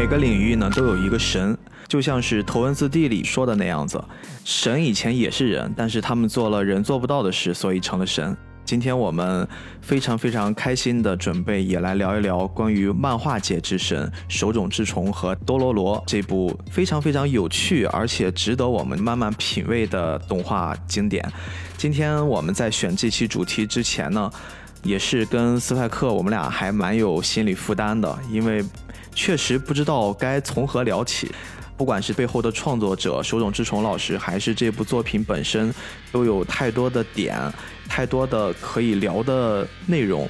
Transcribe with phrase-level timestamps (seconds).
[0.00, 1.58] 每个领域呢都有一个神，
[1.88, 4.00] 就像是《头文字 D》里说的那样子，
[4.44, 8.36] 神以前也是人，但是他们做了人做不到的事，所以成了神。
[8.64, 9.46] 今天我们
[9.80, 21.28] 非常非常开心的准备也来聊一聊关于漫画界之神手冢治虫和多罗罗这部非常非常有趣而且值得我们慢慢品味的动画经典。
[21.76, 24.30] 今天我们在选这期主题之前呢，
[24.84, 28.64] 也是跟斯派克我们俩还蛮有心理负担的，因为
[29.18, 31.28] 确实不知道该从何聊起。
[31.76, 35.74] 不管是背后的创作者手冢治虫老师，还是这部作品本身，
[36.12, 37.36] 都有太多的点，
[37.88, 40.28] 太多的可以聊的内容，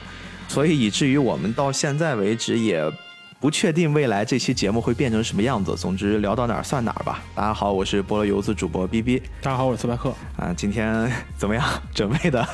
[0.48, 2.83] 所以以至于我们到现在为止也。
[3.41, 5.77] 不确定未来这期节目会变成什么样子。
[5.77, 7.23] 总之聊到哪儿算哪儿吧。
[7.37, 9.23] 大家好，我是菠萝游子主播 B B。
[9.41, 10.12] 大家好，我是斯派克。
[10.37, 11.64] 啊，今天怎么样？
[11.95, 12.48] 准备的？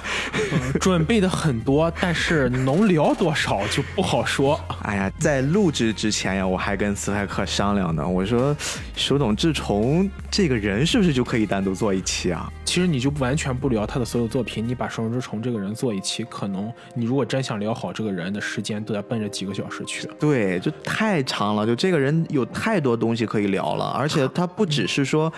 [0.78, 4.60] 准备的很多，但是能聊多少就不好说。
[4.82, 8.06] 哎呀，在录制之前呀，我还跟斯派克商量呢。
[8.06, 8.54] 我说，
[8.94, 12.52] 手冢治虫这个人是不是就可以单独做一期啊？
[12.66, 20.06] 其实你就完全不聊他的所有作品，你把手冢治虫这个人做一期，可能你如果真想聊好这个人的时间，都得奔着几个小时去。
[20.20, 20.73] 对，就。
[20.82, 25.32] 太长了，就这个人有太多东西可以聊了，而且他不只是说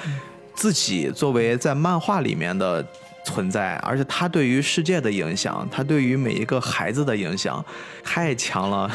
[0.54, 2.84] 自己作为在漫画里面的
[3.24, 7.64] 存在，而且他对于世界的影响，他对于每一个孩子的影响
[8.04, 8.90] 太强了。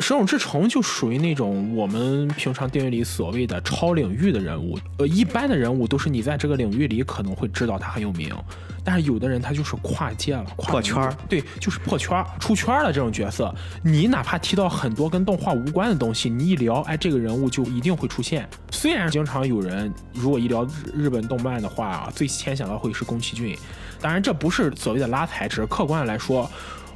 [0.00, 8.34] 手冢治虫就属于那种我们平常定义里所谓的超领域的人物，呃，一般的人物都是你在这个领域里可能会知道他很有名。
[8.84, 13.54] 但是有的人他就是跨界了，破圈儿，对，就是破圈儿、出圈儿的这种角色。
[13.82, 18.48] 你哪怕提到很多跟动画无关的东西，你一聊，哎，这个人物就一定会出现。
[18.70, 23.56] 虽然经常有人如果一聊日本动漫的话，最先想到会是宫崎骏，
[24.00, 26.50] 当然这不是所谓的拉踩，只是客观的来说，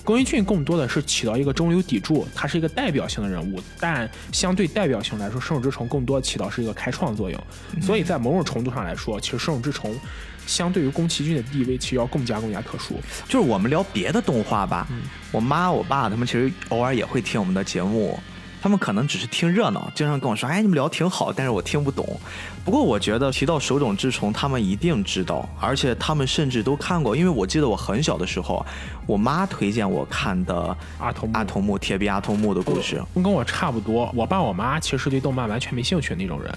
[0.05, 3.61] 宫崎骏更多的是起到一个中流砥柱，他是一个代表性的人物。
[3.78, 7.41] 但相对代表性来说，圣手之虫更多起到是一个开创作用。
[7.81, 9.94] 所以在某种程度上来说，其实圣手之虫。
[10.47, 12.95] 相对于宫崎骏的地位，其实要更加更加特殊。
[13.29, 14.87] 就是我们聊别的动画吧，
[15.33, 18.19] 我妈我爸他们其实偶尔也会听我们的节目，
[18.62, 22.19] 他们可能只是听热闹，经常跟我说：“哎，你们聊挺好。”但是我听不懂。
[22.65, 28.65] 不过我觉得提到手冢治虫，他们一定知道，而且他们甚至都看过，因为我记得我很小的时候，
[29.06, 34.11] 我妈推荐我看的阿童阿童木铁臂阿童木的故事，跟我差不多。
[34.17, 36.53] 我爸我妈其实对动漫完全没兴趣的那种人。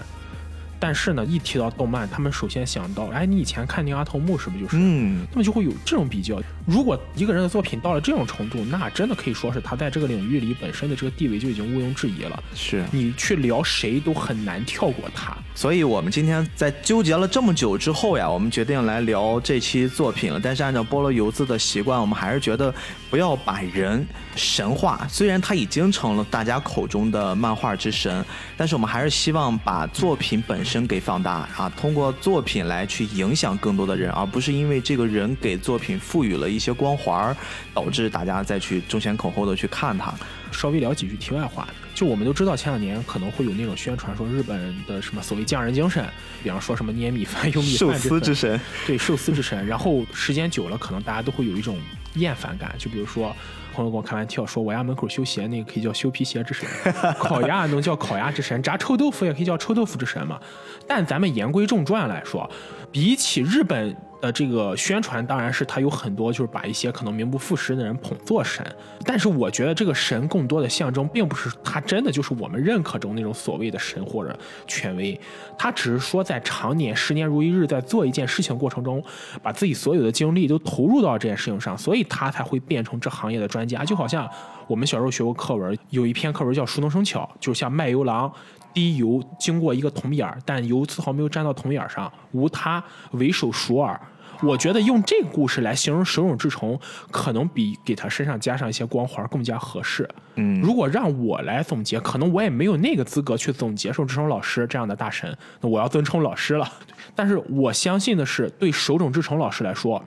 [0.79, 4.77] 但是呢，一提到动漫，他们首先想到，哎，你以前看那个阿童木是不是就是？
[4.79, 6.41] 嗯，他们就会有这种比较。
[6.65, 12.41] 如果一个人的作品到了这种程度，那真的可以说是他在这个领域里本身的这个地位就已经毋庸置疑了。
[12.55, 15.37] 是你去聊谁都很难跳过他。
[15.53, 20.39] 所以我们今天在纠结了这么久之后呀，我们决定来聊这期作品了。
[20.41, 22.73] 但是按照菠萝油子的习惯，我们还是觉得
[23.09, 24.05] 不要把人
[24.35, 25.05] 神化。
[25.09, 28.23] 虽然他已经成了大家口中的漫画之神，
[28.55, 37.35] 但是我们还是希望把作品本身给放大啊，通过作品来去影响更多的人，而不是因为这个人给作品赋予了一些光环，
[37.73, 40.13] 导致大家再去争先恐后的去看他。
[40.51, 46.03] 稍微聊几句题外话，就我们都知道前两年可能会有那种宣传说日本的什么所谓匠人精神，
[46.43, 49.63] 比方说什么捏米饭用米饭寿司之神，对寿司之神。
[49.65, 51.77] 然后时间久了，可能大家都会有一种
[52.19, 52.75] 厌烦感。
[52.77, 53.35] 就比如说
[53.73, 56.67] 朋友跟我开玩笑说，我家门口修鞋那个可以叫修皮鞋之神，
[57.17, 60.39] 烤鸭能叫烤鸭之神，炸臭豆腐也可以叫臭豆腐之神嘛。
[60.87, 62.49] 但咱们言归正传来说，
[62.91, 63.95] 比起日本。
[64.21, 68.65] 呃，这个宣传当然是他有很多，就是把一些可能名不副实的人捧作神。
[69.05, 74.37] 但是我觉得这个神更多的象征，并不是他真的就是我们认可中那种所谓的神或者
[74.67, 75.19] 权威，
[75.57, 79.01] 他只是说在常年十年如一日在做一件事情过程中，
[79.41, 83.85] 把自己所有的精力都投入到这件事情上，所以他才会变成这行业的专家。
[83.85, 84.29] 就好像
[84.67, 88.29] 我们小时候学过课文，有一篇课文叫“熟能生巧”，就像卖油郎
[88.73, 93.99] 滴油经过一个铜眼，但油丝毫没有沾到铜眼上，无他为手熟耳。
[94.41, 96.79] 我觉得用这个故事来形容手冢治虫，
[97.11, 100.09] 可能比给他身上加上一些光环更加合适。
[100.35, 105.37] 嗯，如果让我来总结，可能我也没有那个资格去总结手冢治虫老师这样的大神。
[105.59, 106.71] 那我要尊称老师了。
[107.13, 110.01] 但是我相信的是，对手冢治虫老师来说。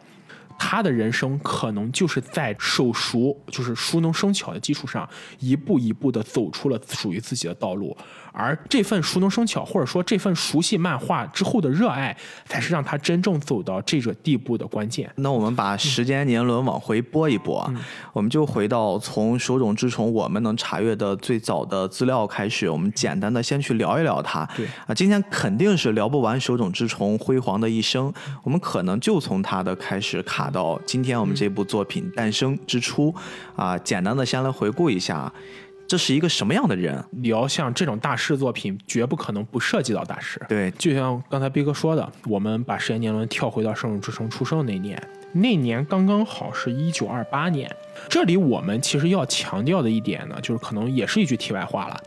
[0.58, 5.08] 他的人生可能就是在手熟，就是熟能生巧的基础上，
[5.40, 7.96] 一步一步的走出了属于自己的道路。
[8.32, 15.10] 而这份熟能生巧，或者说这份熟悉漫画之后的热爱，才是让他真正走到这个地步的关键。
[15.16, 17.68] 那我们把时间年轮往回拨一拨，
[18.12, 24.48] 我们就回到从手冢治虫我们能查阅的最早的资料开始，我们简单的先去聊一聊他。
[24.56, 28.12] 对啊，今天肯定是聊不完手冢治虫辉煌的一生，
[28.44, 30.52] 我们可能就从他的开始卡。
[30.52, 33.14] 到今天我们这部作品诞生之初，
[33.56, 35.32] 啊，简单的先来回顾一下，
[35.92, 37.04] 这是一个什么样的人？
[37.20, 40.40] 聊像这种大师作品，绝不可能不涉及到大师。
[40.48, 44.98] 对，就像刚才逼哥说的，我们把时间年轮跳回到《圣手之城》出生那年，
[45.34, 47.70] 那年刚刚好是一九二八年。
[48.08, 52.02] 这里我们其实要强调的一点呢，就是可能也是一句题外话了。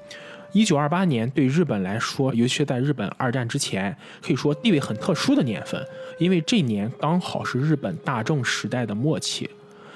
[0.52, 5.80] 一九二八年对日本来说，尤其是在日本二战之前，可以说地位很特殊的年份，
[6.18, 9.48] 因为这年刚好是日本大正时代的末期。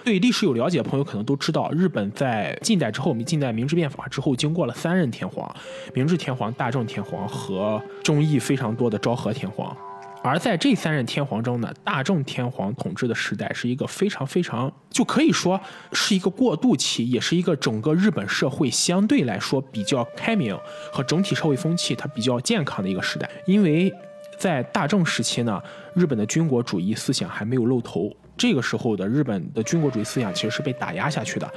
[0.04, 5.54] 对历史有了解的朋友可能都知道，日本在近代之后，近代明治变法之后，经过了三任天皇：
[5.94, 9.76] 明治天皇、大正天皇和争议非常多的昭和天皇。
[10.22, 15.60] 而在这三任天皇中呢，大正天皇统治的时代是一个非常非常，就可以说
[15.94, 20.58] 是一个过渡期，也是一个整个日本社会相对来说比较开明
[20.92, 23.30] 和整体社会风气它比较健康的一个时代。
[23.46, 23.94] 因为
[24.38, 25.62] 在大正时期呢，
[25.94, 31.48] 日本的军国主义思想还没有露头，这个时候的日本的军国主义思想其实是被打压下去的。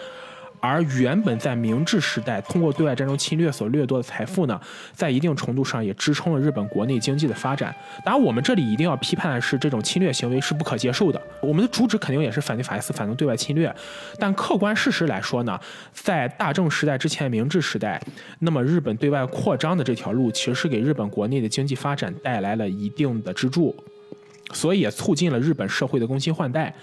[0.64, 4.60] 而原本在明治时代通过对外战争侵略所掠夺的财富呢，
[4.92, 7.74] 在一定程度上也支撑了日本国内经济的发展。
[8.04, 11.20] 当然，我们这里一定要批判的是，这种侵略行为是不可接受的。
[11.40, 13.74] 我们的主旨肯定也是反对法西斯、反对对外侵略。
[14.20, 15.58] 但客观事实来说呢，
[15.92, 18.00] 在大正时代之前，明治时代，
[18.38, 23.74] 那么日本对外扩张的这条路，其实是给日本国内的经济发展带来了一定的支柱，
[24.52, 26.74] 所以也促进了日本社会的更新换代。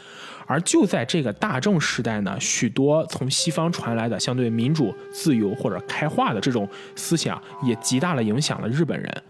[0.48, 9.24] 而就在这个大正时代呢，许多从西方传来的相对民主、自由或者开化的这种思想，也极大的影响了日本人。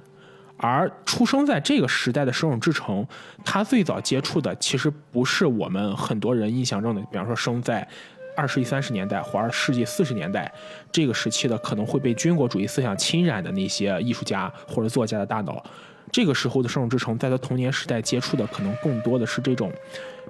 [0.56, 3.06] 而出生在这个时代的手冢治虫，
[3.44, 7.86] 他最早接触的其实不是我们很多人印象中的，比方说生在
[8.36, 10.50] 二十三十年代或者世纪四十年代
[10.90, 15.62] 这个时期的，可能会被军国主义思想侵染的那些艺术家或者作家的大脑。
[16.12, 19.72] 这个时候的手冢治虫，在他童年时代接触的，可能更多的是这种。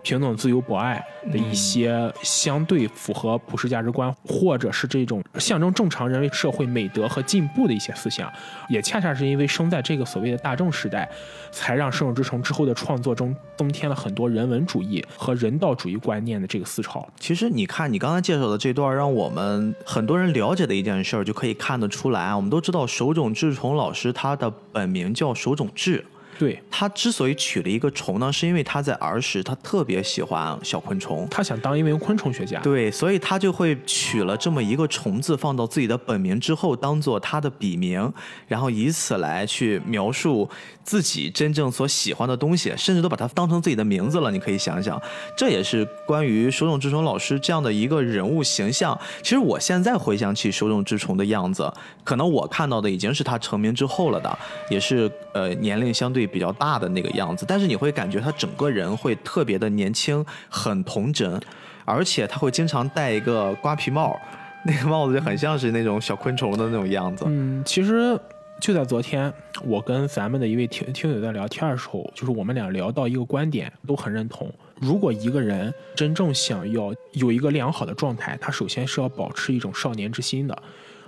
[0.04, 8.31] 平等、自由、博爱的一些相对符合普世价值观，或者是这种象征正常人类社会美德和进步的一些思想，
[8.69, 11.10] 也恰恰是因为生在这个所谓的大众时代，
[11.51, 17.07] 才让《圣手之城》之后的创作中增添了很多人文主义和人道主义观念的这个思潮。
[17.19, 22.36] 其实，你看你刚才介绍的这段，让我们很多人了解的一件事儿，就可以看得出来啊。
[22.36, 26.06] 我们都知道手冢治虫老师他的本名叫手冢治。
[26.39, 32.62] 对他之所以取了一个虫呢，是因为他在儿时他特别喜欢小昆虫，他想当一名昆虫学家。
[32.62, 38.09] 对，所以他就会取了这么一个虫字放到自己的本名之后，当做他的笔名，
[38.47, 40.50] 然后以此来去描述
[40.81, 44.31] 自己真正所喜欢的东西，甚至都把它当成自己的名字了。
[44.31, 44.97] 你可以想想，
[45.36, 48.97] 这也是关于手冢治虫老师这样的一个人物形象。
[49.21, 51.69] 其实我现在回想起手冢治虫的样子，
[52.06, 54.39] 可能我看到的已经是他成名之后了的，
[54.69, 56.28] 也是呃年龄相对。
[56.29, 61.37] 比较大的那个样子，但是你会感觉他整个人会特别的年轻，很童真，
[61.83, 64.17] 而且他会经常戴一个瓜皮帽，
[64.63, 67.25] 那个帽子就很像是那种小昆虫的那种样子。
[67.27, 68.17] 嗯，其实
[68.61, 69.33] 就在昨天，
[69.63, 74.49] 我跟咱们的一位听听友在聊天的时候，就是我们俩聊到一个观点，都很认同。
[74.79, 80.57] 如果一个人真正想要有一个良好的状态，他首先是要保持一种少年之心的。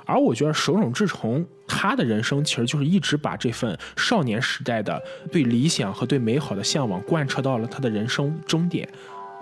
[0.05, 5.01] 而我觉得手冢治虫他的人生其实就是一直把这份少年时代的
[5.31, 8.87] 对理想和对美好的向往贯彻到了他的人生终点。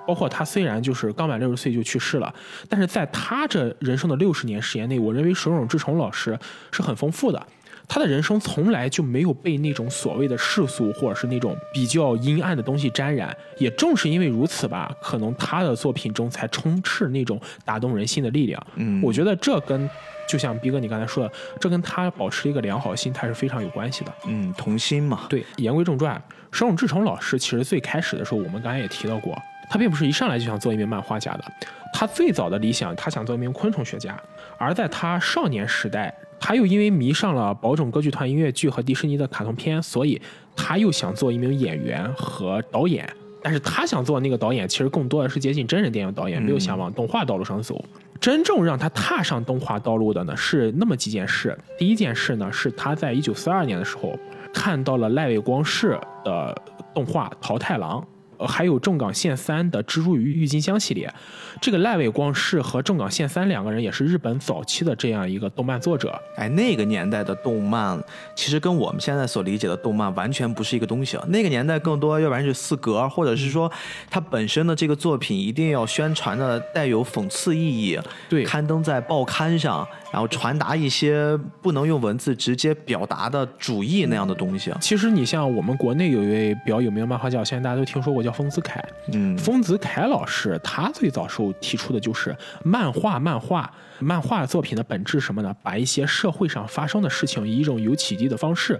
[0.07, 2.33] 包括他虽然就是刚满六十岁就去世了，
[2.67, 6.35] 但是在他这人生的六十年时间内，我认为手冢治虫老师
[6.71, 7.47] 是很丰富的。
[7.89, 13.35] 他的人生从来就没有被那种所谓的世俗或者是那种比较阴暗的东西沾染。
[13.57, 18.65] 也正是因为如此吧，可能他的作品中才充斥那种打动人心的力量。
[18.75, 19.89] 嗯，我觉得这跟。
[20.29, 24.13] 就像逼哥你刚才说的，这跟他保持一个良好心态是非常有关系的。
[24.27, 25.21] 嗯，童心嘛。
[25.27, 29.35] 对，言归正传，手冢治虫老师其实最开始的时候，我们刚才也提到过，
[29.71, 31.43] 他并不是一上来就想做一名漫画家的。
[31.91, 34.15] 他最早的理想，他想做一名昆虫学家。
[34.59, 40.19] 而在他少年时代，他又因为迷上了宝冢歌剧团音乐剧和迪士尼的卡通片，所以
[40.55, 43.07] 他又想做一名演员和导演。
[43.41, 47.83] 但是他想做那个导演，其实更多的是接近真人电影导演，没有想往动画道路上走。
[48.19, 51.57] 真正让他踏上动画道路的呢，是那么几件事。
[51.77, 54.13] 第一件事呢，是他在一九四二年的时候
[54.53, 56.61] 看到了赖伟光世的
[56.93, 58.01] 动画《桃太郎》。
[58.37, 61.13] 呃，还有正港线三的《蜘蛛与郁金香》系列，
[61.61, 66.17] 这个赖伟光是和正港宪三两个人也是日本早期的这样一个动漫作者。
[66.35, 68.01] 哎，那个年代的动漫
[68.35, 71.25] 其实跟我们现在所理解的动漫完全不是一个东西啊。
[71.27, 73.71] 那个年代更多要不然是四格，或者是说
[74.09, 79.87] 它本身的这个作品一定要宣传的带有讽刺意义，对，刊登在报刊上。
[80.11, 84.73] 然后传达一些不能用文字直接表达的主义那样的东西。
[84.81, 88.79] 其实你像我们国内有一位比较有名的漫画家，现在大家都听说过，叫叫丰子恺。
[89.11, 95.55] 嗯，丰子恺老师他最早时候提出的就是漫画，漫画，漫画作品的本质是什么呢？
[95.63, 98.79] 把一些社会上发生的事情以一种有启迪的方式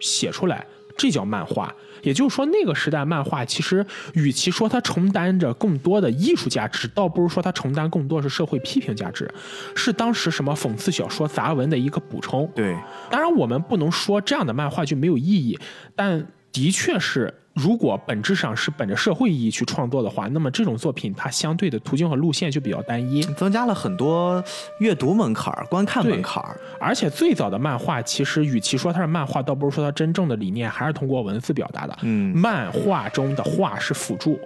[0.00, 1.74] 写出来，这叫漫画。
[2.02, 3.84] 也就是说，那个时代漫画其实
[4.14, 9.30] 与其说它承担着更多的艺术价值，倒不如说它承担更多是社会批评价值，
[9.76, 12.50] 是当时什么讽刺小说、杂文的一个补充。
[12.54, 12.74] 对，
[13.10, 15.58] 当然我们不能说这样的漫画就没有意义，
[15.94, 17.34] 但的确是。
[17.54, 24.42] 如果本质上是本着社会意义去创作的话，那么这种作品它相对的途径和路线就比较单一，增加了很多
[24.78, 26.42] 阅读门槛、观看门槛。
[26.78, 31.98] 而且最早的漫画其实与其说它是漫画，倒不如说它真正的理念还是通过文字表达的。
[32.02, 34.38] 嗯，漫画中的画是辅助，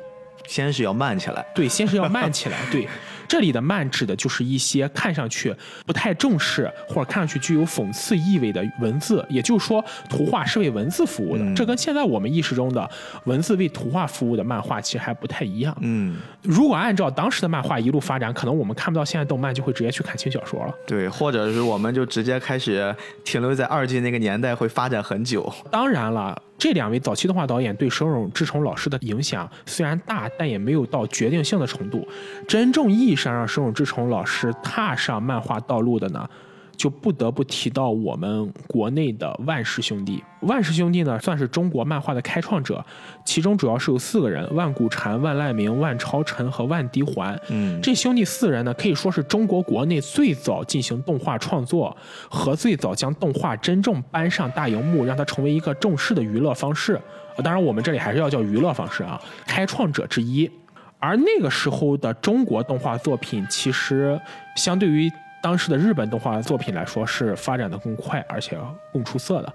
[0.46, 1.44] 先是要慢起来。
[1.54, 2.56] 对，先是要慢起来。
[2.72, 2.88] 对。
[3.28, 5.54] 这里的慢指的就是一些看上去
[5.86, 11.54] 不太重视或者看上去具有讽刺意味的文字，也就是说，图画是为文字服务的。
[11.54, 12.88] 这跟现在我们意识中的
[13.24, 15.76] 文字为图画服务的漫画其实还不太一样。
[15.80, 20.74] 嗯，如果按照当时的漫画一路发展，可能我们看不到现在动漫，就会直接去看轻小说了。
[20.86, 25.52] 对，或者是我们就直接开始停留在二 G 那个年代，会发展很久。
[25.70, 26.40] 当然了。
[26.56, 32.06] 这两位早期动画导演对手冢治虫老师的影响虽然大，但也没有到决定性的程度。
[32.48, 36.28] 真正意义上让手冢治虫老师踏上漫画道路的呢？
[36.76, 40.22] 就不得不提到我们国内的万氏兄弟。
[40.40, 42.84] 万氏兄弟呢，算是中国漫画的开创者，
[43.24, 47.38] 其中主要是有四个人：万古禅、万籁鸣、万超尘和万迪环。
[47.48, 51.96] 嗯，这兄弟四人呢，可以说是中国国内最早进行动画创作
[52.28, 57.00] 和最早将动画真正搬上大荧幕，让它成为一个正式的娱乐方式。
[57.42, 60.50] 当然，我们这里还是要叫娱乐方式啊，开创者之一。
[60.98, 64.20] 而那个时候的中国动画作品，其实
[64.56, 65.10] 相对于。
[65.44, 68.58] 当时的日本动画作品来说，是发展的更快，而且
[68.90, 69.52] 更出色的。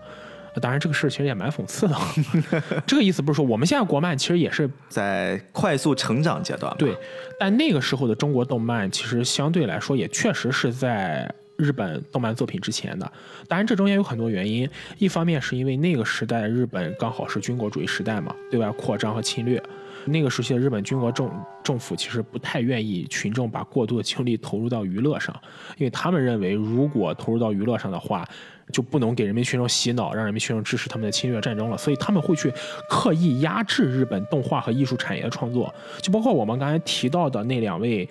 [0.61, 1.95] 当然，这个事其实也蛮讽刺的。
[2.85, 6.71] 这个意思不是说我们现在国漫其实也是在快速成长阶段。
[6.77, 6.95] 对，
[7.39, 11.27] 但那个时候的中国动漫其实相对来说也确实是在
[11.57, 13.11] 日本动漫作品之前的。
[13.47, 14.69] 当然，这中间有很多原因。
[14.99, 19.59] 一方面是因为那个时代日本刚好是军国主义时代嘛，对外扩张和侵略。
[20.05, 21.29] 那个时期的日本军国政
[21.63, 25.35] 政府其实不太愿意群众把过多的精力投入到娱乐上，
[25.77, 28.27] 因为他们认为如果投入到娱乐上的话，
[28.71, 31.77] 就不能给人民群众洗脑，让人民群众支持他们的侵略战争了。
[31.77, 32.53] 所以他们会去
[32.89, 38.07] 刻意压制日本动画和艺术产业的创作，就包括我们刚才提到的那两位，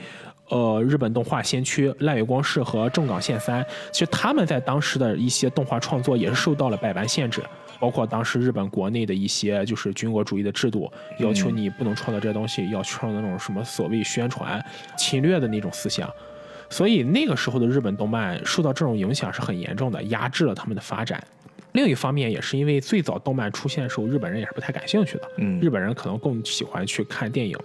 [0.49, 7.43] 呃，日本动画先驱濑尾光世和正港宪三，其实他们在当时的一些动画创作也是受到了百般限制。
[7.81, 14.65] 包括当时日本国内的一些就是军国主义的制度，要求你不能创造这些东西，要创造那种什么所谓宣传
[14.97, 16.11] 侵略的那种思想，
[16.69, 21.23] 所以那个时候的日本动漫受到这种影响是很严重的，压制了他们的发展。
[21.73, 27.57] 另一方面，也是因为最早动漫出现的时候，日本人也是不太感兴趣的，嗯，日本人可能更喜欢去看电影。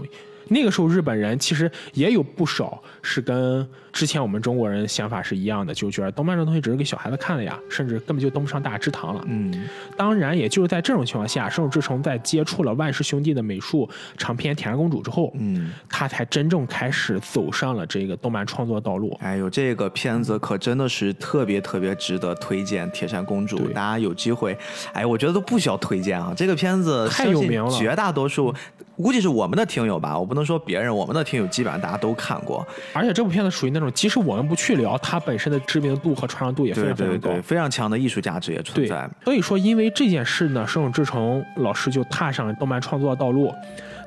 [0.49, 9.23] 那个时候，日本人其实也有不少是跟之前我们中国人想法是一样的，就觉得动漫这东西只是给小孩子看的呀，甚至根本就登不上大雅之堂了。
[9.27, 19.15] 嗯，当然，也就是在这种情况下，圣手治虫在接触了万氏兄弟的美术长篇《铁扇公主》之后，嗯，他才真正开始走上了这个动漫创作道路。
[19.21, 24.57] 哎呦，这个片子可真的是特别特别值得推荐，《铁扇公主》，大家有机会，
[24.91, 28.51] 哎，我觉得都不需要推荐啊，这个片子太有名了，绝大多数。
[28.95, 32.63] 估计是我们的听友吧，我不能说别人，我们的听友基本上大家都看过。
[32.93, 39.09] 而且这部片子属于那种，即使我们不去聊，它本身的知名度和传唱度也非常非常高，非常强的艺术价值也存在。
[39.23, 43.53] 所以说，因为这件事呢，生永志成老师就踏上了动漫创作的道路。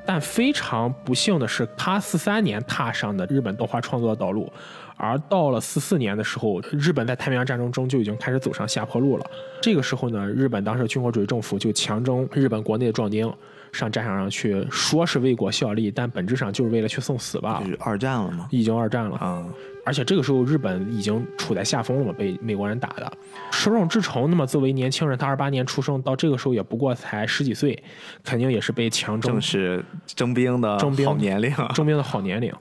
[0.09, 4.49] 但非常不幸的是，他四三年踏上的日本动画创作的道路，
[4.97, 9.26] 而到了四四年的时候，日本在太平洋战争中就已经开始走上下坡路了。
[9.61, 13.28] 这个时候呢，日本当时军国主义政府就强征日本国内的壮丁。
[13.76, 17.61] 上战场上去，说是为国效力，但本质上就是为了去送死吧。
[17.62, 18.49] 就是二战了吗？
[18.50, 19.45] 已经二战了啊！
[19.85, 23.12] 而且这个时候日本已经处在下风了嘛，被美国人打的。
[23.52, 27.80] 手冢治虫，那么作为年轻人，他二八年出生，到这个时候也不过才十几岁，
[28.25, 32.52] 肯定也是被强征，正是征兵的征兵好年龄，征兵的好年龄。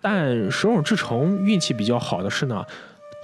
[0.00, 2.64] 但手冢治虫运气比较好的是呢。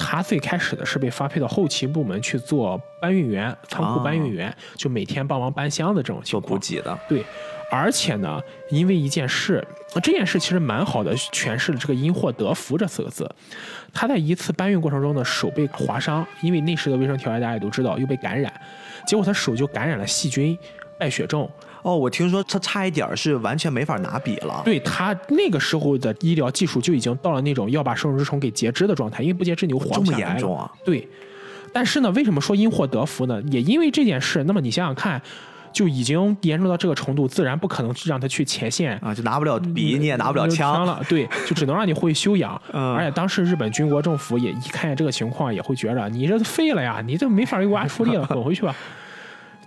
[0.03, 6.41] 他最开始的是被发配到后勤部门去做搬运员、仓库搬运员，就每天帮忙搬箱子这种情况。
[6.41, 6.99] 做补给的。
[7.07, 7.23] 对，
[7.71, 8.41] 而且呢，
[8.71, 9.63] 因为一件事，
[10.03, 13.31] 这件事其实蛮好的，诠释了这个“因祸得福”这四个字。
[13.93, 18.51] 他在一次搬运过程中呢，手被划伤，因为那时的卫生条件大家也都知道，又被感染，
[19.07, 20.59] 结果他手就感染了细菌，
[20.99, 21.47] 败血症。
[21.83, 24.63] 哦，我听说他差一点是完全没法拿笔了。
[24.65, 30.19] 对他那个时候的医疗技术就已经到了那种要把生殖虫给截肢的状态，因为不截肢你就活不下来。
[30.19, 30.71] 这么严重啊？
[30.85, 31.09] 对，
[31.73, 33.41] 但是呢，为什么说因祸得福呢？
[33.51, 34.45] 也因为这件事。
[34.45, 35.21] 那么你想想看，
[35.73, 42.61] 就已经严重到这个程度，自然不可能让他去前线啊，就拿不了笔，你也拿不了枪了，对，就只能让你会修养。
[42.75, 48.75] 嗯而且当时日本军国政府也一看见这个情况，也会觉着你这废了呀，你这没法给国家出力了，滚回去吧。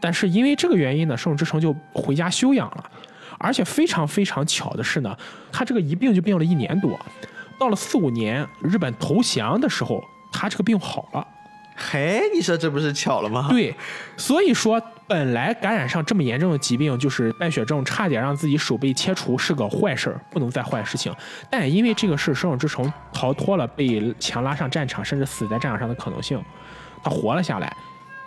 [0.03, 2.91] 但是因为这个原因呢，圣之城就回家休养了。
[3.39, 5.17] 而且非常非常巧的是呢，
[5.51, 6.99] 他这个一病就病了一年多，
[7.57, 11.27] 到了四五年日本投降的时候，他这个病好了。
[11.75, 13.47] 嘿，你说这不是巧了吗？
[13.49, 13.75] 对，
[14.15, 21.13] 所以说本来感染上这么严重的疾病，就是败血症，差点让自己手被切除，是个坏事儿，不能再坏事情。
[21.49, 26.41] 但也因为这个事，生有之城逃脱了被强拉上战场，甚至死在战场上的可能性，
[27.03, 27.75] 他活了下来。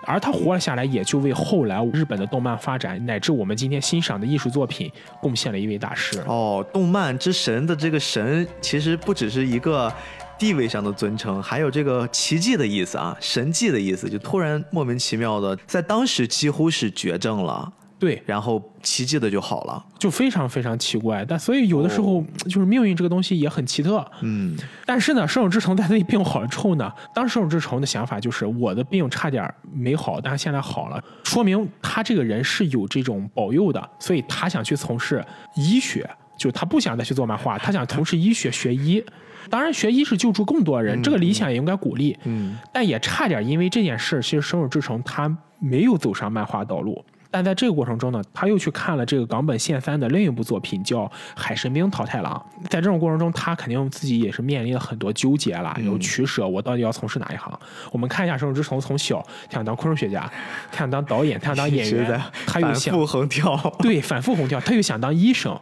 [0.06, 6.22] 而他活了下来，也就为后来日本的动漫发展，乃至我们今天欣赏的艺术作品，贡献了一位大师。
[6.26, 9.92] 哦，动漫之神的这个神，其实不只是一个
[10.38, 17.72] 地位上的尊称，还有这个奇迹的意思啊，神迹的意思，就突然莫名其妙的，在当时几乎是绝症了。
[17.98, 21.24] 对，然后奇迹的就好了，就非常非常奇怪。
[21.24, 24.04] 但所以有的时候就是命运这个东西也很奇特。
[24.20, 35.24] 嗯，但是呢，圣手之城在自己病好了之后呢，当圣手之城的想法就是我的病差点没好，但是现在好了，说明他这个人是有这种保佑的，所以他想去从事
[35.54, 39.02] 医学，就他不想再去做漫画， 他想从事医学学医。
[39.48, 42.14] 当然，学医是救助更多人，这个理想也应该鼓励。
[42.24, 47.02] 嗯，但也差点因为这件事，其实圣手之城他没有走上漫画道路。
[47.36, 51.00] 但在这个过程中呢，他又去看了这个冈本宪三的另一部作品，叫
[51.36, 52.32] 《海神兵桃太郎》。
[52.70, 57.52] 在这种过程中，他肯定自己也是面临了很多纠结啦，有取舍，我到底要从事哪一行？
[57.92, 60.26] 我们看一下圣之虫从小他想当昆虫学家，
[60.72, 65.60] 他想当导演，他想当演员，他又想反复横跳，对，反复横跳，他又想当医生。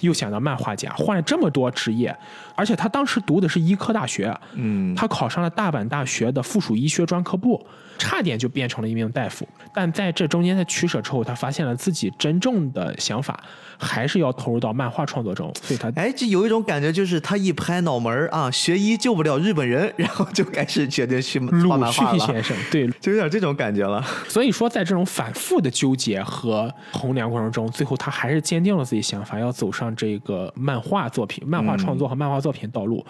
[0.00, 2.14] 又想当漫画家，换了这么多职业，
[2.56, 7.64] 而且他当时读的是医科大学，嗯，他考上了大阪大学的附属医学专科部，
[7.98, 9.46] 差点就变成了一名大夫。
[9.74, 13.38] 但在这中间的取舍之后，他发现了自己真正的想法，
[13.76, 15.52] 还是要投入到漫画创作中。
[15.62, 21.38] 所以他哎，这有一种感觉，就是他一拍脑门啊，学医救不了日本人，然后就开始决定去
[21.68, 22.18] 画漫画了。
[22.18, 24.02] 先生，对，就有点这种感觉了。
[24.26, 33.04] 所以说，在这种反复的纠结和衡量过程中，最后他还是坚定了自己想法，要走上这个漫画作品、漫画创作和漫画作品道路。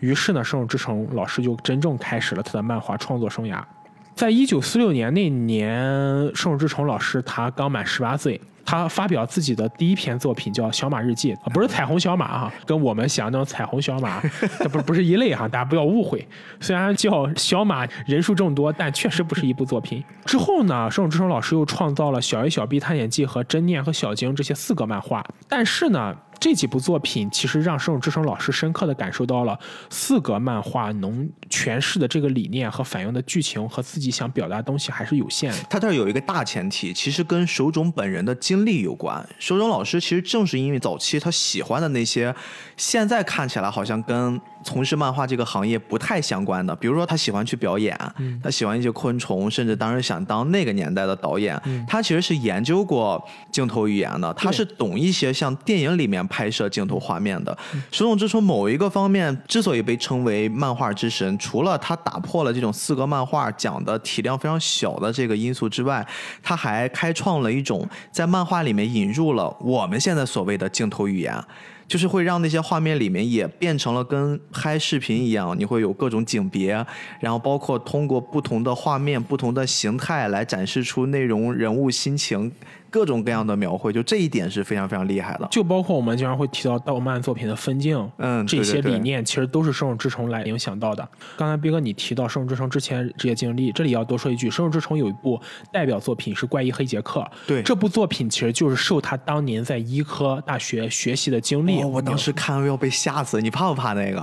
[0.00, 3.62] 于是呢，《圣手之城》老师就真正开始了他的漫画创作生涯。
[4.14, 5.82] 在一九四六年那年，
[6.34, 8.38] 《圣手之城》老师他刚满十八岁。
[8.64, 14.22] 他发表自己的第一篇作品叫《小马日记》，不是彩虹小马哈，跟我们想那种彩虹小马，
[14.60, 16.26] 这不不是一类哈，大家不要误会。
[16.60, 20.02] 虽然叫小马人数众多，但确实不是一部作品。
[20.24, 26.16] 之后呢，圣之城老师又创造了《小 A 小 B 探险记》和《真念》和《小晶》这些四个漫画，但是呢。
[26.42, 29.56] 这几部作品其实让圣之城老师深刻的感受到了
[29.90, 35.58] 四格漫画能诠释的这个理念和反映的剧情和自己想表达的东西还是有限的。
[35.70, 39.24] 他这儿有一个大前提，其实跟手冢本人的经历有关。
[39.38, 42.34] 手冢老师其实正是因为早期他喜欢的那些，
[42.76, 51.60] 现在看起来好像跟从事漫画这个行业不太相关的，比如说他喜欢去表演，嗯、他喜欢一些昆虫，甚至当时想当那个年代的导演。
[51.66, 56.22] 嗯、他其实是研究过镜头语言的，他是懂一些像电影里面。
[56.32, 57.52] 拍摄镜头画面的
[57.90, 66.06] 《手冢治虫》某一个方面之所以被称为漫画之神，除了他打破了这种四格漫画讲的体量非常小的这个因素之外，
[66.42, 71.36] 他还开创了一种在漫画里面引入了我们现在所谓的镜头语言。
[71.92, 76.72] 就是会让那些画面里面也变成了跟拍视频一样，你会有各种景别，
[77.20, 82.50] 然后包括通过不同的画面、不同的形态来展示出内容、人物、心情。
[82.92, 85.48] 各种各样的描绘，就这一点是非常非常厉害的。
[85.50, 91.08] 就包括我们经常会提到动漫作品的分镜，嗯，这些理念其实都是《生手之虫》来影响到的。
[91.38, 95.40] 刚才斌哥你提到《生手之虫》之前这些经历，这里要多说一句，《生手之虫》有一部
[95.72, 101.80] 代表作品是《怪异黑杰克》，对，这部作品其实就是受他当年在医科大学学习的经历。
[101.80, 104.22] 哦、我当时看要被吓死，你怕不怕那个？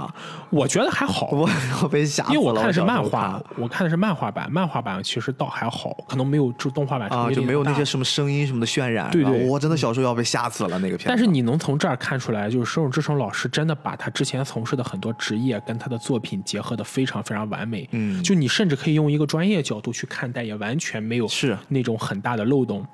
[0.51, 1.49] 我觉得还好，我
[1.82, 2.36] 我被吓死了。
[2.36, 9.09] 因为我看的是漫画，我看,我看的是漫画版，漫画版其实倒还好，可能没有就动画版啊，就没有那些什么声音什么的渲染。
[9.11, 11.07] 对对，我真的小时候要被吓死了那个片。
[11.07, 17.87] 但是你能从这儿看出来，就是生手之城老师真的把他之前从事的很多职业跟他的作品结合的非常非常完美。
[17.91, 22.85] 嗯，就你甚至可以用一个专业角度去看待，也完全没有是那种很大的漏洞。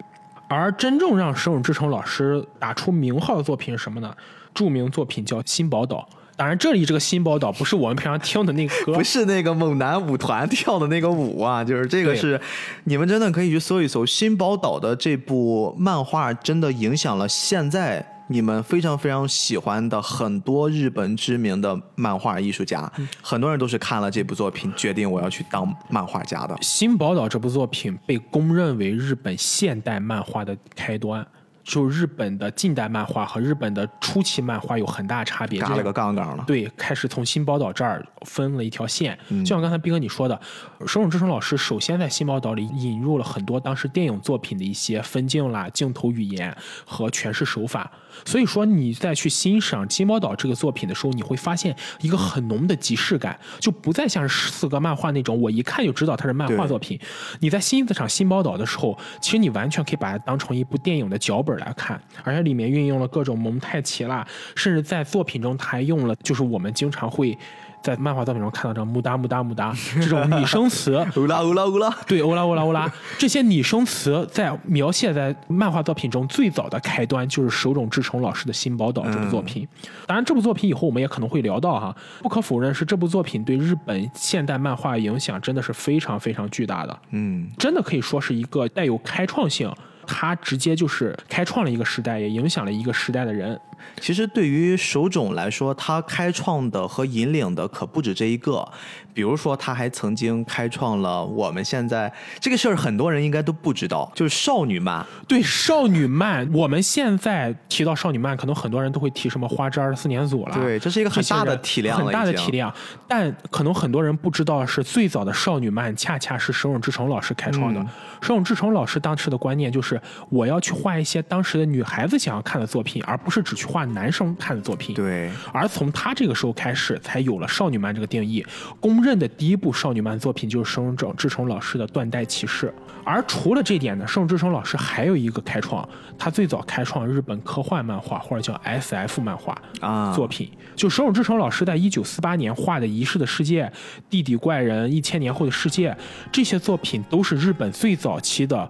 [0.48, 4.16] 而真正让生手之城老师打出名号的作品是什么呢？
[4.54, 6.08] 著名作品叫《新宝岛》。
[6.38, 12.40] 当然，这里这个新宝岛不是我们平常听的那个歌，不是那个猛男舞团 跳的那个舞啊，就是这个是，
[12.84, 26.58] 你们真的可以去搜一搜新宝岛的这部漫画，真的影响了现在你们非常非常喜欢的很多日本知名的漫画艺术家，很多人都是看了这部作品，决定我要去当漫画家的。
[26.62, 31.26] 新宝岛这部作品被公认为日本现代漫画的开端。
[31.66, 36.44] 就日本的近代漫画和日本的初期漫画有很大差别，嘎了个杠杠了。
[36.46, 39.18] 对，开始从新宝岛这儿分了一条线。
[39.30, 40.40] 就像刚才斌哥你说的，
[40.82, 47.90] 手冢治虫老师首先在新宝岛里引入了很多当时电影作品的一些分镜啦、镜头语言和诠释手法。
[48.26, 57.00] 所以说，你再去欣赏《金宝岛》这个作品的时候，你会发现一个很浓的即视感，就不再像是四格漫画那种，我一看就知道它是漫画作品。
[57.40, 67.38] 你在欣赏《新宝岛》的时候，其实你完全可以把它当成一部电影的脚本来看，而且里面运用了各种蒙太奇啦，甚至在作品中它还用了，就是我们经常会。
[67.86, 69.72] 在漫画作品中看到这种“木达木达木达”
[70.02, 79.68] 这种拟声词， 欧拉欧拉欧拉，对，欧拉欧拉欧拉，这些拟声词在描写在漫画作品中最早的开端就是手冢治虫老师的新宝岛这部作品。
[80.08, 81.96] 当然，这部作品以后我们也可能会聊到哈。
[82.24, 87.00] 不可否认是这部作品对日本现代漫画影响真的是非常非常巨大的。
[87.12, 89.72] 嗯，真的可以说是一个带有开创性。
[90.08, 93.60] 他直接就是开创了一个时代，也影响了一个时代的人。
[94.00, 98.68] 其实对于手冢来说，他开创的和引领的可不止这一个。
[99.14, 105.06] 比如说，他还曾经开创了我们现在这个事儿，很多人应该都不知道，就是少女漫。
[105.26, 110.56] 对少女漫，我们现在提到少女漫，可能很多人都会提什么花之二四年组了。
[110.56, 112.74] 对，这是一个很大的体量，很大的体量。
[113.08, 117.80] 但可能很多人不知道，是最早的少女漫，恰恰是手冢治虫老师开创的。
[118.22, 124.96] 手冢治虫老师当时的观念就是，我要去画一些当时的女孩子想要看的作品，而不是只去画男生看的作品。
[124.96, 125.30] 对。
[125.52, 128.46] 而从他这个时候开始，才有了少女漫这个定义。
[128.80, 132.68] 公认的第一部少女漫作品就是生冢治虫老师的《断代骑士》，
[133.04, 143.66] 而除了这点呢，生冢治虫老师还有一个开创，他最早开创日本科幻漫画或者叫 SF 漫画啊作品，就生冢治虫老师在一九四八年画的《遗失的世界》
[144.10, 145.92] 《地底怪人》《一千年后的世界》
[146.32, 148.70] 这些作品都是日本最早期的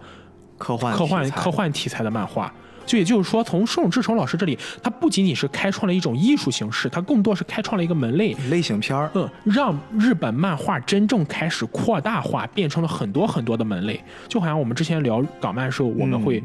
[0.58, 2.54] 科幻科幻科幻题材的漫画。
[2.86, 9.10] 就也就是说，从盛志成老师这里，他不仅仅是开创了一种艺术形式，他更多是开创了一个门类类型片儿。
[9.16, 14.02] 嗯，让日本漫画真正开始扩大化，变成了很多很多的门类。
[14.28, 16.42] 就好像我们之前聊港漫的时候，我们会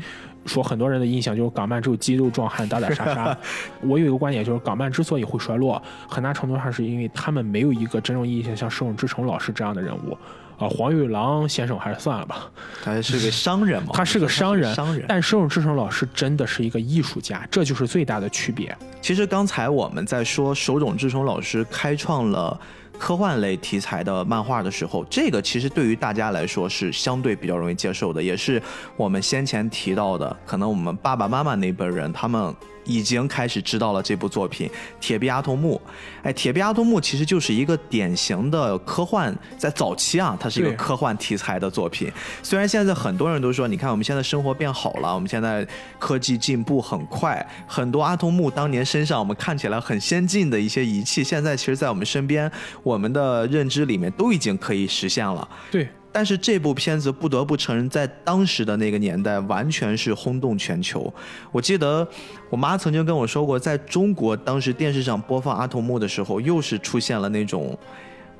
[0.46, 3.36] 说很多人的印象就是港漫只有肌肉壮汉打打杀杀。
[3.82, 10.16] 我有一个观点，就是港漫之所以会衰落，很大程度上是因为他们没有一个真正意义上像盛志成老师这样的人物。
[10.60, 12.50] 啊，黄玉郎先生还是算了吧，
[12.84, 15.06] 他是个商人嘛，他是个商人，商人。
[15.08, 18.76] 但生冢治虫老师真的是一个艺术家，这就是最大的区别。
[19.00, 22.60] 其实刚才我们在说手冢治虫老师开创了
[22.98, 28.62] 科幻类题材的漫画的时候，这个其实对于大家来说是相对比较容易接受的，也是
[28.98, 32.54] 我们先前提到的，可能我们爸爸妈妈那辈人他们。
[32.92, 34.68] 已经开始知道了这部作品
[35.00, 35.80] 《铁臂阿童木》。
[36.22, 42.10] 哎，《铁臂阿童木》其实就是一个典型的科幻，在早期啊，它是一个科幻题材的作品。
[42.42, 45.66] 虽然现在很多人都说，你看我们现在生活变好了，我们现在
[45.98, 52.50] 科技进步很快，很多阿童木当年身上我们看起来很先进的一些仪器，现在其实，在我们身边，
[52.82, 55.48] 我们的认知里面都已经可以实现了。
[55.70, 55.88] 对。
[56.12, 61.12] 但是这部片子不得不承认，在当时的那个年代，完全是轰动全球。
[61.52, 62.06] 我记得
[62.48, 67.78] 我妈曾经跟我说过，在中国当时电视上播放《阿童木》的时候，又是出现了那种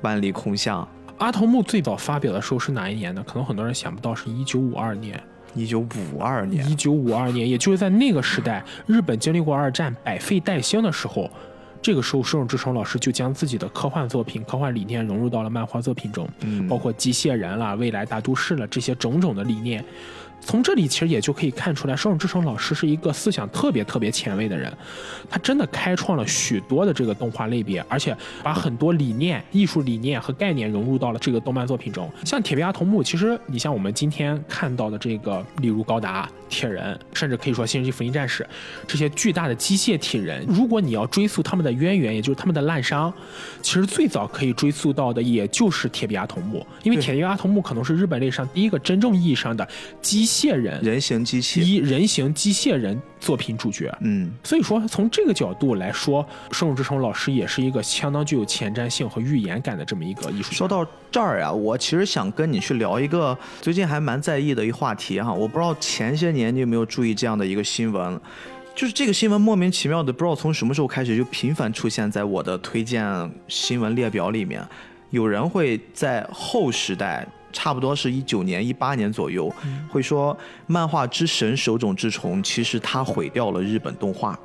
[0.01, 0.85] 万里空巷。
[1.17, 3.23] 阿童木最早发表的时候是哪一年呢？
[3.27, 5.21] 可能很多人想不到，是一九五二年。
[5.53, 6.69] 一九五二年。
[6.69, 11.29] 一九五二年，也就是在那个时代，日本经历过二战，百废待兴的时候。
[11.81, 16.27] 这个时候，手冢治虫老师就将自己的科幻作品、科幻理念融入到了漫画作品中，
[16.69, 19.83] 包括机械人啦、未来大都市了这些种种的理念。
[20.43, 24.71] 从这里其实也就可以看出来，双冢治虫老师是一个思想特别特别前卫的人，
[25.29, 32.11] 他真的开创了许多的这个动画类别，而且把很多理念、艺术理念和概念融入到了这个动漫作品中。
[32.25, 38.43] 像《铁臂阿童木》，其实你像我们今天看到的这个，例如高达、铁人，甚至可以说《新世纪福音战士》
[38.87, 43.13] 这些巨大的机械体人，如果你要追溯他们的渊源，也就是他们的滥觞，
[43.61, 49.67] 其实最早可以追溯到的也就是《铁臂阿童木》，因为《铁臂阿童木》可能是日本历史上第一个真正意义上的
[50.01, 50.25] 机。
[50.31, 60.53] 械人、人形机器，一人形机械人作品主角，嗯，所以说从这个角度来说，生冢治虫老师也是一个相当具有前瞻性和预言感的这么一个艺术。
[60.53, 68.19] 说到这儿呀，我其实想跟你去聊一个最近还蛮在意的一话题哈，我不知道前些年你有没有注意这样的一个新闻，
[68.73, 73.03] 就是这个新闻莫名其妙的，不知道从什么时候开始就频繁出现在我的推荐
[73.47, 74.65] 新闻列表里面，
[75.09, 77.27] 有人会在后时代。
[77.51, 79.53] 差不多是一九年、一八年左右，
[79.89, 80.37] 会说
[80.67, 84.37] 漫画之神手冢治虫其实他毁掉了日本动画，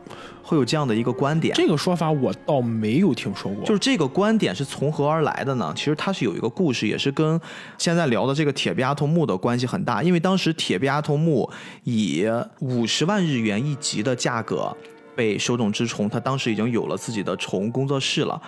[0.42, 1.55] 会有这样的一个观点。
[1.55, 3.64] 这个说法我倒没有听说过。
[3.64, 5.73] 就是这个观点是从何而来的呢？
[5.77, 7.40] 其实它是有一个故事，也是跟
[7.79, 10.03] 现在聊的这个铁臂阿童木的关系很大。
[10.03, 11.51] 因为当时铁臂阿童木
[11.85, 12.25] 以
[12.61, 14.77] 五十万日元一集的价格
[15.16, 18.40] 被手冢治虫，他当时已经有了自己的宠物工作室了。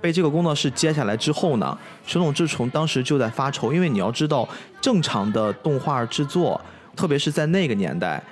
[0.00, 4.48] 被这个工作室接下来之后呢，手冢治虫当时就在发愁，因为你要知道，
[4.80, 6.60] 正常的动画制作，
[6.96, 8.22] 特别是在那个年代，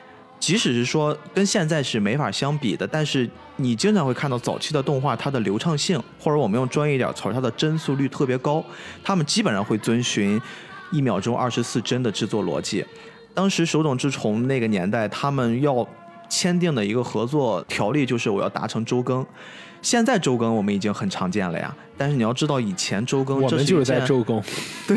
[0.40, 8.62] 即使是说跟现在是没法相比的，但是你经常会看到早期的动画，它的流畅性，或者我们用专业一点词，它的帧速率特别高，
[9.04, 10.40] 他们基本上会遵循
[10.90, 12.84] 一秒钟二十四帧的制作逻辑。
[13.32, 15.86] 当时手冢治虫那个年代，他们要
[16.32, 19.24] 签订的一个合作条例就是我要达成周更。
[19.82, 24.40] 现在周更我们已经很常见了呀，但是你要知道以前周更，我们就是在周更。
[24.88, 24.96] 对，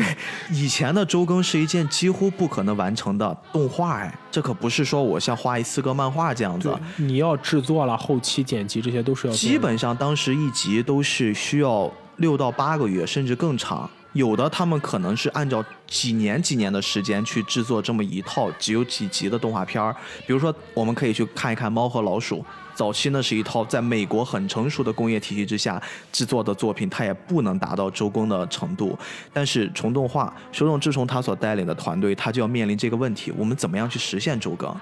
[0.50, 6.72] 以前的周更是一件几乎不可能完成的动画哎，这可不是说我像画一四格漫画这样子。
[6.96, 9.34] 你要制作了后期剪辑这些都是要。
[9.34, 13.90] 基本上当时一集都是需要六到八个月，甚至更长。
[14.16, 19.94] 有的他们可能是按照几年几年的时间去制作这么一套只有几集的动画片儿，
[20.26, 22.38] 比如说我们可以去看一看《猫和老鼠》。
[22.74, 28.98] 早期呢是一套在美国很成熟的工业体系之下制作的作品，它也不能达到周更的程度。
[29.32, 34.74] 但是虫动画，手冢治虫他所带领的团队，他就要面临这个问题：我们怎么样去实现周更？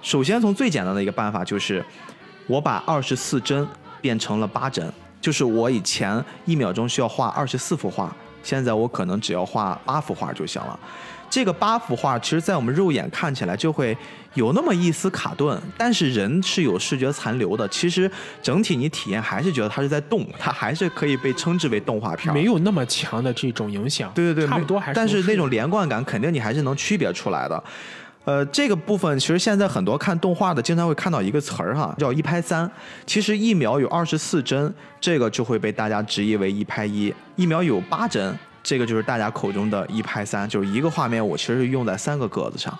[0.00, 1.84] 首先从最简单的一个办法就是，
[2.46, 3.66] 我把二十四帧
[4.00, 10.78] 变成了八帧，就是我以前一秒钟需要画二十四幅画，现在我可能只要画八幅画就行了。
[11.28, 13.96] 这个八幅画，其实，在我们肉眼看起来就会
[14.34, 17.66] 有那么一丝卡顿，但是人是有视觉残留的。
[17.68, 18.08] 其实
[18.40, 24.12] 整体你体验还是觉得它是在动，它还是可以被称之为动画片，没有那么强的这种影响。
[24.14, 24.94] 对对对，差不多还是。
[24.94, 27.64] 但是那种连贯感，肯定你还是能区别出来的。
[28.24, 32.70] 呃，这个部分其实现在很多看动画的经常会看到一个词儿哈，叫一拍三。
[33.04, 38.34] 其实一秒有二十四帧，这个就会被大家直译为一拍一；一秒有八帧。
[38.62, 42.76] 这个就是大家口中的一拍三，就是一个画面我其实是用在三个格子上。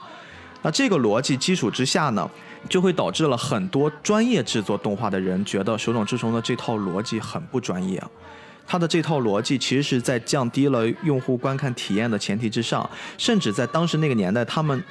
[0.62, 2.26] 那这个逻辑基础之下呢，
[2.70, 8.02] 就会导致了很多专业制作动画的人觉得手冢治虫的这套逻辑很不专业。
[8.66, 14.82] 他的这套逻辑其实是在降低了用户观看体验的前提之上，甚至在当时那个年代，他们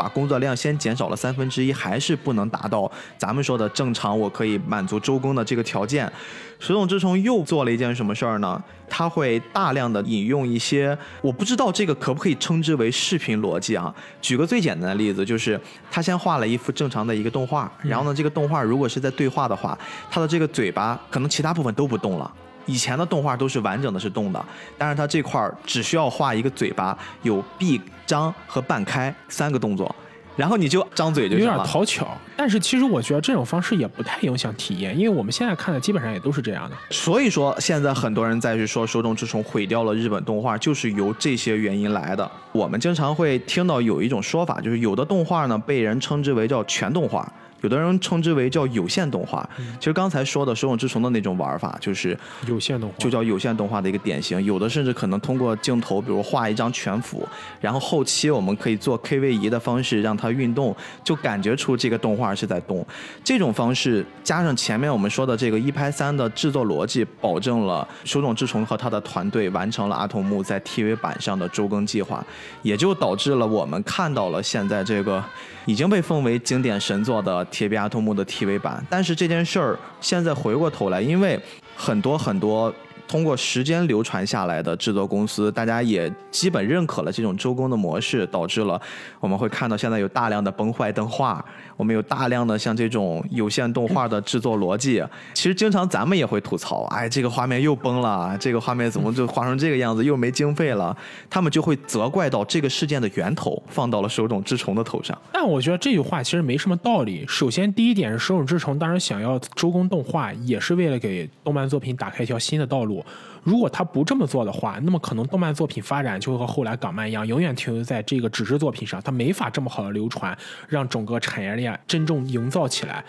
[0.00, 6.10] 把工作量先减少了三分之一，还是不能达到咱们说的正常我可以满足周更的这个条件。
[6.58, 8.62] 水冢之虫又做了一件什么事儿呢？
[8.88, 13.94] 他会大量的引用一些，我不知道这个可不可以称之为视频逻辑啊？
[14.22, 15.60] 举个最简单的例子，就是
[15.90, 19.78] 他先画了一幅正常的一个动画，然后呢，这个动画如果是在对话的话，
[20.10, 22.30] 他的这个嘴巴可能其他部分都不动了。
[22.70, 24.44] 以前的动画都是完整的是动的，
[24.78, 29.94] 但是它这块儿只需要画一个嘴巴，有闭、张和半开三个动作。
[30.36, 36.76] 然后你就张嘴就有点讨巧，但是其实我觉得这种方式也不太影响体验，因为我们现在看的基本上也都是这样的。
[36.90, 42.30] 所以说现在很多人在去说手冢治虫毁掉了日本动画，就是由这些原因来的。
[42.52, 47.30] 我们经常会听到有一种说法，就是有的动画呢被人称之为叫全动画。
[47.60, 54.42] 有的人称之为叫有限动画，其实刚才说的手冢治虫的那种玩法就是有限动画，就叫有限动画的一个典型。
[54.44, 57.26] 有的甚至可能通过镜头，比如画一张全幅，
[57.60, 62.86] 然后后期我们可以做 K V 仪的方式让它运动，就感觉出这个动画是在动。
[63.22, 72.24] 这种方式加上前面我们说的这个一拍三的制作逻辑，保证了手冢治虫和他的团队完成了阿童木在 TV 版上的周更计划，
[72.62, 75.22] 也就导致了我们看到了现在这个
[75.66, 77.46] 已经被奉为经典神作的。
[77.50, 81.38] 铁臂阿童木的 TV 版，但是这件事儿现在回过头来，因为
[81.76, 82.72] 很多很多。
[83.08, 88.80] 通过时间流传下来的制作公司，大家也基本认可了这种周更的模式，导致了
[89.18, 91.44] 我们会看到现在有大量的崩坏动画，
[91.80, 95.02] 我们有大量的像这种有线动画的制作逻辑。
[95.32, 100.94] 其实经常咱们也会吐槽，哎，这个画面又崩了，这个画面怎么就画成这个样子，又没经费了？
[101.30, 105.16] 他们就会责怪到这个事件的源头放到了手冢治虫的头上。
[105.32, 107.24] 但我觉得这句话其实没什么道理。
[107.26, 113.02] 首先，第一点是手冢治虫当然想要周公动画，也是为了给动漫作品打开一条新的道路。
[113.42, 120.36] 如果他不这么做的话，那么可能动漫作品发展就会和后来港漫一样，永远停留在这个纸质作品上，它没法这么好的流传，
[120.68, 123.04] 让整个产业链真正营造起来。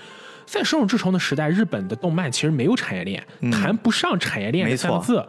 [0.46, 5.26] 在手冢治虫的时代，日本的动漫其实没有产业链，谈不上产业链这三个字。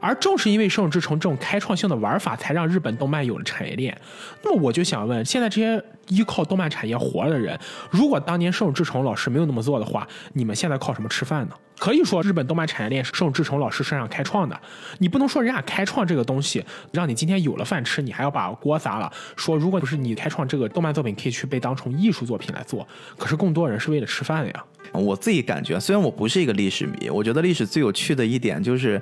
[0.00, 3.98] 而正是因为手冢治虫这种开创性的玩法，才让日本动漫有了产业链。
[4.42, 7.58] 那么我就想问，现在这些依靠动漫产业活着的人。
[7.90, 11.54] 如果当年盛志成老师没有那么做的话，你们现在靠什么吃饭呢？
[11.78, 14.58] 可以说日本动漫产业链是盛志成老师身上开创的，
[14.98, 19.12] 你不能说人家开创这个东西让你今天有了饭吃，你还要把锅砸了。
[19.36, 22.86] 说如果不是你开创这个动漫作品，可以去被当成艺术作品来做。
[23.18, 24.64] 可是更多人是为了吃饭的呀。
[24.92, 29.00] 我自己感觉，虽然我不是一个历史迷，我觉得历史最有趣的一点就是，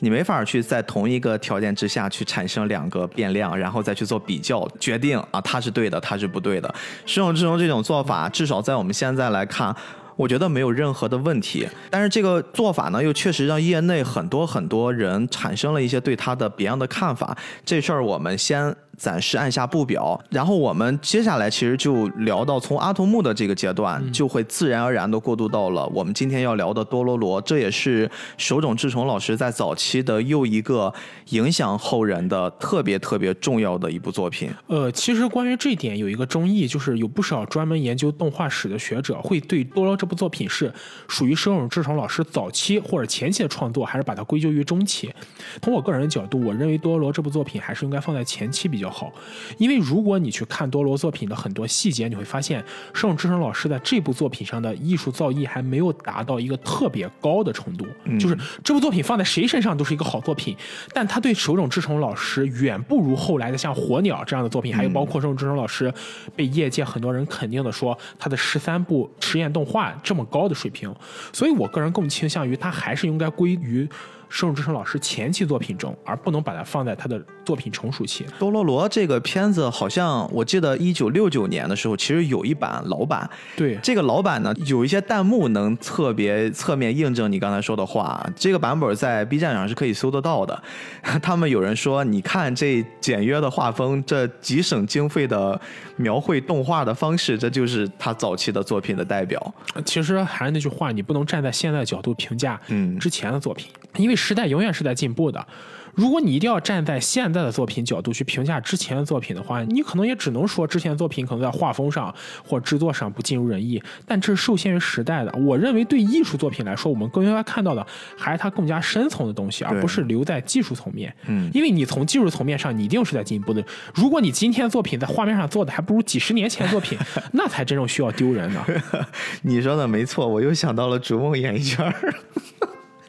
[0.00, 6.74] 你没法去在同一个条件之下去产生两个变量，然后再去做比较，决定啊它是对的，它是不对的。
[7.04, 9.74] 实用之中这种做法，至少在我们现在来看。
[10.16, 17.36] 我觉得没有任何的问题，但是这个做法呢，又确实让业内很多很多人产生了一些对他的别样的看法。
[17.66, 18.74] 这事儿我们先。
[18.96, 30.92] 暂时按下不表，然后我们接下来其实就聊到从阿童木的这个阶段，就会自然而然的过渡到了我们今天要聊的多罗罗，这也是手冢治虫老师在早期的又一个
[31.30, 34.50] 影响后人的特别特别重要的一部作品。
[34.68, 40.72] 呃，其实关于这一点有一个争议，就是有不少专门研究动画史的学者会对多罗这部作品是
[41.06, 45.12] 属于手冢治虫老师早期或者前期的创作，还是把它归咎于中期。
[45.60, 48.85] 从我个人的角度，我认为多罗这部作品还是应该放在前期比较。
[48.90, 49.12] 好，
[49.58, 57.86] 因为如果你去看多罗作品的很多细节，你会发现盛志成老师在这部作品上的艺术造诣还没有达到一个特别高的程度。
[58.18, 60.56] 就是这部作品放在谁身上都是一个好作品，
[60.92, 65.92] 但他对手冢治虫老师远不如后来的像火鸟这样的作品，还有包括手冢治虫老师
[66.34, 70.94] 被业界很多人肯定的说他的十三部实验动画这么高的水平。
[71.32, 73.88] 所以我个人更倾向于他还是应该归于。
[74.28, 78.26] 盛之成老师前期作品中，而不能把它放在他的作品成熟期。
[78.38, 83.28] 多罗罗这个片子，好像我记得一九六九年的时候，其实有一版老版。
[83.56, 88.28] 对，这个老版呢，有一些弹幕能特别侧面印证你刚才说的话。
[88.34, 90.60] 这个版本在 B 站上是可以搜得到的。
[91.22, 95.58] 他们有人说，你看这简约的画风，这极省经费的
[95.96, 99.54] 描绘动画的方式，这就是他早期的作品的代表。
[99.84, 104.15] 其实还是那句话，你不能站在现在的角度评价嗯之前的作品，因为。
[104.16, 105.46] 时代永远是在进步的。
[105.94, 113.82] 如果你一定要站在现在的作品角度去评价之前的作品的话，你可能也只能说之前的作品可能在画风上或制作上不尽如人意。
[114.06, 115.32] 但这是受限于时代的。
[115.38, 121.10] 我认为对艺术作品来说，我们更应该看到的还是它更加深层的东西，而不是留在技术层面。
[121.28, 123.64] 嗯，因为你从技术层面上，你一定是在进步的。
[123.94, 126.98] 如果你今天作品在画面上做的还不如几十年前作品，
[127.32, 128.62] 那才真正需要丢人呢。
[129.40, 131.90] 你说的没错，我又想到了逐梦演艺圈。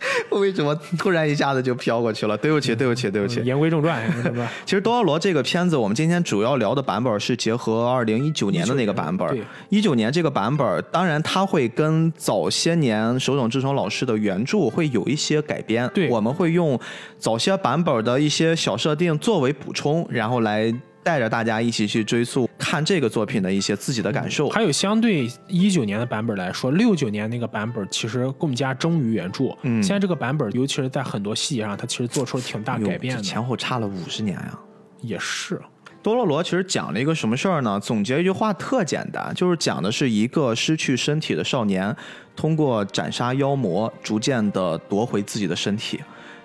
[0.32, 2.38] 为什么突然一下子就飘过去了？
[2.38, 3.42] 对不起，对不起，对不起。
[3.44, 4.04] 言归正传，
[4.66, 9.28] 其实《多奥罗》这个片子，我们今天主要聊的版本是结合二零一九年的那个版本。
[9.70, 15.90] 一九年这个版本，当然它会跟早些年手冢治虫老师的原著会有一些改编。
[15.94, 16.80] 对，我们会用
[17.18, 20.74] 早些版本的一些小设定作为补充，然后来。
[21.08, 29.56] 带着大家一起去追溯看这个作品的一些自己的感受，还有相对一九年的版本来说，六九年那个版本其实更加忠于原著。
[29.62, 33.24] 嗯，现在这个版本，尤其是在很多细节上，它其实做出了挺大改变的。
[33.24, 34.60] 前后差了五十年呀，
[35.00, 35.62] 也是。
[36.04, 37.80] 多罗罗其实讲了一个什么事儿呢？
[37.80, 41.96] 总结一句话特简单，就是讲的是一个失去身体的少年，
[42.36, 46.02] 通过斩杀妖魔，逐渐的夺回自己的身体，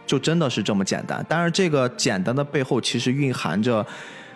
[0.07, 1.27] 就真的是这么简单。
[1.29, 3.85] 但是这个简单的背后，其实蕴含着。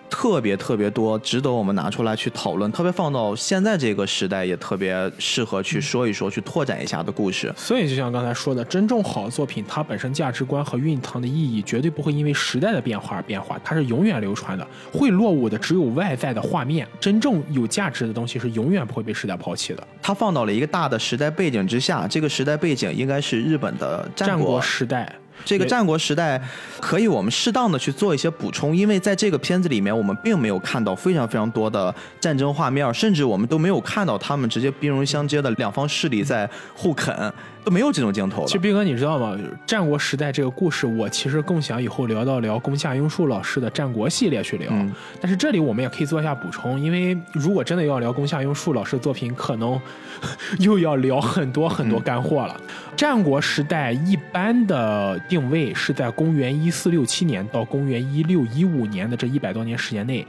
[0.09, 2.71] 特别特别多，值得我们拿出来去讨论。
[2.73, 7.53] 特别放到现在这个时代，也特别适合去说一说，去拓展一下的故事。
[7.57, 14.67] 所以，就像刚才说的，真正好的作品，它本身价值观和蕴藏的意义，绝对不会因为时代的变化而变化，它是永远流传的。
[14.93, 19.87] 会落伍的只有外在的画面，真正有价值的东西是永远不会被时代抛弃的。
[20.01, 25.13] 它放到了一个大的时代背景之下，这个时代背景应该是日本的战国时代。
[25.45, 26.43] 这个战国时代，
[26.81, 37.33] 可以我们适当的去做一些补充，因为在这个片子里面，我们并没有看到非常非常多的战争画面，甚至我们都没有看到他们直接兵戎相接的两方势力在互啃。
[37.67, 38.47] 都没有这种镜头。
[38.47, 39.37] 其实斌哥，你知道吗？
[39.67, 44.73] 战国时代这个故事，我其实更想以后聊到聊宫下英树老师的战国系列去聊。
[45.21, 49.81] 但是这里我们也可以做一下补充，因为如果真的要聊宫下英树老师的作品，可能
[50.61, 52.57] 又要聊很多很多干货了。
[52.97, 60.25] 战国时代一般的定位是在公元一四六七年到公元一六一五年的这一百多年时间内。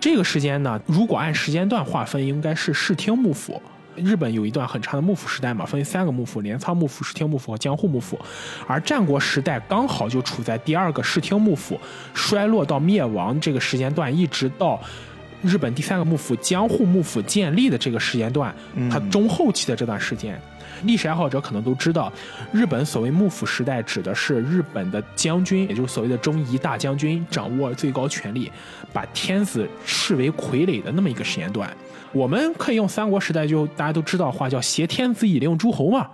[0.00, 3.60] 这个时间呢，如果按时间段划分，应该是室町幕府。
[3.96, 8.18] 日本有一段很长的幕府时代嘛，分为三个幕府：镰仓幕府、室町幕府和江户幕府。
[8.66, 11.78] 而战国时代刚好就处在第二个室町幕府
[12.14, 14.80] 衰落到灭亡这个时间段，一直到
[15.42, 18.54] 日本第三个幕府江户幕府建立的这个时间段，
[18.90, 20.40] 它中后期的这段时间。
[20.84, 22.12] 历史爱好者可能都知道，
[22.52, 28.50] 日本所谓幕府时代指的是日本的将军，也就是所谓的中仪大将军掌握最高权力，
[28.92, 31.70] 把天子视为傀儡的那么一个时间段。
[32.12, 36.08] 我们可以用三国时代就大家都知道话叫挟天子以令诸侯嘛，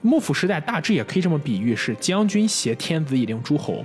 [0.00, 3.84] 幕府时代大致也可以这么比喻，是将军挟天子以令诸侯。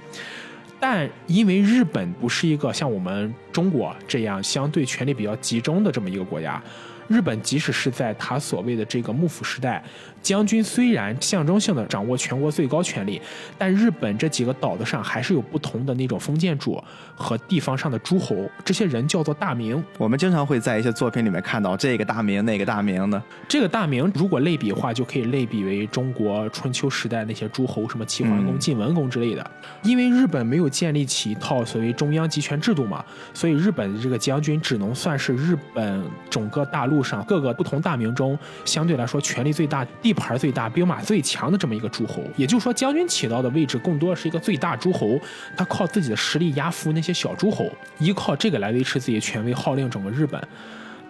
[0.79, 6.61] 但因为日本不是一个像我们中国这样相对权力比较集中的这么一个国家，
[7.09, 9.83] 日本即使是在他所谓的这个幕府时代。
[10.21, 13.21] 将军虽然象征性的掌握全国最高权力，
[13.57, 16.81] 但日本这几个岛子上还是有不同的那种封建主
[17.15, 19.83] 和地方上的诸侯，这些人叫做大名。
[19.97, 23.21] 我们经常会在一些作品里面看到这个大名、那个大名的。
[23.47, 29.51] 这个大名如果类比的话，就可以类比为中国春秋时代那些诸侯，什么齐桓公、晋文公之类的。
[29.83, 33.03] 因为日本没有建立起一套所谓中央集权制度嘛，
[33.33, 39.85] 所以日本的这个将军只能算是日本整个大陆上各个不同大名中相对来说权力最大。
[40.01, 45.21] 地地盘最大、兵马最强的这么一个诸侯，也就是说，将军起到的位置更多是一个最大诸侯，
[45.55, 50.41] 他靠自己的实力压服那些小诸侯，依靠这个来维持自己的权威，号令整个日本。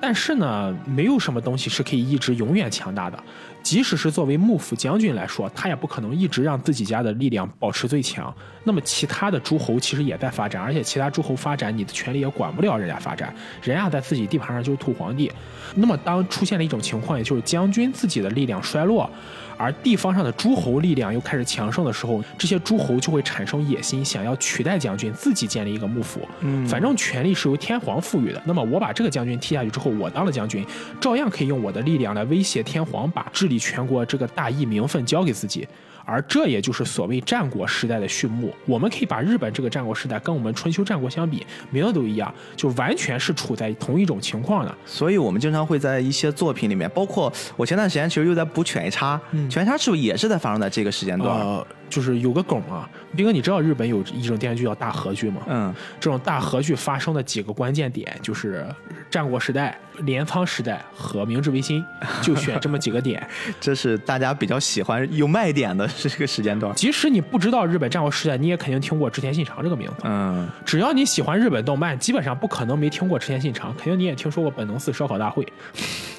[0.01, 3.23] 但是呢，没有什么东西是可以一直永远强大的。
[3.61, 8.33] 即使是作为幕府将军来说，他也不可能一直让自己家的力量保持最强。
[8.63, 15.31] 那么其他的诸侯其实也在发展，而且其他诸侯发展，你的权力也管不了人家发展，人家在自己地盘上就是土皇帝。
[15.75, 19.09] 那么当出现了一种情况，也就是将军自己的力量衰落。
[19.57, 26.21] 而地方上的诸侯力量又开始强盛的时候，这些诸侯就会产生野心，想要取代将军，自己建立一个幕府。
[26.65, 28.41] 反正权力是由天皇赋予的。
[28.45, 30.65] 那么我把这个将军踢下去之后，我当了将军，
[31.01, 35.67] 照样可以用我的力量来威胁天皇，把治理全国这个大义名分交给自己。
[36.05, 38.53] 而这也就是所谓战国时代的序幕。
[38.65, 44.75] 我们可以把日本这个战国时代跟我们春秋战国相比，名字都一样，就完全是处在同一种情况的。
[44.85, 49.19] 所以我们经常会在一些作品里面，包括我前段时间其实又在补《犬夜叉》，
[49.49, 51.65] 《犬夜叉》是不是也是在发生在这个时间段？
[51.89, 55.41] 就是有个梗啊，斌哥，你知道日本有一种电视剧叫大和剧吗？
[55.47, 58.67] 嗯，这种大和剧发生的几个关键点就是
[59.09, 61.83] 战国时代、镰仓时代和明治维新，
[62.21, 63.27] 就选这么几个点。
[63.59, 66.73] 这是大家比较喜欢有卖点的这个时间段。
[66.75, 69.95] 即使你不知道日本战国时代，你也肯定听过织田信长这个名字。
[70.03, 75.45] 嗯，只要你喜欢日本动漫，基本上不可能没听过织田信长，肯定你也听说过本能寺烧烤大会。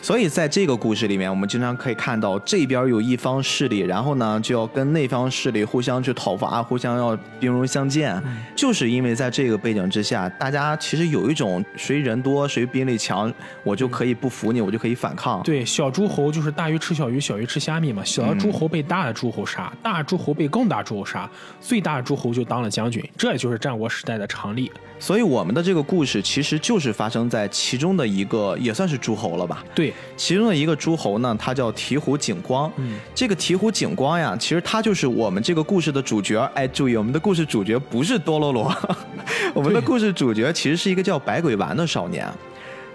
[0.03, 8.21] 所以在这个故事里面，我们经常可以看到这边有一方势力，然后呢就要跟那方势力互相去讨伐，互相要兵戎相见，
[8.57, 15.43] 就是因为在这个背景之下，大家其实有一种谁人多谁兵力强，我就可以不服你，我就可以反抗。
[15.43, 18.03] 对，小诸侯就是大鱼吃小鱼，小鱼吃虾米嘛。
[18.03, 21.29] 小的诸侯被大的诸侯杀，大诸侯被更大诸侯杀，
[21.61, 24.71] 最大的诸侯就当了将军，这也就是战国时代的常例。
[25.01, 29.65] 所以我们的这个故事其实就是发生在其中的一个，也算是诸侯了吧？
[29.75, 32.71] 对，其中的一个诸侯呢，他叫醍醐景光。
[32.77, 36.39] 嗯，这个醍醐景光呀，其实他就是我们这个故事的主角。
[36.55, 38.71] 哎，注意，我们的故事主角不是多罗罗，
[39.55, 42.29] 我们的故事主角其实是一个叫百鬼丸的少年。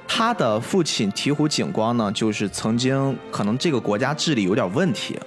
[0.07, 5.17] 他的父亲醍醐景光呢，就是曾经可能这个国家治理有点问题，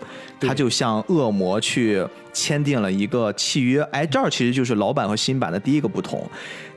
[0.40, 3.82] 他就向恶魔去签订了一个契约。
[3.92, 6.28] 哎，这儿其实就是老版和新版的第一个不同。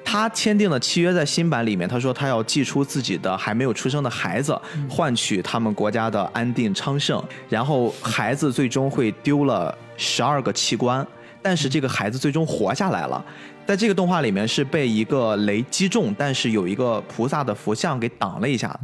[0.04, 4.60] 他签订的契约在新版里面，他说他要寄出自己的还没有出生的孩子，
[4.90, 7.24] 换取他们国家的安定昌盛。
[7.48, 11.06] 然后孩子最终会丢了十二个器官，
[11.42, 13.24] 但是这个孩子最终活下来了。
[13.68, 18.78] 在这个动画里面是被一个雷击中，但是有一个菩萨的佛像给挡了一下。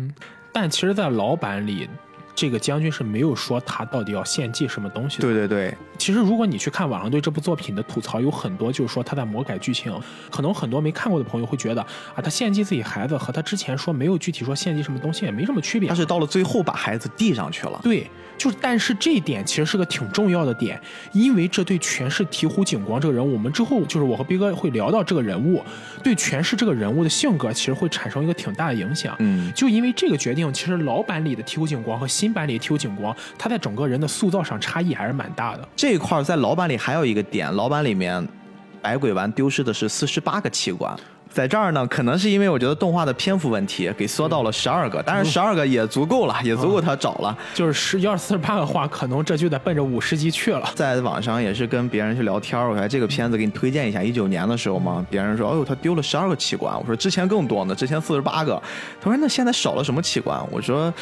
[0.53, 1.89] 但其实，在老版里。
[2.37, 5.23] 这个将军是没有说他到底要献祭什么东西的。
[5.23, 9.91] 对对对，其实如果你去看网上对这部作品的吐槽，有很多就是说他在魔改剧情。
[10.29, 11.81] 可能很多没看过的朋友会觉得
[12.13, 15.89] 啊，他献祭自己孩子和他之前说没有具体说献祭什么东西也没什么区别。
[15.89, 17.79] 他是到了最后把孩子递上去了。
[17.81, 18.07] 对，
[18.37, 20.79] 就是，但是这一点其实是个挺重要的点，
[21.13, 25.63] 因为这对诠释醍醐景光这个人物，我们之后就是我和斌哥会聊到这个人物，
[26.03, 29.15] 对诠释这个人物的性格其实会产生一个挺大的影响。
[29.17, 32.26] 嗯，就因为这个决定，其实老版里的醍醐景光和新。
[32.27, 35.65] 新版里醍醐景光，他在整个人的塑造上差异还是蛮大的。
[35.77, 38.27] 这一块在老版里还有一个点，老版里面
[38.81, 40.93] 百鬼丸丢失的是四十八个器官，
[41.29, 47.37] 在这儿呢，可能是因为我觉得动画的篇幅问题，给缩到了十二个，但是十二个也足够了，也足够他找了。
[47.53, 50.69] 就是十要是四十八个话，可能这就得奔着五十集去了。
[50.75, 56.77] 在网上也是跟别人去聊天，我说这个片子给你推荐一下，一九年的时候嘛，别人说，哦呦，他丢了十二个器官。
[56.77, 58.61] 我说之前更多呢，之前四十八个。
[58.99, 60.37] 他说那现在少了什么器官？
[60.51, 60.93] 我说。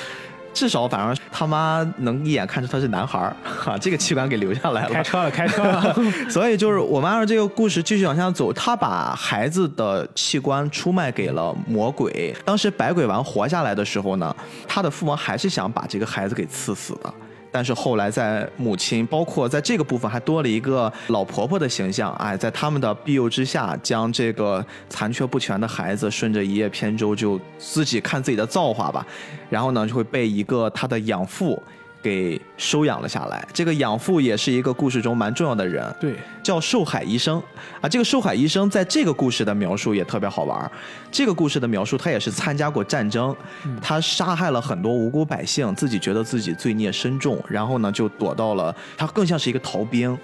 [0.56, 4.90] 至少，反正他妈能一眼看出他是男孩儿， 哈，这个器官给留下来了。
[4.90, 5.96] 开车了，开车了。
[6.32, 12.34] 所以就是，我们按照这个故事继续往下走，他把孩子的器官出卖给了魔鬼。
[12.46, 14.36] 当时百鬼丸活下来的时候呢，
[14.68, 17.14] 他的父王还是想把这个孩子给赐死的。
[17.56, 29.08] 但是后来在母亲，包括在这个部分还多了一个老婆婆的形象，哎，在他们的庇佑之下，将这个残缺不全的孩子顺着一叶扁舟就自己看自己的造化吧，
[29.50, 31.64] 然后呢就会被一个他的养父。
[32.06, 33.44] 给收养了下来。
[33.52, 37.42] 这个养父也是一个故事中蛮重要的人，对，叫寿海医生
[37.82, 37.90] 啊。
[37.90, 40.72] 这个寿海医生在这个故事的描述也特别好玩。
[41.12, 43.36] 这个故事的描述，他也是参加过战争，
[43.82, 50.16] 他杀害了很多无辜百姓，自己觉得自己罪孽深重，然后呢就躲到了，他更像是一个逃兵。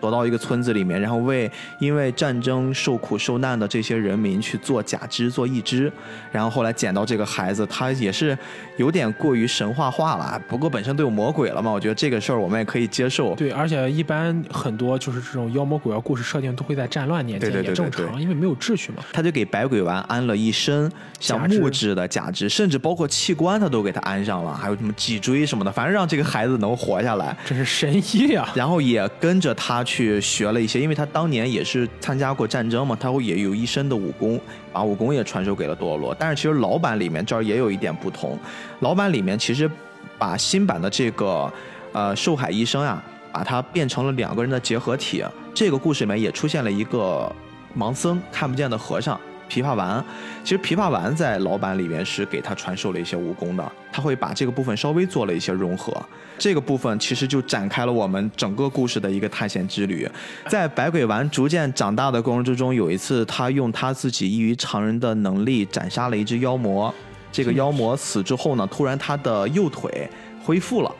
[0.00, 5.92] 躲到一个村子里面，然后为因为战争受苦受难的这些人民去做假肢、做义肢，
[6.32, 8.34] 然后后来捡到这个孩子，他也是
[8.80, 10.40] 有点过于神话化了。
[10.48, 13.34] 不过本身都有魔鬼了嘛，我觉得这个事儿我们也可以接受。
[13.34, 19.02] 对，而且一般很多就是这种妖魔鬼怪故事设定都会在战乱年间，也正常，因为没有秩序嘛。
[19.12, 28.50] 他就给百鬼丸安了一身像木质的假肢，甚至包括器官他都给他安上了，还有什么脊椎什么的，反正让这个孩子能活下来，这是神医啊。
[28.54, 29.84] 然后也跟着他。
[29.90, 34.38] 去学了一些，因为他当年也是参加过战争嘛，他会也有一身的武功，
[34.72, 36.14] 把武功也传授给了堕落。
[36.18, 38.38] 但是其实老版里面这儿也有一点不同，
[38.80, 39.70] 老版里面其实
[40.18, 41.52] 把新版的这个
[41.92, 43.02] 呃寿海医生啊，
[43.32, 45.24] 把它变成了两个人的结合体。
[45.54, 47.30] 这个故事里面也出现了一个
[47.76, 49.20] 盲僧看不见的和尚。
[49.50, 50.02] 琵琶丸，
[50.44, 55.92] 其实琵琶丸在老版里面是给他传授了一些武功的，他会把这个部分稍微做了一些融合，
[56.38, 60.08] 这个部分其实就展开了我们整个故事的一个探险之旅。
[60.48, 66.94] 在百鬼丸逐渐长大的过程之中，有一次他用他自己异于常人的能力斩杀了一只妖魔，
[67.32, 70.08] 这个妖魔死之后呢，突然他的右腿
[70.44, 70.94] 恢复了，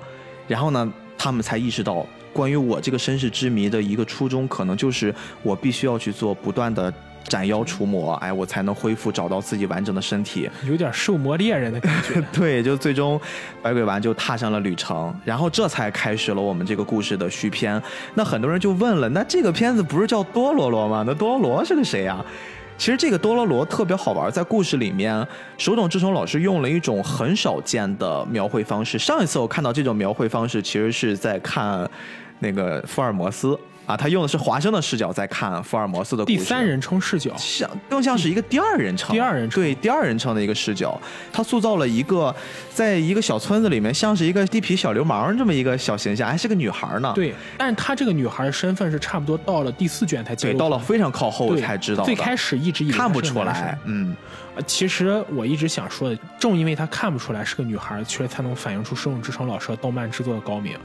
[0.48, 2.04] 然后呢，他们才意识到
[2.40, 6.90] 关于我这个身世之谜的一个初衷，可能就是我必须要去做不断的。
[7.28, 12.20] 斩妖除魔，哎，我才能恢复，找到自己完整的身体，有点兽魔猎人的感觉。
[12.32, 13.20] 对，就最终
[13.62, 17.80] 百鬼丸就踏上了旅程，然后这才开始了我们这个故事的续篇。
[18.14, 21.04] 那很多人就问了，那这个片子不是叫多罗罗吗？
[21.06, 22.24] 那多罗罗是个谁呀？
[22.78, 25.24] 其实这个多罗罗特别好玩，在故事里面，
[25.58, 28.98] 手冢治虫老师用了一种很少见的描绘方式。
[28.98, 31.88] 上一次我看到这种描绘方式，其实是在看
[32.40, 33.58] 那个福尔摩斯。
[33.86, 40.96] 啊，他用的是华生的视角在看福尔摩斯的故事，第三人称视角，像更像是一个第二人称，第二人称对第二人称的一个视角，
[41.32, 42.32] 他塑造了一个
[42.72, 47.10] 在一个小村子里面，像是一个地痞小流氓这么一个小形象，还是个女孩呢。
[47.16, 53.76] 对，但是他这个女孩的身份是差不多到了第四卷才对，到了非常靠后才知道，最开始一直以为看不出来。
[53.86, 54.14] 嗯，
[54.68, 60.78] 其实我一直想说的，正因为他看不出来是个女孩，其实才能反映出生物之城老师的动漫制作的高明。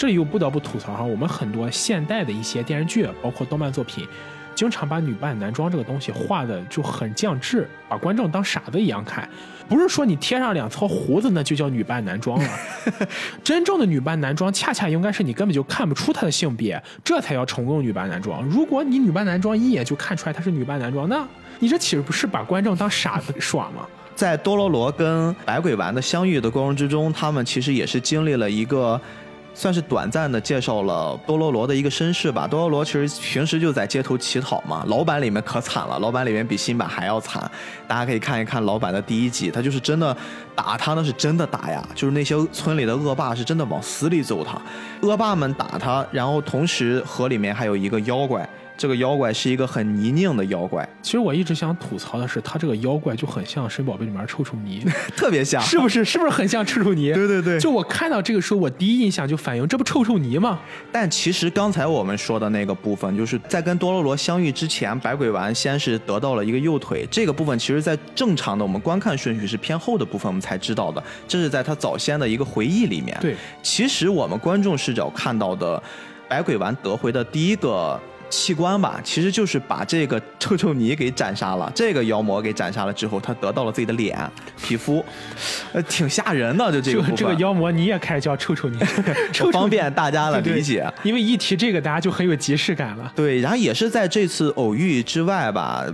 [0.00, 4.08] 这里又不得不吐槽哈，我们很多现代的一些电视剧，包括动漫作品，
[4.54, 9.28] 经常把女扮男装这个东西画的就很降智，把观众当傻子一样看。
[9.68, 12.48] 不是说你贴上两撮胡子那就叫女扮男装了，
[13.44, 18.42] 真正的女扮男装恰恰应该是你根本就看不出她的性别，这才叫成功女扮男装。
[18.44, 21.28] 如果你女扮男装一眼就看出来她是女扮男装，那
[21.58, 23.86] 你这岂不是把观众当傻子耍吗？
[24.14, 28.98] 在多罗罗跟百鬼丸的相遇的过程之中，他们其实也是经历了一个。
[29.54, 32.46] 算是短暂的介绍了多罗罗的一个身世吧。
[32.46, 37.50] 多罗罗其实平时就在街头乞讨嘛，老版里面可惨了，老版里面比新版还要惨。
[37.86, 40.16] 大家可以看一看老版的第一集，他就是真的
[40.54, 44.60] 打他，那是真的打呀，就是那些村里的恶霸是真的往死里揍他，
[45.02, 48.48] 恶霸们打他，然后同时河里面还有一个妖怪。
[48.80, 50.88] 这个妖怪是一个很泥泞的妖怪。
[51.02, 54.82] 其实我一直想吐槽的是，他这个妖怪就很像《神宝贝》里面臭臭泥，
[55.14, 56.02] 特别像，是不是？
[56.02, 57.12] 是不是很像臭臭泥？
[57.12, 57.60] 对对对。
[57.60, 60.58] 就我看到这个时候，我第一印象就反映，这不臭臭泥吗？
[60.90, 67.06] 但其实刚才我们说的那个部分，就是在跟多罗罗相遇之前，百鬼丸先是得到了一个右腿。
[67.10, 71.04] 这个部分其实，在正常的我们观看顺序是偏后的部分，我们才知道的。
[71.28, 73.14] 这是在他早先的一个回忆里面。
[73.20, 73.36] 对。
[73.62, 75.82] 其实我们观众视角看到的，
[76.26, 78.00] 百鬼丸得回的第一个。
[78.30, 81.70] 器官吧，其实就是把这个臭臭泥给斩杀了。
[81.74, 84.18] 这个妖魔给斩杀了之后，他得到了自己的脸、
[84.62, 85.04] 皮肤，
[85.72, 86.70] 呃，挺吓人的。
[86.72, 88.78] 就这个这个妖魔，你也开始叫臭臭泥，
[89.52, 90.90] 方便大家的理解。
[91.02, 93.12] 因为一提这个，大家就很有即视感了。
[93.14, 95.84] 对，然后也是在这次偶遇之外吧。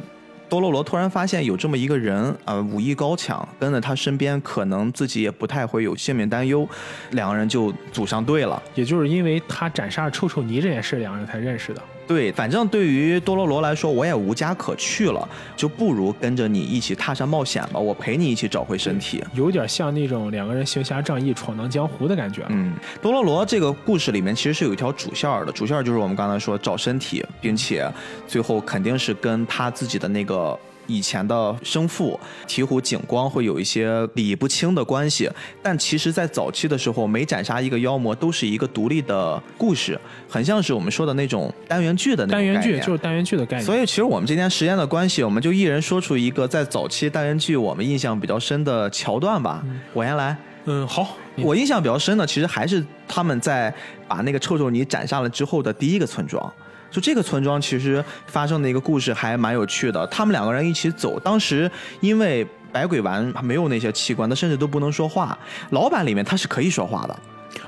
[0.48, 6.68] 多罗罗突然发现有这么一个人，呃，武艺高强，跟在他身边，可能自己也不太会有性命担忧，
[7.10, 8.62] 两个人就组上队了。
[8.76, 11.82] 也就是因为他斩杀了臭臭泥这件事，两个人才认识的。
[12.06, 19.22] 对，反正对于多罗罗来说，我也无家可去了，就不如跟着你一起踏上冒险吧，我陪你一起找回身体。
[19.34, 22.44] 有点像那种两个人行侠仗义、闯荡江湖的感觉。
[22.48, 27.90] 嗯，多罗罗这个故事里面其实是有一条主线的，主线就是我们刚才说找身体，并且
[28.26, 30.58] 最后肯定是跟他自己的那个。
[30.86, 35.30] 以前的生父醍醐景光会有一些理不清的关系，
[35.62, 43.64] 但其实，在早期的时候，每斩杀一个妖魔都是一个独立的故事，很像是我们说的那种单元剧的那种单元剧就是单元剧的概念。
[43.64, 49.64] 所以，其实我们今天时间的关系，我们就一人说出一个在早期单元剧我们印象比较深的桥段吧。
[49.92, 53.72] 我先来，嗯，好，我印象比较深的，其实还是他们在
[54.06, 56.52] 把那个臭臭泥斩杀了之后的第一个村庄。
[56.96, 60.06] 就这个村庄其实发生的一个故事还蛮有趣的。
[60.06, 61.70] 他们两个人一起走，当时
[62.00, 62.42] 因为
[62.72, 65.38] 百鬼丸没有那些器官，他甚至都不能说话。
[65.72, 67.14] 老板里面他是可以说话的。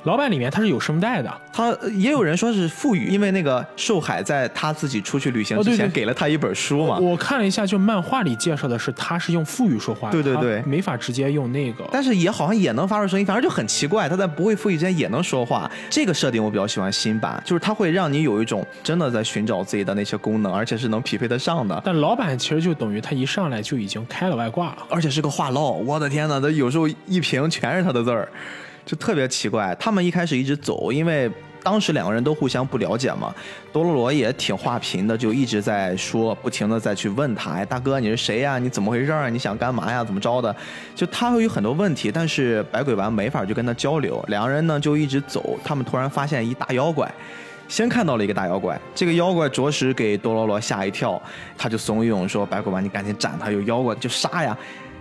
[0.05, 6.99] 老板里面他是有声带的，他也有人说是腹语，因为那个寿海在他自己出去旅行之前给了他一本书嘛。
[6.99, 11.89] 我看了一下，就漫画里介绍的是他是用腹语说话，对对对没法直接用那个。
[11.93, 15.71] 但是也好像也能发出声音，反正就很奇怪，他在不会腹语之间也能说话。
[15.91, 24.79] 这个设定我比较喜欢新版，就是它会让你有一种真的在寻找自己的那些功能，而且是能匹配得上的，但老板其实就等于他一上来就已经开了外挂了。
[24.89, 25.71] 而且是个话唠。
[25.71, 28.29] 我的天呐，他有时候一屏全是他的字儿，
[28.89, 29.77] 就特别奇怪。
[29.79, 31.31] 他们一开始一直走，因为。
[31.61, 33.35] 当时两个人都互相不了解嘛，
[33.73, 38.59] 多罗罗也挺话贫的，就一直在说，不停的再去问他，哎，大哥你是谁呀？
[38.59, 39.29] 你怎么回事啊？
[39.29, 40.03] 你想干嘛呀？
[40.05, 40.55] 怎么着的？
[40.95, 44.25] 就他会有很多问题，但是百鬼丸没法去跟他交流。
[44.29, 47.13] 两个人呢就一直走，他们突然发现一大妖怪，
[47.67, 51.21] 先看到了一个大妖怪，这个妖怪着实给多罗罗吓一跳，
[51.59, 54.57] 他就怂恿说百鬼丸你赶紧斩他，有妖怪就杀呀。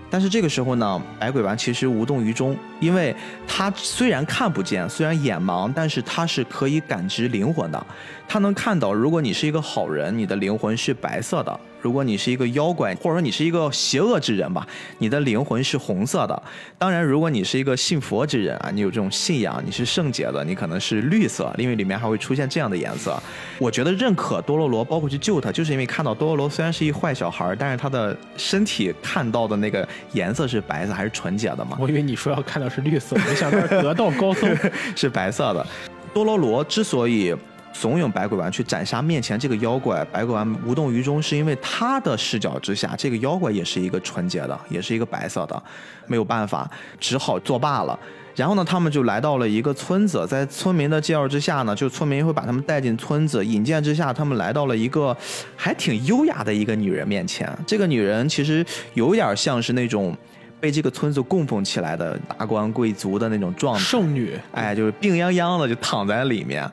[0.09, 7.87] 但是这个时候呢，百鬼丸其实无动于衷，因为他虽然看不见，虽然眼盲，但是他是可以感知灵魂的。
[8.27, 14.67] 他能看到，如果你是一个好人，你的灵魂是白色的；如果你是一个妖怪，或者说你是一个邪恶之人吧，
[14.97, 16.43] 你的灵魂是红色的。
[16.77, 23.17] 当然，如果你是一个信佛之人啊，你有这种信仰，你是圣洁的，你可能是绿色，因为里面还会出现这样的颜色。
[23.57, 31.77] 我觉得认可多罗罗，包括去救他，就是因为看到多罗罗虽然是一坏小孩，但是他的身体看到的那个颜色是白色，还是纯洁的嘛。
[31.79, 34.53] 我以为你说要看到是绿色，没想到得道高僧。
[34.93, 35.65] 是白色的。
[36.13, 37.33] 多罗罗之所以
[37.79, 45.63] 怂恿百鬼丸去斩杀面前这个妖怪，百鬼丸无动于衷，是因为他的视角之下，这个妖怪也是一个纯洁的，也是一个白色的，
[46.07, 46.67] 没有办法，
[46.99, 47.97] 只好作罢了。
[48.35, 53.45] 然后呢，他们就来到了一个村子，在村民的介绍之下呢，就村民会把他们带进村子。
[53.45, 55.15] 引荐之下，他们来到了一个
[55.55, 57.47] 还挺优雅的一个女人面前。
[57.67, 58.65] 这个女人其实
[58.95, 60.17] 有点像是那种
[60.59, 63.79] 被这个村子供奉起来的达官贵族的那种状态。
[63.79, 66.67] 圣女，哎，就是病殃殃的就躺在里面。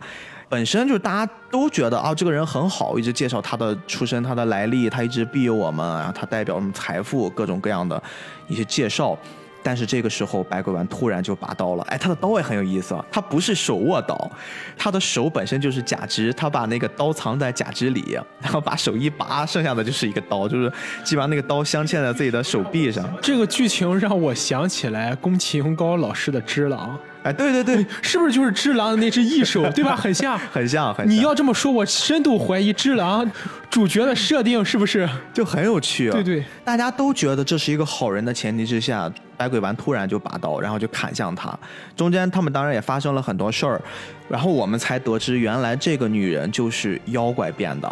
[0.48, 8.00] 本身就是大家都觉得啊，这个人很好，一直介绍他的出身、他的来历，他一直庇佑我们，然后他代表什么财富，各种各样的
[8.48, 9.16] 一些介绍。
[9.66, 11.82] 但是这个时候，百鬼丸突然就拔刀了。
[11.84, 14.30] 哎，他的刀也很有意思，他不是手握刀，
[14.76, 20.70] 他的手本身就是假肢，他把那个刀藏在假肢里，然后把手一拔，剩下的就是一个刀，就是
[21.02, 23.02] 基本上那个刀镶嵌在自己的手臂上。
[23.22, 29.96] 这个剧情让我想起来宫崎英高老师的《只狼哎，对对对，》，是不是就是《只狼》的那只异手， 对吧？
[29.96, 30.38] 很像。
[30.52, 31.16] 很像，很像。
[31.16, 33.24] 你要这么说，我深度怀疑《只狼》
[33.70, 35.08] 主角的设定是不是？
[35.32, 36.12] 就很有趣、啊。
[36.12, 41.58] 对对，大家都觉得这是一个好人的前提之下，百鬼丸突然就拔刀，然后就砍向他。
[41.96, 43.80] 中间他们当然也发生了很多事儿，
[44.28, 47.90] 然后我们才得知，原来这个女人就是妖怪变的。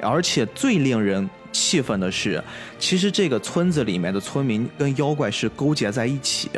[0.00, 2.42] 而且最令人气愤的是，
[2.78, 6.50] 其实这个村子里面的村民跟妖怪是勾结在一起，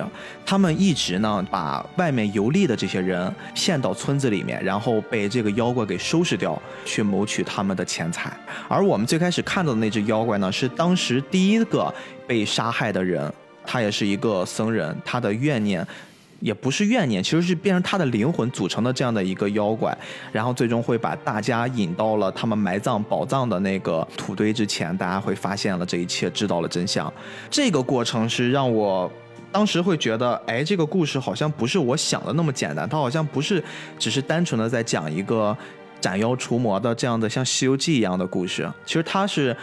[0.45, 8.32] 他们一直呢把外面游历的这些人骗到村子里面，然后被这个妖怪给收拾掉，去谋取他们的钱财。
[8.68, 11.93] 而我们最开始看到的那只妖怪呢，是当时第一个
[12.26, 13.32] 被杀害的人，
[13.64, 15.86] 他也是一个僧人，他的怨念。
[16.43, 19.97] 也不是怨念，其实是变成他的灵魂组成的这样的一个妖怪，
[20.32, 27.11] 然后最终会把大家引到了他们埋葬宝藏的那个土堆之前，大家会发现了这一切，知道了真相。
[27.49, 29.11] 这个过程是让我
[29.53, 33.62] 当时会觉得，哎，这个故事好像不是我想的那么简单，它好像不是
[33.99, 35.57] 只是单纯的在讲一个
[36.01, 39.57] 斩妖除魔的这样的像《西游记》一样的故事，其实它是。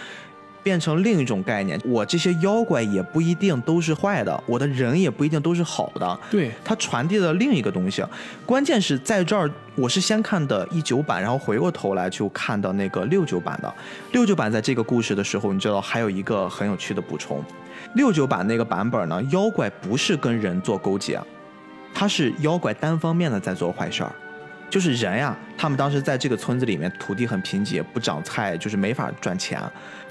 [0.62, 6.20] 变成另一种概念，我这些妖怪也不一定都是坏的，我的人也不一定都是好的。
[6.30, 8.03] 对，它传递了另一个东西。
[8.45, 13.74] 关键是在这儿，我是先看的一九版，然后回过头来就看到那个六九版的。
[14.12, 17.43] 六九版在这个故事的时候，你知道还有一个很有趣的补充。
[17.95, 21.20] 六九版那个版本呢，妖怪不是跟人做勾结，
[21.93, 24.12] 它是妖怪单方面的在做坏事儿。
[24.70, 29.62] 就是人呀，他们当时在这个村子里面，土地很贫瘠，不长菜，就是没法赚钱。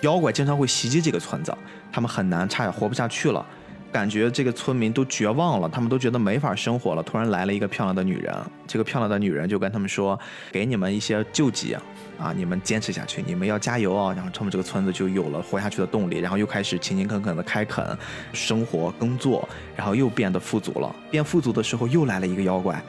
[0.00, 1.56] 妖怪经常会袭击这个村子，
[1.92, 3.44] 他们很难，差点活不下去了。
[3.90, 7.02] 感觉这个村民都绝望了，他们都觉得没法生活了。
[7.02, 8.34] 突然来了一个漂亮的女人，
[8.66, 10.18] 这个漂亮的女人就跟他们说
[10.52, 11.74] ：“给你们一些救济
[12.18, 17.96] 啊，你们坚持下去，你们要加油啊！”然后他们这个村子就有了活下去的动力，然后又开始勤勤恳恳的开垦、
[18.34, 20.94] 生活、耕作，然后又变得富足了。
[21.10, 22.82] 变富足的时候，又来了一个妖怪，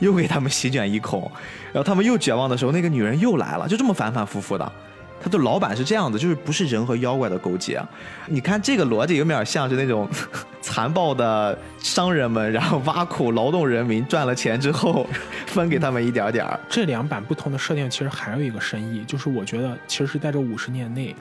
[0.00, 1.22] 又给他们席卷一空，
[1.72, 4.72] 然后他们又绝望的时候，那个女人又来了，就这么反反复复的。
[5.22, 7.78] 他的老板是这样子，就是不是人和妖怪的勾结。
[8.26, 10.08] 你看这个逻辑有点像是那种
[10.62, 15.06] 残暴的商人们，然后挖苦劳动人民，赚了钱之后
[15.46, 16.46] 分给他们一点点。
[16.70, 21.14] 这两版不同的设定其实还有一个深意，就是我觉得其实是在这五十年内。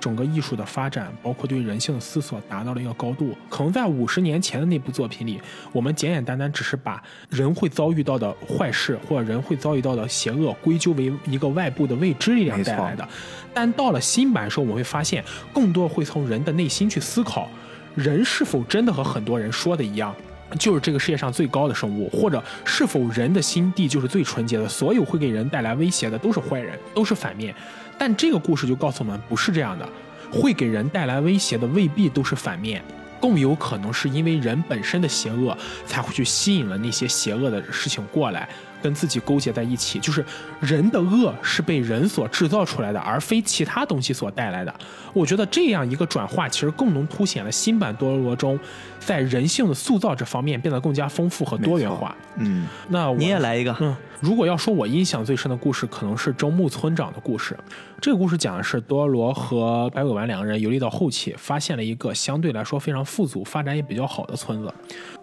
[0.00, 3.36] 整个艺术的发展，包括对人性的思索，达到了一个高度。
[3.48, 5.40] 可能在五十年前的那部作品里，
[5.72, 13.06] 我们简简单单只是把人会遭遇到的坏事，或者人会遭遇到的邪恶，归咎为一个外部的未知力量带来的。
[13.52, 15.22] 但到了新版的时候，我们会发现，
[15.52, 17.48] 更多会从人的内心去思考，
[17.94, 20.14] 人是否真的和很多人说的一样，
[20.58, 27.54] 就是这个世界上最高的生物，或者是否人的心地就是最纯洁的，所有会给人带来威胁的都是坏人，都是反面。
[28.00, 29.86] 但这个故事就告诉我们，不是这样的，
[30.32, 32.82] 会给人带来威胁的未必都是反面，
[33.20, 38.48] 更有可能是因为人本身的邪恶，才会去吸引了那些邪恶的事情过来。
[38.82, 40.24] 跟自己勾结在一起，就是
[40.58, 44.74] 人的恶是被人所制造出来的，而非其他东西所带来的。
[45.12, 48.58] 我觉得这样一个转化，其实更能凸显了新版多罗罗中
[48.98, 52.16] 在人性的塑造这方面变得更加丰富和多元化。
[52.36, 53.76] 嗯，那你也来一个。
[53.80, 57.56] 嗯，如果要说我印象最深的故事，可能是周木村长的故事。
[58.02, 64.72] 这个故事讲的是多罗和白鬼丸两个人游历到后期，发现了一个相对来说非常富足、发展也比较好的村子。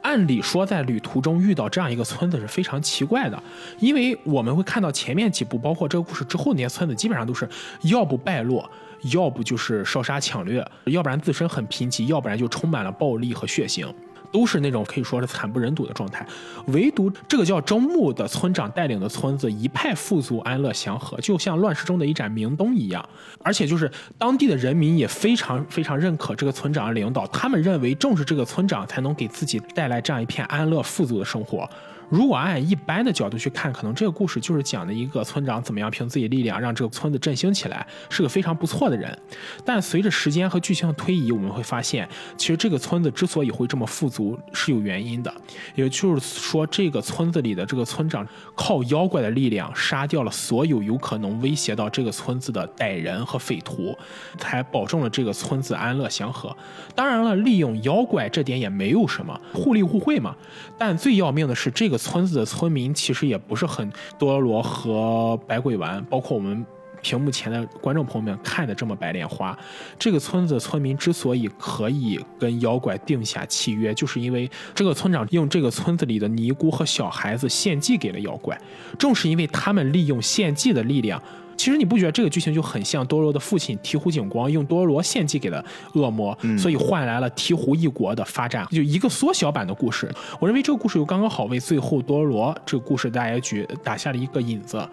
[0.01, 3.41] 按理说，在旅途中遇到这样一个村子是非常奇怪的。
[3.79, 7.47] 因为我们会看到前面几部，包括这个故事之后那些村子，基本上都是
[7.83, 8.67] 要不败落，
[9.13, 13.87] 要不就是烧杀抢掠，要不然自身很贫瘠，要不然就充满了暴力和血腥，
[14.31, 16.25] 都是那种可以说是惨不忍睹的状态。
[16.67, 23.03] 唯独这个叫周木的村长带领的村子，一派富足、安乐、祥和，就像乱世中的一盏明灯一样。
[23.43, 31.69] 而且就是当地的人民也非常非常认可这个村长的领导，他们认为正是这个村长才能给自己带来这样一片安乐富足的生活。
[32.09, 39.17] 如果按一般的角度去看，可能这个故事就是讲的一个村长怎么样凭自己力量让这个村子振兴起来，是个非常不错的人。
[39.65, 45.33] 但随着时间和剧情的推移，我们会发现，其实这个村子之所以会这么富足是有原因的。
[45.75, 53.93] 也就是说，这个村子里的这个村长靠妖怪的力量杀掉了所有有可能威胁到这个村子的歹人和匪徒，
[54.37, 56.55] 才保证了这个村子安乐祥和。
[56.95, 60.33] 当然了，利用妖怪这点也没有什么，互利互惠嘛。
[60.77, 61.96] 但最要命的是这个。
[61.97, 66.65] 村子的村民其实也不是很多罗和百鬼丸，包括我们
[67.01, 69.57] 屏幕前的观众朋友们看的这么白莲花。
[69.97, 78.59] 这个村子的村民之所以可以跟妖怪定下契约，就是因为这个村长用这个村子里的尼姑和小孩子献祭给了妖怪。
[78.97, 81.21] 正是因为他们利用献祭的力量。
[81.57, 90.09] 其实你不觉得这个剧情就很像多罗的父亲醍醐景光用多罗献祭给了恶魔，所以换来了醍醐一国的发展，就一个缩小版的故事。
[90.39, 94.87] 我认为这个故事又刚刚好为最后多罗这个故事大结局打下了一个引子。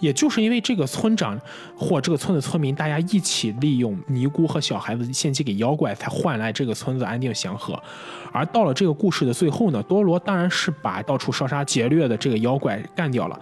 [0.00, 1.38] 也就是因为这个村长
[1.76, 7.80] 或这个村的村民，大家一起利用尼姑和小孩子献祭给妖怪，才换来这个村子安定祥和。
[8.32, 13.40] 而到了这个故事的最后呢，多罗当然是把到处烧杀劫掠的这个妖怪干掉了。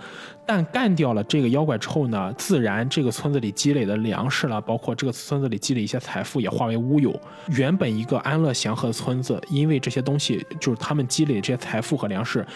[0.49, 7.19] 但干掉了这个妖怪之后呢，自然这个村子里积累的粮食了，包括这个村子里积累一些财富也化为乌有。
[7.49, 12.47] 原本一个安乐祥和的村子，因为这些东西就是他们积累这些财富和粮食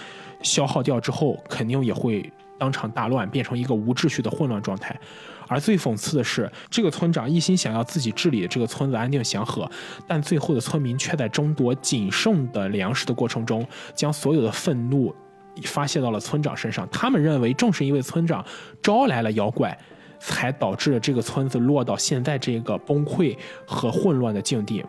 [0.41, 2.33] 消耗掉之后，肯定也会。
[2.61, 4.95] 当场大乱，变成一个无秩序的混乱状态。
[5.49, 9.69] 而最讽刺的是，这个村长一心想要自己治理这个村子安定祥和，
[10.07, 15.13] 但最后的村民却在争夺仅剩的粮食的过程中，将所有的愤怒
[15.65, 16.87] 发泄到了村长身上。
[16.93, 18.45] 他们认为，正是因为村长
[18.83, 19.77] 招来了妖怪，
[20.21, 23.37] 才导致了这个村子落到现在这个崩溃
[23.67, 24.85] 和混乱的境地，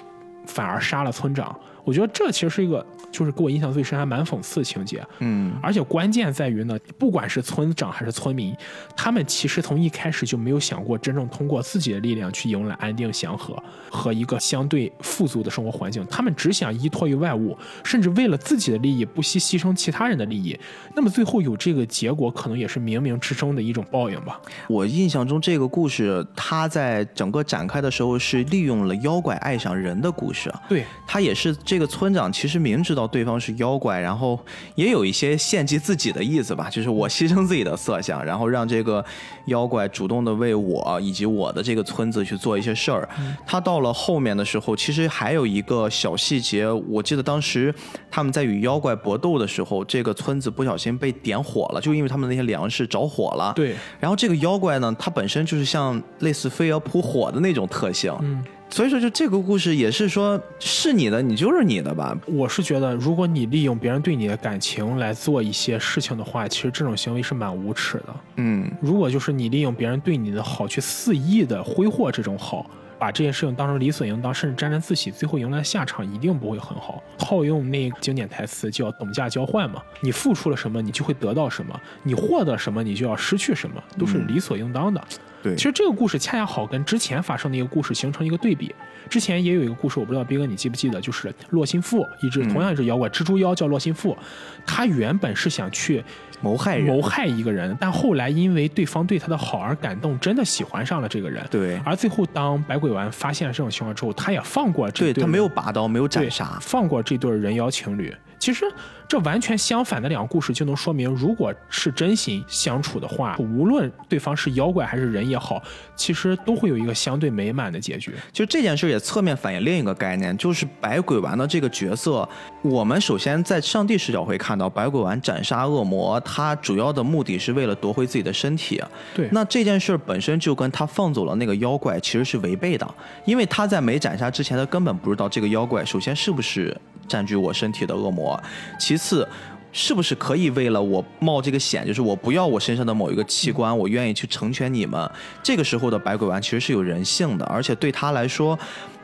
[0.45, 1.57] 反而杀了村长。
[1.83, 5.03] 我觉得这其实是一个，就是给我印象最深、还蛮讽刺的情节。
[5.19, 8.55] 嗯，而且关键在于呢，不管是村长还是村民，
[8.95, 13.57] 他们其实从一开始就没有想过真正通过自己的力量去迎来安定祥和
[13.89, 16.05] 和一个相对富足的生活环境。
[16.07, 20.57] 他们只想依托于外物，甚至为了自己的利益不惜牺牲其他人的利益。
[20.95, 24.39] 那么最后有这个结果，可能也是冥冥之中的一种报应吧。
[24.67, 30.53] 我印象中这个故事，它在整个展开的时候是利用了妖怪爱上人的故事。
[30.69, 31.55] 对，它也是。
[31.71, 34.37] 这个村长其实明知道对方是妖怪，然后
[34.75, 39.01] 也有一些献祭自己的意思吧，就是我牺牲自己的色相，然后让这个
[39.45, 43.07] 妖怪主动的为我以及我的这个村子去做一些事儿。
[43.47, 47.73] 他到了后面的时候，其实还有一个小细节，我记得当时
[48.09, 53.53] 他们在与妖怪搏斗的时候，这个村子不小心被点火了，就因为他们那些粮食着火了。
[53.55, 58.13] 对，然后这个妖怪呢，它本身就是像类似飞蛾扑火的那种特性。
[58.19, 62.17] 嗯，所以说，就这个故事也是说，是你的，你就是你的吧。
[62.25, 68.15] 我是觉得，如果你利用别人对你的感情来做一些事情的话，其实这种行为是蛮无耻的。
[68.37, 72.65] 嗯，如果就是你利用别人对你的好去肆意的挥霍这种好，
[73.01, 77.01] 把这件事情当成理所应当，甚至沾沾自喜，最后迎来的下场一定不会很好。
[77.17, 85.03] 套用那经典台词叫“等价交换”嘛，你付出了什么，你就会得到什么；你获得什么，你就要失去什么，都是理所应当的。
[85.41, 88.71] 对，其实这个故事恰恰好跟之前发生的一个故事形成一个对比。
[89.09, 94.15] 之前也有一个故事，我不知道斌哥你记不记得，就是洛心腹，一只同样一只妖怪，蜘蛛妖叫洛心腹，
[94.63, 96.03] 他原本是想去
[96.41, 101.45] 谋害人，谋害一个人，但后来因为对方对他的好而感动，真的喜欢上了这个人。
[101.49, 108.13] 对，而最后当百鬼丸发现了这种情况之后，他也放过这对他没有拔刀，没有斩杀，放过这对人妖情侣。
[108.41, 108.65] 其实
[109.07, 115.61] 这完全相反的两个故事，就能说明，如果是真心相处的话，无论对方是妖怪还是人也好，
[115.95, 118.15] 其实都会有一个相对美满的结局。
[118.33, 122.27] 就这件事也侧面反映另一个概念，就是百鬼丸的这个角色。
[122.63, 128.81] 我们首先在上帝视角会看到，百鬼丸斩杀恶魔，他主要的目的是为了夺回自己的身体。
[129.13, 136.75] 对，那这件事本身就跟他放走了那个妖怪其实是违背的，因为他在没斩杀之前，他根本不知道这个妖怪首先是不是
[137.11, 138.41] 占据我身体的恶魔，
[138.79, 139.27] 其次。
[139.73, 145.09] 是不是可以为了我冒这个险，就是我不要我身上的某一个器官，我愿意去成全你们？
[145.41, 148.59] 这个时候的百鬼丸其实是有人性的，而且对他来说，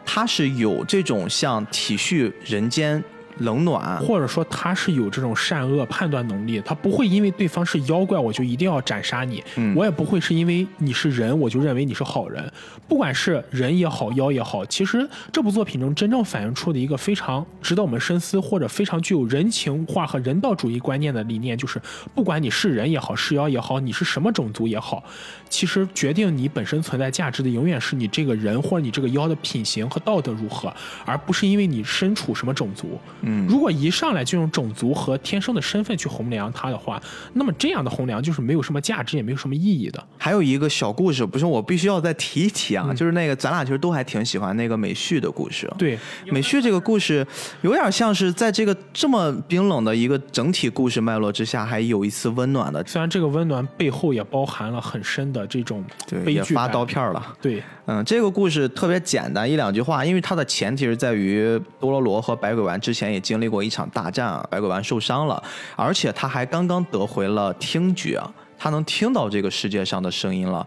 [0.05, 3.01] 他是有这种像体恤人间
[3.39, 9.75] 冷暖，或者说他是有这种善恶判断能力，他不会因为对方是妖怪我就一定要斩杀你，嗯。
[9.75, 12.51] 我也不会是因为你是人我就认为你是好人。
[12.87, 21.81] 不管是人也好，妖也好，其实这部作品中真正反映出的一个非常值得我们深思，或者非常具有人情化和人道主义观念的理念，就是
[22.15, 25.03] 不管你是人也好，是妖也好，你是什么种族也好，
[25.49, 30.73] 其实决定你本身存在价值的，永远是你这个人或者你这个妖的品行和道德如何，
[31.05, 32.99] 而不是因为你身处什么种族。
[33.21, 37.01] 嗯如果一上来就用种族和天生的身份去衡量它的话，
[37.33, 40.03] 那么这样的衡量就是没有什么价值，也没有什么意义的。
[40.17, 45.71] 还有一个小故事，不是我必须要再提一提啊，就是那个咱俩其实都还挺喜欢那个美旭的故事。
[45.77, 47.25] 对，美旭这个故事
[47.61, 55.83] 有点像是在这个这么冰冷的一个整体故事脉络之下，还有一丝温暖的，虽然这个温暖背后也包含了很深的这种
[56.25, 56.87] 也发刀。
[56.87, 57.35] 片了。
[57.41, 65.43] 对，嗯，这个故事特别简单，一两句话，因为它的前提是在于多罗罗和百鬼丸之前也经历过一场大战，百鬼丸受伤了，
[65.75, 68.23] 而且他还刚刚得回了听觉，
[68.57, 70.65] 他能听到这个世界上的声音了。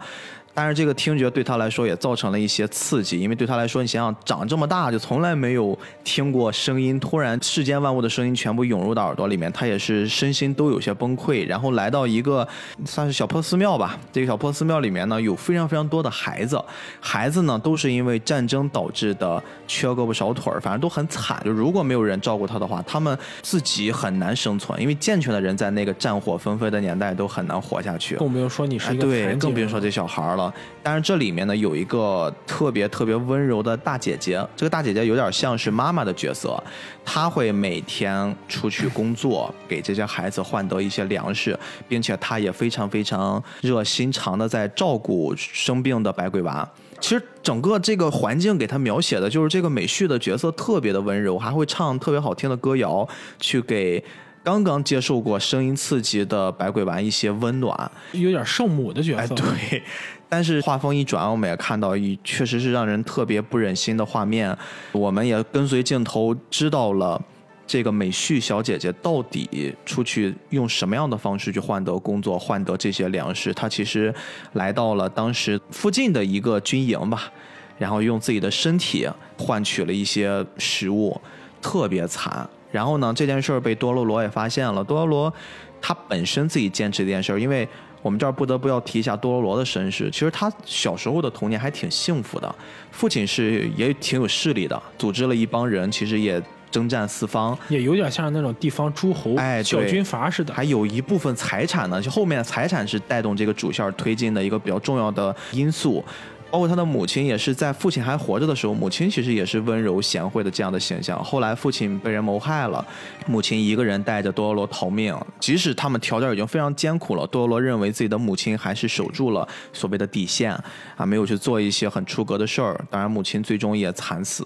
[0.52, 11.46] 但是这个听觉对他来说也造成了一些刺激，因为对他来说，你想想，长这么大就从来没有听过声音，突然世间万物的声音全部涌入到耳朵里面，他也是身心都有些崩溃。
[11.46, 12.46] 然后来到一个
[12.84, 16.62] 算是小破寺庙吧，这个小破寺庙里面呢，有非常非常多的孩子，
[17.00, 21.40] 孩子呢都是因为战争导致的缺胳膊少腿儿，反正都很惨。
[21.44, 28.16] 就如果没有人照顾他的话，他们自己很难生存，因为健全的人在那个战火纷飞的年代都很难活下去。
[28.16, 30.54] 更不用说你是一个哎对，残疾人更别说这小孩儿了。
[30.82, 36.62] 但是这里面呢，有一个特别特别温柔的大姐姐，这个大姐姐有点像是妈妈的角色，
[37.04, 46.68] 她会每天出去工作，给这些孩子换得一些粮食，并且她也非常非常热心肠的在照顾生病的百鬼娃。
[46.98, 54.04] 其实整个这个环境给他描写的就是这个美旭的角色特别的温柔，还会唱特别好听的歌谣，去给
[54.44, 57.90] 刚刚接受过声音刺激的百鬼丸一些温暖。
[58.12, 59.34] 有点圣母的角哎，色。
[59.34, 59.82] 对。
[60.30, 64.56] 但是画风一转，我们也看到一确实是让人特别不忍心的画面。
[64.92, 67.20] 我们也跟随镜头知道了
[67.66, 73.52] 这个美旭小姐姐到底出去用什么样的方式去换得工作，换得这些粮食。
[73.52, 74.14] 她其实
[74.52, 77.30] 来到了当时附近的一个军营吧，
[77.76, 81.20] 然后用自己的身体换取了一些食物，
[81.60, 82.48] 特别惨。
[82.70, 84.84] 然后呢，这件事儿被多罗罗也发现了。
[84.84, 85.34] 多罗罗
[85.82, 87.68] 他本身自己坚持这件事儿，因为
[88.02, 90.10] 我们这儿不得不要提一下多罗罗的身世。
[90.10, 92.54] 其实他小时候的童年还挺幸福的，
[92.90, 100.54] 父亲是也挺有势力的，组织了一帮人，其实也征战四方，也有点像那种地方诸侯、哎小军阀似的。
[100.54, 106.04] 还有一部分财产呢，就后面财产是带动这个主线推进的一个比较重要的因素。
[106.50, 111.22] 包括他的母亲也是在父亲还活着的时候，母亲其实也是温柔贤惠的这样的形象。
[111.22, 112.84] 后来父亲被人谋害了，
[113.26, 115.16] 母亲一个人带着多罗罗逃命。
[115.38, 120.52] 即使他们条件已经非常艰苦了，多罗罗认为自己的母亲还是守住了所谓的底线
[120.96, 122.84] 啊，没有去做一些很出格的事儿。
[122.90, 124.44] 当然，母亲最终也惨死。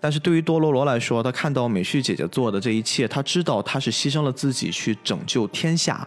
[0.00, 6.06] 但是对于多罗罗来说，他看到美绪姐姐做的这一切，他知道他是牺牲了自己去拯救天下。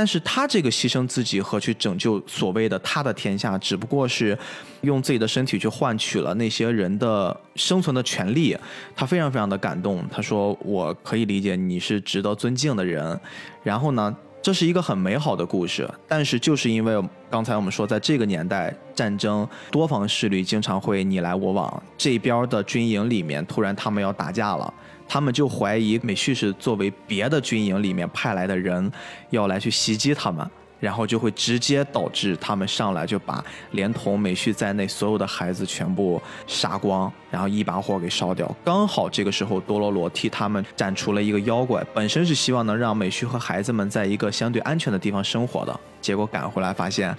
[0.00, 4.36] 但是他这个牺牲自己和去拯救所谓的他的天下，只不过是
[4.80, 8.56] 用自己的身体去换取了那些人的生存的权利。
[8.96, 13.20] 他非常非常的感动，他说：“我可以理解你是值得尊敬的人。”
[13.62, 14.16] 然后呢？
[14.42, 16.98] 这是一个很美好的故事，但是就是因为
[17.30, 24.72] 刚才我们说，在这个年代，战争多方势力经常会你来我往，这边的军营里面突然他们要打架了，
[25.10, 28.90] 他们就怀疑美旭是作为别的军营里面派来的人，
[29.30, 30.48] 要来去袭击他们。
[30.78, 38.50] 然后就会直接导致他们上来就把连同美旭在内所有的孩子全部杀光，然后一把火给烧掉。
[38.64, 47.14] 刚好这个时候多罗罗替他们斩除了一个妖怪，本身是希望能让美旭和孩子们在一个相对安全的地方生活的，结果赶回来发现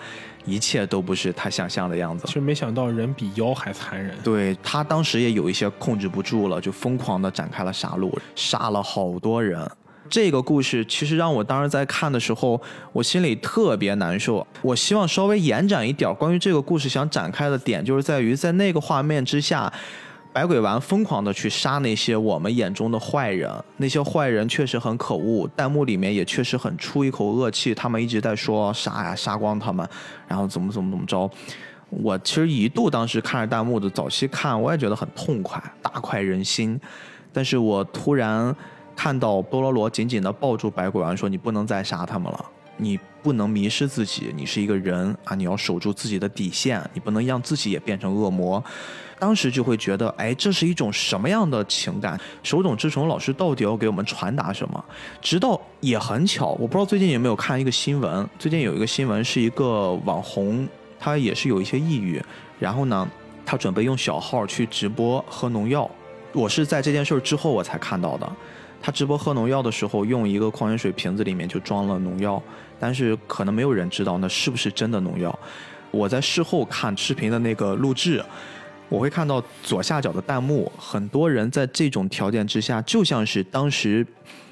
[0.45, 2.25] 一切都不是他想象的样子。
[2.27, 4.15] 其实没想到人比妖还残忍。
[4.23, 9.69] 对他当时也有一些控制不住了，就疯狂的展开了杀戮，杀了好多人。
[10.09, 12.61] 这个故事其实让我当时在看的时候，
[12.91, 14.45] 我心里特别难受。
[14.61, 19.71] 我希望稍微延展一点，关于这个故事想展开的点，就是在于在那个画面之下，
[20.33, 29.87] 百鬼丸疯狂的去杀那些我们眼中的坏人，那些坏人确实很可恶，弹幕里面也确实很出一口恶气，他们一直在说杀呀，杀光他们，
[30.27, 31.29] 然后怎么怎么怎么着。
[31.89, 36.79] 我其实一度当时看着弹幕的早期看，我也觉得很痛快，大快人心。
[37.33, 38.55] 但是我突然。
[38.93, 42.45] 看到多罗罗紧紧地抱住百鬼丸，说：“你不能再杀他们了，
[42.77, 48.63] 你不能迷失自己，你是一个人啊，你要守住自己的底线，你不能让自己也变成恶魔。”
[49.19, 52.19] 当时就会觉得，哎，这是一种什么样的情感？
[52.41, 54.83] 手冢治虫老师到底要给我们传达什么？
[55.21, 60.67] 直到也很巧，我不知道最近有没有看一个新闻，最近有一个新闻是一个网红，
[60.99, 62.19] 他也是有一些抑郁，
[62.57, 63.07] 然后呢，
[63.45, 65.87] 他准备用小号去直播喝农药。
[66.33, 68.27] 我是在这件事之后我才看到的。
[68.81, 72.41] 他直播喝农药的时候，用一个矿泉水瓶子里面就装了农药，
[72.81, 75.37] 但是可能没有人知道那是不是真的农药。
[75.91, 78.23] 我在事后看视频的那个录制，
[78.89, 84.05] 我会看到左下角的弹幕，很多人在这种条件之下，就像是当时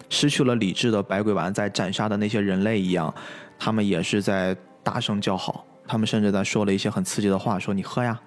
[0.09, 3.13] 失去了理智的百鬼丸在斩杀的那些人类一样，
[3.57, 8.19] 他们也是在大声叫好，他们甚至在说了一些很刺激的话，说你喝呀，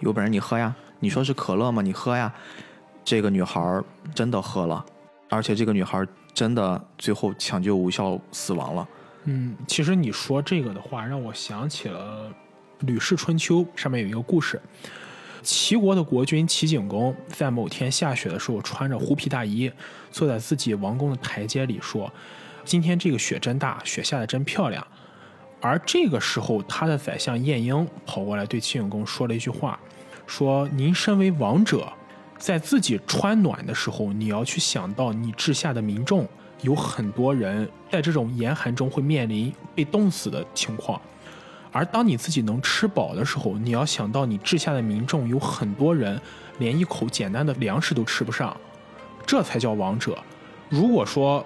[0.00, 1.80] 有本事你喝呀，你说是可乐吗？
[1.80, 2.32] 你喝呀。
[3.04, 3.82] 这个女孩
[4.14, 4.84] 真的喝了。
[5.28, 8.86] 而且这个女孩真的最后抢救无效死亡了。
[9.24, 12.28] 嗯，其实你说这个的话，让我想起了
[12.86, 14.60] 《吕氏春秋》上面有一个故事：
[15.42, 19.70] 齐国的国君齐景公在某天下雪的时候，穿着狐皮大衣，
[20.10, 22.12] 坐在自己王宫的台阶里，说
[22.64, 24.86] ：“今天这个雪真大，雪下的真漂亮。”
[25.60, 29.78] 而这个时候，他的宰相晏婴跑过来对齐景公说了一句话
[30.26, 31.92] ：“说您身为王者。”
[32.38, 36.26] 在自己穿暖的时候，你要去想到你治下的民众
[36.62, 41.00] 有很多人在这种严寒中会面临被冻死的情况，
[41.70, 46.20] 而当你自己能吃饱的时候，你要想到你治下的民众有很多人
[46.58, 48.56] 连一口简单的粮食都吃不上，
[49.26, 50.16] 这才叫王者。
[50.68, 51.44] 如果说，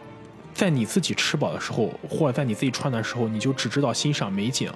[0.55, 4.71] 在你自己吃饱的时候，或者在你自己穿的时候，你就只知道欣赏美景，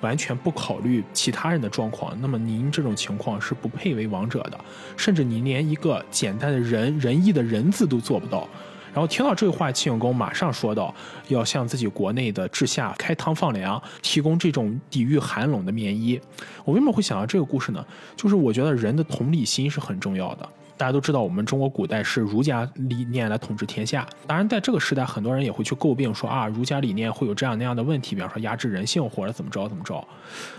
[0.00, 4.58] 完全不考虑其他人的状况，那么您这种情况是不配为王者的，
[4.96, 8.48] 甚至您连一个简单的仁仁义的仁字都做不到。
[8.96, 10.92] 然后听到这话，齐景公马上说道
[11.28, 16.18] ：“要向自己国内的治下开汤放粮，提供这种抵御寒冷的棉衣。”
[16.64, 17.86] 我为什么会想到这个故事呢？
[18.16, 20.48] 就是我觉得人的同理心是很重要的。
[20.78, 24.08] 大家都知道，我们中国古代是儒家理念来统治天下。
[24.26, 30.02] 当然，在这个时代，很多人也会去诟病说啊，儒家理念会有这样那样的问题，比方说压制人性或者怎么着怎么着。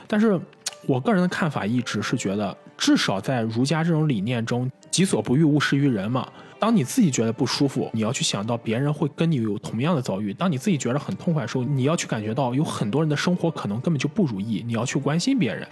[0.06, 0.40] 但是
[0.86, 6.28] 我个人的看法一直是觉得，至少在儒家这种理念中，己所不欲，勿施于人嘛。
[6.60, 15.68] 当你自己觉得不舒服，你要去想到别人会跟你有同样的遭遇；当你自己觉得很痛快的时候，你要去感觉到有很多人的生活可能根本就不如意，你要去关心别人。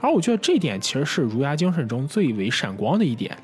[0.00, 3.36] 而我觉得这点其实是儒家精神中最为闪光的一点。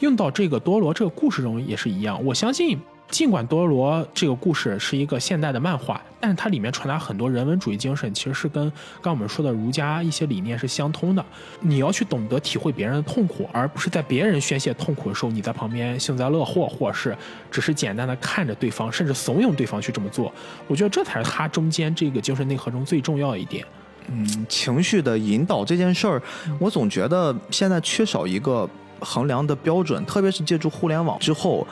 [0.00, 2.22] 用到这个多罗这个故事中也是一样。
[2.24, 2.78] 我相信，
[3.12, 11.22] 尽管多罗这个故事是一个现代的漫画，但是它里面传达很多人文主义精神，其实是跟刚我们说的儒家一些理念是相通的。
[11.60, 17.14] 你要去懂得体会别人的痛苦，而不是在别人宣泄痛苦的时候，你在旁边幸灾乐祸，或者是
[17.50, 20.32] 只是简单的看着对方，甚至怂恿对方去这么做。
[20.66, 23.62] 我觉得这才是他中间这个精神内核中最重要的一点。
[24.06, 26.22] 嗯，情绪的引导这件事儿，
[26.58, 28.66] 我总觉得现在缺少一个
[29.00, 31.66] 衡量的标准，特别是借助互联网之后。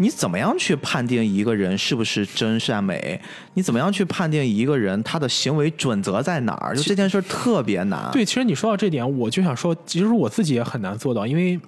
[0.00, 3.20] 你怎么样去判定一个人是不是真善美？
[3.52, 6.74] 你怎么样去判定一个人他的行为准则在哪儿？
[6.74, 8.10] 就这件事儿特别难。
[8.10, 11.60] 对，其实你说到这点，我就想说，其实我自己也很难做到，因为。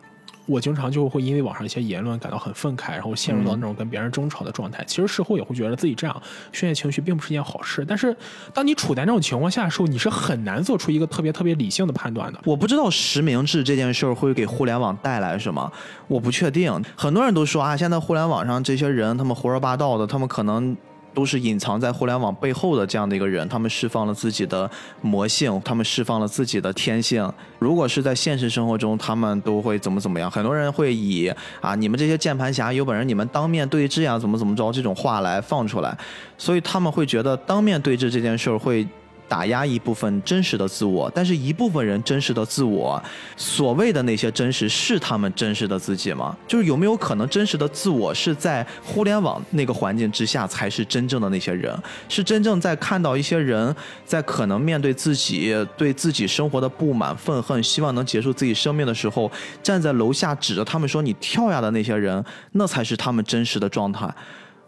[0.47, 4.85] 我经常就会因为网上一些言论感到很愤慨，然后陷入到那种跟别人争吵的状态。
[4.87, 6.23] 其实事后也会觉得自己这样
[6.53, 7.85] 宣泄情绪并不是一件好事。
[7.87, 8.15] 但是
[8.53, 12.41] 当你处在那种情况下的时候，你是很难做出一个特别特别理性的判断的。
[12.45, 15.71] 我不知道实名制这件事儿会给互联网带来什么，
[16.09, 16.83] 我不确定。
[16.97, 20.77] 很多人都说啊，现在互联网上这些人他们胡说八道的，他们可能。
[21.15, 27.31] 都是隐藏在互联网背后的这样的一个人，他们释放了自己的魔性，他们释放了自己的天性。
[27.59, 30.31] 如果是在现实生活中，他们都会怎么怎么样？
[30.31, 35.97] 很多人会以啊，你们这些键盘侠有本事，你们当面对质呀，怎么怎么着这种话来放出来，
[36.37, 38.87] 所以他们会觉得当面对质这件事儿会。
[39.29, 43.03] 打压一部分真实的自我，但是一部分人真实的自我，
[43.37, 46.37] 所谓的那些真实是他们真实的自己吗？
[46.47, 51.75] 就是有没有可能真实的自我是在互联网那个环境之下才是真正的那些人？
[52.11, 64.07] 是真正在看到一些人在可能面对自己对自己生活的不满、愤恨，希望能结束自己生命的时候，站在楼下指着他们说你跳呀的那些人，那才是他们真实的状态。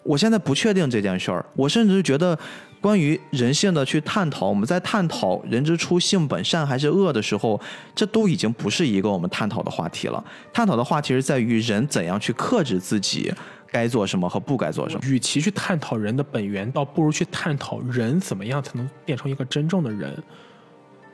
[0.02, 2.38] 我现在不确定这件事儿，我甚至觉得。
[2.84, 7.58] 关于人性的去探讨，我们在探讨人之初性本善还是恶的时候，
[7.94, 10.22] 这都已经不是一个我们探讨的话题了。
[10.52, 13.32] 探讨的话题是在于人怎样去克制自己
[13.72, 15.00] 该做什么和不该做什么。
[15.08, 20.22] 与其去探讨人的本源，倒不如去探讨人怎么样才能变成一个真正的人。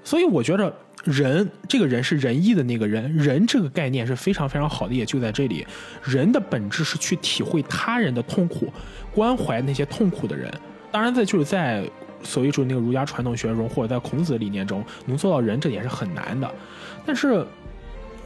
[0.02, 5.64] 所以我觉得，人这个人是仁义的那个人，人这个概念是非常非常好的，也就在这里。
[6.02, 8.72] 人的本质是去体会他人的痛苦，
[9.14, 10.52] 关怀那些痛苦的人。
[10.92, 11.84] 当然，在就是在
[12.22, 16.50] 所谓说那个儒家传统学中，或者在孔子的理念中，能做到仁，这点是很难的。
[17.06, 17.44] 但是，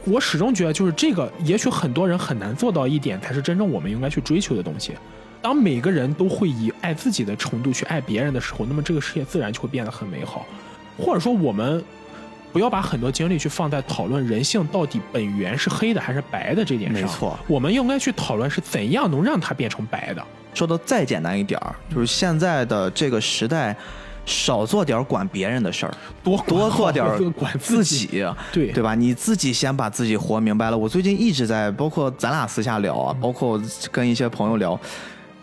[0.03, 4.93] 我始终觉得，就是这个，也许很多人很难做到一点，才是真正我们应该去追求的东西。
[5.41, 10.45] 当每个人都会以爱自己的程度去爱别人的时候，那么这个世界自然就会变得很美好。
[10.97, 11.83] 或者说，我们
[12.51, 17.01] 不要把很多精力去放在讨论人性到底本源是黑的还是白的这点上。
[17.01, 20.25] 没错，我们应该去讨论是怎样能让它变成白的。
[20.55, 23.75] 说的再简单一点儿，就是现在的这个时代，
[24.25, 25.93] 少做点管别人的事儿，
[26.23, 28.95] 多多做点管自己，对对吧？
[28.95, 30.77] 你自己先把自己活明白了。
[30.77, 34.79] 我最近一直在，包括咱俩私下聊啊，包括跟一些朋友聊。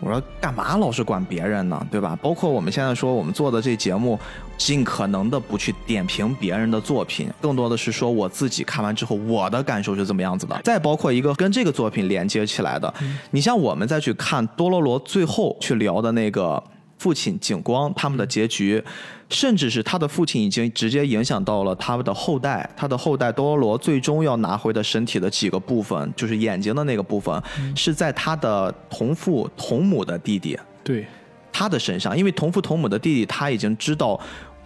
[0.03, 2.17] 我说干嘛老是管别人呢，对吧？
[2.21, 4.19] 包括我们现在说我们做的这节目，
[4.57, 10.59] 尽可能的不去点评别人的作品，更多的是说我自己看完之后我的感受是怎么样子的。
[10.63, 12.93] 再包括一个跟这个作品连接起来的，
[13.31, 16.61] 你像我们再去看多罗罗最后去聊的那个。
[17.03, 18.81] 父亲景光他们的结局，
[19.29, 22.69] 甚至是他的父亲已经直接影响到了他们的后代。
[22.77, 27.43] 他的后代多罗罗最终要拿回的身体的几个部分，就是眼睛的那个部分，
[27.75, 31.05] 是在他的同父同母的弟弟对
[31.51, 32.17] 他的身上。
[32.17, 34.17] 因为同父同母的弟弟他已经知道，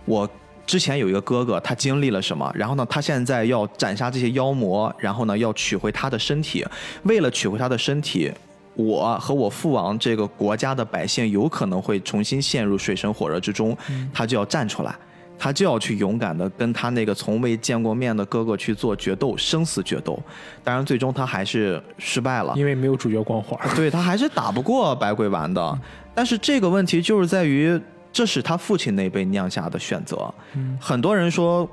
[0.05, 0.29] 我
[0.67, 2.51] 之前有一个哥哥，他经历了什么。
[2.53, 6.63] 然后呢，他现在要斩杀这些妖魔，然后呢，要取回他的身体。
[7.01, 8.31] 为了取回他的身体。
[8.77, 13.75] 我和我父王这个国家的百姓有可能会重新陷入水深火热之中，
[14.13, 14.95] 他就要站出来，
[15.35, 20.21] 他就要去勇敢的跟他那个从未见过面的哥哥去做决斗，生死决斗。
[20.63, 23.59] 当然，最终他还是失败了，因为没有主角光环。
[23.75, 25.79] 对他还是打不过白鬼丸的。
[26.13, 27.81] 但是这个问题就是在于，
[28.13, 30.31] 这是他父亲那辈酿下的选择。
[30.53, 31.67] 嗯很多人说，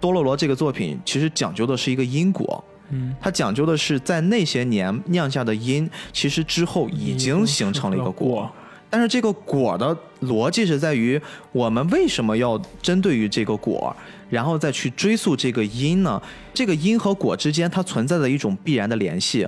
[0.00, 2.64] 多洛罗这个作品其实讲究的是一个因果。
[2.90, 8.50] 嗯，它讲究的是在那些年酿下的因，其实之后已经形成了一个果。
[8.88, 11.20] 但是这个果的逻辑是在于，
[11.50, 13.94] 我们为什么要针对于这个果，
[14.30, 16.22] 然后再去追溯这个因呢？
[16.54, 19.46] 这个因和果之间它存在的一种必然的联系。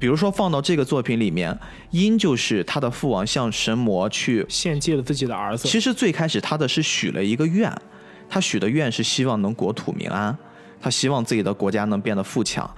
[0.00, 1.56] 比如说放到这个作品里面，
[1.92, 5.68] 因就是他的父王向神魔去献祭了自己的儿子。
[5.68, 7.72] 其实最开始他的是许了一个愿，
[8.28, 10.36] 他许的愿是希望能国土民安。
[10.82, 12.68] 他希望自己的国家能变得富强，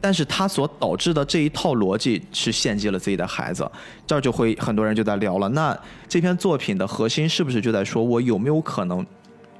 [0.00, 3.70] 但是他所导致的这一套逻辑是献祭了自己的孩子，
[4.06, 5.46] 这儿就会很多人就在聊了。
[5.50, 9.06] 那这篇作品的核心是不是就在说我有没有可能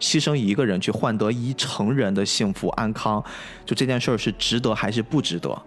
[0.00, 3.22] 牺牲一个人去换得一成人的幸福安康？
[3.66, 5.62] 就这件事儿是值得还是不值得？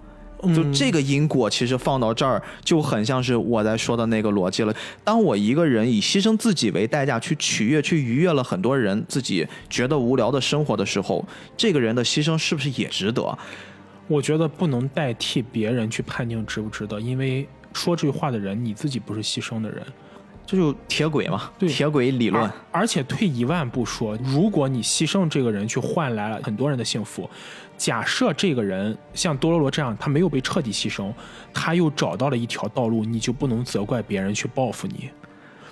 [0.54, 4.74] 就这个因果，其实放到这儿就很像是我在说的那个逻辑了。
[5.04, 11.24] 当我一个人以牺牲自己为代价去取悦、去愉悦了很多人自己觉得无聊的生活的时候，
[11.56, 13.38] 这个人的牺牲是不是也值得？
[14.08, 19.82] 我觉得不能代替别人去判定值不值得，因为说这句话的人你自己不是牺牲的人。
[20.46, 22.82] 这就铁轨嘛，对铁轨理论而。
[22.82, 27.30] 而且退一万步说，如果你牺牲这个人去换来了很多人的幸福，
[27.78, 31.12] 假设这个人像多罗罗这样，他没有被彻底牺牲，
[31.54, 35.10] 他又找到了一条道路，你就不能责怪别人去报复你。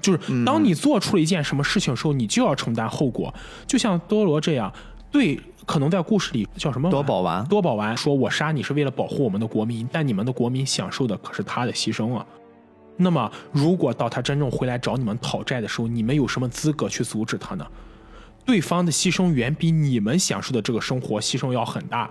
[0.02, 3.32] 就是当你做出了一件什么事情的时候，你就要承担后果。
[3.68, 4.74] 就像多罗这样，
[5.12, 12.26] 对，可能在故事里叫什么多宝丸多宝丸说：“我杀你是为了保护我们的国民，但你们的国民享受的可是他的牺牲啊。”
[12.98, 17.66] 那么，如果到他真正回来找你们讨债的时候，你们有什么资格去阻止他呢？
[18.46, 22.10] 对方的牺牲远比你们享受的这个生活牺牲要很大。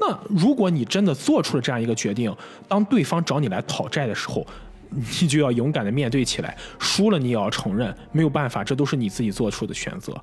[0.00, 2.34] 那如果你真的做出了这样一个决定，
[2.66, 4.46] 当对方找你来讨债的时候，
[4.90, 10.14] 你就要勇敢的面对起来，输了你也要承认，没有办法，这都是你自己做出的选择。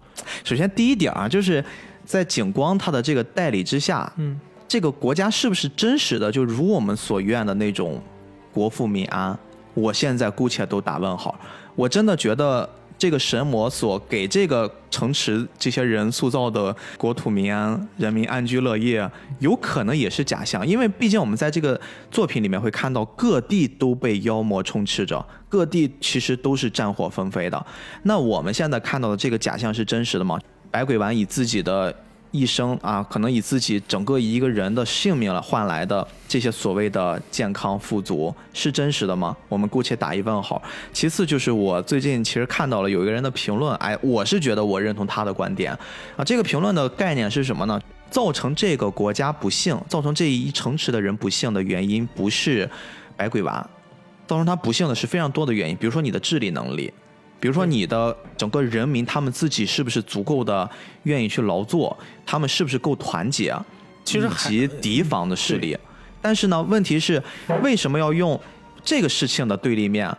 [0.43, 1.63] 首先第一点啊，就是
[2.03, 8.01] 在景光他的这个代理之下，嗯，这个国家是不是真实的，就如我们所愿的那种
[8.51, 9.37] 国富民安？
[9.75, 11.39] 我现在姑且都打问号。
[11.75, 19.07] 我真的觉得这个神魔所给这个城池这些人塑造的国土民安、人民安居乐业，
[19.39, 21.79] 有可能也是假象，因为毕竟我们在这个
[22.09, 27.65] 作品里面会看到各地都被妖魔充斥着，各地其实都是战火纷飞的。
[28.03, 30.39] 那我们现在看到的这个假象是真实的吗？
[30.71, 31.93] 百鬼丸以自己的
[32.35, 39.35] 一生啊，可能以自己整个一个人的性命来换来的这些所谓的健康富足，是真实的吗？
[39.47, 40.61] 我们姑且打一问号。
[40.91, 45.71] 其次就是我最近其实看到了有一个人的评论，哎，我是觉得我认同他的观点
[46.17, 46.23] 啊。
[46.25, 47.79] 这个评论的概念是什么呢？
[48.11, 52.69] 造成这个国家不幸，造成这一城池的人不幸的原因，不是
[53.17, 53.55] 百鬼丸，
[54.27, 56.93] 造成他不幸的是非常多的原因，比如说你的智力能力，
[57.39, 60.69] 比如说你的整个人民他们自己是不是足够的
[61.03, 61.95] 愿意去劳作，
[62.25, 63.55] 他们是不是够团结，
[64.03, 65.77] 其实还及敌方的势力。
[66.21, 67.21] 但是呢，问题是
[67.61, 68.39] 为什么要用
[68.83, 70.11] 这个事情的对立面？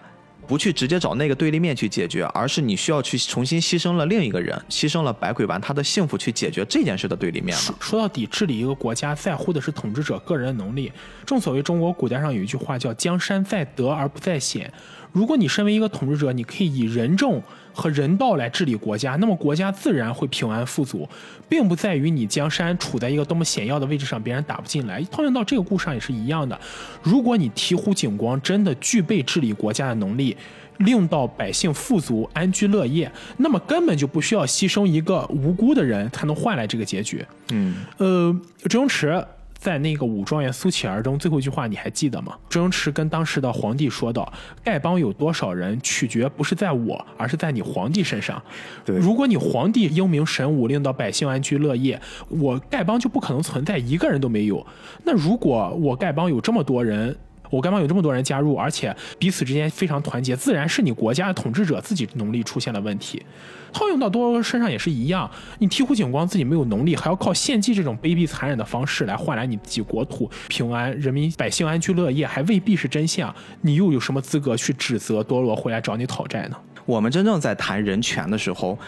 [0.48, 7.78] 不去直接找那个对立面去解决，而是你需要去重新牺牲了另一个人，牺牲了百鬼丸他的幸福去解决这件事的对立面说呢？
[7.80, 10.92] 说到底，治理一个国家在乎的是统治者个人的能力。
[11.26, 14.72] 正所谓中国古代上有一句话叫“江山在德而不在险”。
[15.12, 17.40] 如果你身为一个统治者，你可以以仁政
[17.72, 21.08] 和人道来治理国家，那么国家自然会平安富足，
[21.48, 25.02] 并不在于你江山处在一个多么险要的位置上，别人打不进来。
[25.04, 26.58] 套用到这个故事上也是一样的。
[27.02, 30.36] 如果你醍醐景光真的具备治理国家的能力，
[30.78, 37.24] 令到百姓富足、安居乐业，那么根本就不需要牺牲一个无辜的人才能换来这个结局。
[37.50, 39.26] 嗯，呃，周星驰
[39.66, 42.38] 在那个《武状元苏乞儿》中最后一句话你还记得吗？
[42.48, 44.32] 周星驰跟当时的皇帝说道
[44.64, 48.40] ：“丐帮有多少人，取决不是在我，而是在你皇帝身上。
[48.84, 54.64] 对如果你皇帝英明神武，令到百姓安居乐业，我丐帮就不可能存在，一个人都没有。
[55.02, 57.16] 那如果我丐帮有这么多人，
[57.56, 63.24] 我干嘛有这么多人加入，而且彼此之间非常团结，自然是你国家的统治者自己能力出现了问题。
[63.72, 73.34] 套用到多罗身上也是一样，你醍醐景光自己没有能力，还要靠献祭这种卑鄙残忍的方式来换来你自己国土平安、人民百姓安居乐业，还未必是真相。
[73.62, 76.56] 你又有什么资格去指责多罗回来找你讨债呢？
[76.84, 78.78] 我们真正在谈人权的时候，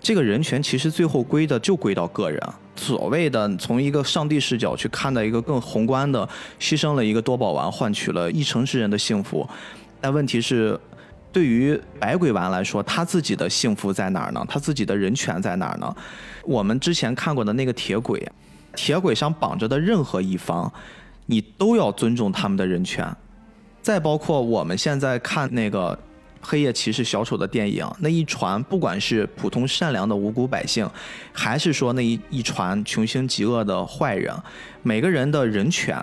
[0.00, 2.40] 这个人权其实最后归的就归到个人。
[2.76, 6.28] 所谓的从一个上帝视角去看待一个更宏观的，
[6.60, 9.48] 牺牲了一个多宝丸，换取了一城市人的幸福。
[10.00, 10.78] 但问题是，
[11.32, 14.44] 对于百鬼丸来说，他自己的幸福在哪儿呢？
[14.48, 15.96] 他自己的人权在哪儿呢？
[16.44, 18.26] 我们之前看过的那个铁轨，
[18.74, 20.70] 铁轨上绑着的任何一方，
[21.24, 23.06] 你都要尊重他们的人权。
[23.82, 25.98] 再包括我们现在看那个
[26.40, 30.88] 黑夜骑士小丑的电影，那一船不管是普通善良的无辜百姓，
[31.32, 34.34] 还是说那一一船穷凶极恶的坏人，
[34.82, 35.96] 每个人的人权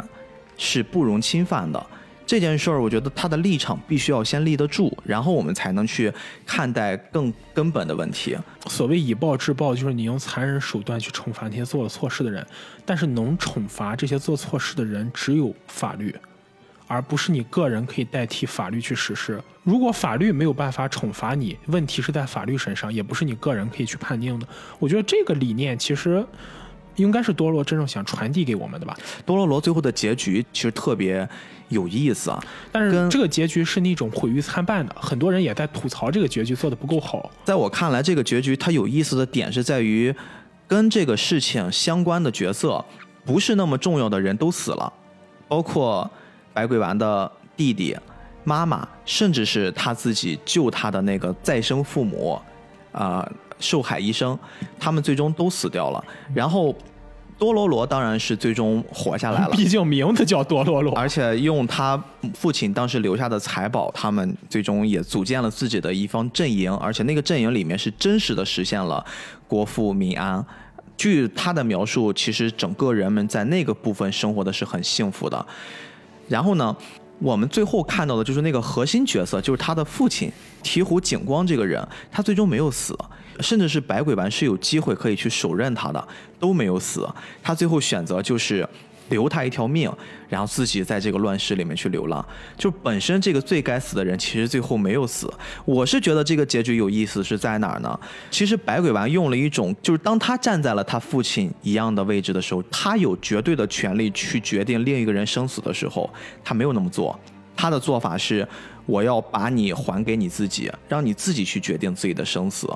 [0.57, 1.85] 是不容侵犯的。
[2.25, 6.11] 这件事儿，我觉得他的立场必须要先立得住，然后我们才能去
[6.45, 8.35] 看待更根本的问题。
[8.67, 12.45] 所谓以暴制暴，就是你用残忍手段去惩罚那些做了错事的人，
[12.85, 16.15] 但是能惩罚这些做错事的人只有法律，
[16.87, 19.41] 而不是你个人可以代替法律去实施。
[19.63, 24.47] 如果法律没有办法惩罚你，问题是在法律身上，也不是你个人可以去判定的。
[24.79, 26.25] 我觉得这个理念其实
[26.95, 28.95] 应该是多罗真正想传递给我们的吧。
[29.25, 31.27] 多罗罗最后的结局其实特别
[31.69, 37.31] 有意思啊，但是跟这个结局是那种毁誉参半的，很多人也在吐槽这个结局做的不够好。
[37.45, 40.13] 在我看来，这个结局它有意思的点是在于，
[40.67, 42.83] 跟这个事情相关的角色
[43.25, 44.91] 不是那么重要的人都死了，
[45.47, 46.11] 包括
[46.53, 47.95] 白鬼丸的弟弟、
[48.43, 52.39] 妈妈，甚至是他自己救他的那个再生父母，
[52.91, 53.27] 啊、
[53.59, 54.37] 寿海医生，
[54.79, 56.03] 他们最终都死掉了。
[56.33, 56.73] 然后，
[57.37, 62.01] 多多罗罗当然是最终活下来了， 毕竟名字叫多罗罗，而且用他
[62.33, 69.03] 父亲当时留下的财宝，他们最终也组建了自己的一方阵营，而且那个阵营里面是真实的实现了
[69.47, 70.45] 国富民安。
[70.95, 75.45] 据他的描述，其实整个人们在那个部分生活的是很幸福的。
[76.27, 76.75] 然后呢，
[77.19, 80.31] 我们最后看到的就是那个核心角色，就是他的父亲
[80.63, 82.97] 醍醐景光这个人，他最终没有死。
[83.39, 86.07] 甚至是百鬼丸是有机会可以去手刃他的，
[86.39, 87.09] 都没有死。
[87.41, 88.67] 他最后选择就是
[89.09, 89.91] 留他一条命，
[90.27, 92.25] 然后自己在这个乱世里面去流浪。
[92.57, 95.31] 就本身这个最该死的人，其实最后没有死。
[95.65, 97.99] 我是觉得这个结局有意思是在哪儿呢？
[98.31, 106.09] 其实百鬼丸用了一种，就是当他站在了他父亲一样的位置的时候，他有绝对的权利去决定另一个人生死的时候，
[106.43, 107.17] 他没有那么做。
[107.55, 108.45] 他的做法是，
[108.85, 112.67] 我要把你还给你自己，让你自己去决定自己的生死。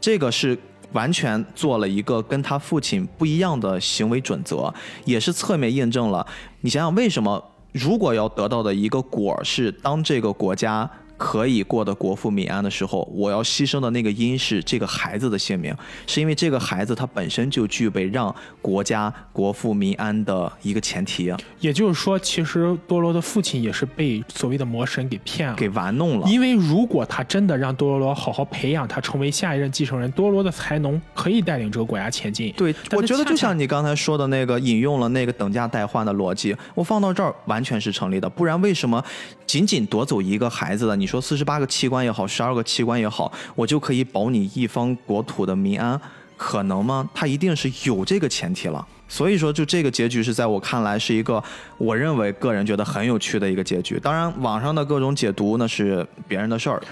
[0.00, 0.58] 这个是
[0.92, 4.72] 完全做了一个跟他父亲不一样的行为准则，
[5.04, 6.26] 也是侧面印证了。
[6.60, 7.42] 你想想，为什么
[7.72, 10.90] 如果要得到的一个果是当这个国家。
[11.22, 15.72] 可以过得国富民安的时候，我要牺牲的那个因是这个孩子的性命，
[16.04, 21.32] 是因为这个孩子他本身就具备让国家国富民安的一个前提。
[21.60, 26.28] 也就是说，其实多罗的父亲也是被所谓的魔神给骗了，给玩弄了。
[26.28, 32.52] 因为如果他真的让多罗罗好好培养他成为下一任继承人，多罗的才能可以带领这个国家前进。
[32.56, 38.28] 对，我觉得就像你刚才说的那个引用了那个等价代换的逻辑，我放到这儿完全是成立的。
[38.28, 39.00] 不然为什么
[39.46, 41.06] 仅仅夺走一个孩子的你？
[41.06, 46.00] 说四十八个器官也好，十二个器官也好，我就可以保你一方国土的民安，
[46.36, 47.08] 可能吗？
[47.14, 48.86] 他一定是有这个前提了。
[49.08, 51.42] 所以说，就这个结局是在我看来是一个
[51.76, 53.98] 我认为个人觉得很有趣的一个结局。
[54.00, 56.82] 当然，网上的各种解读那是别人的事儿。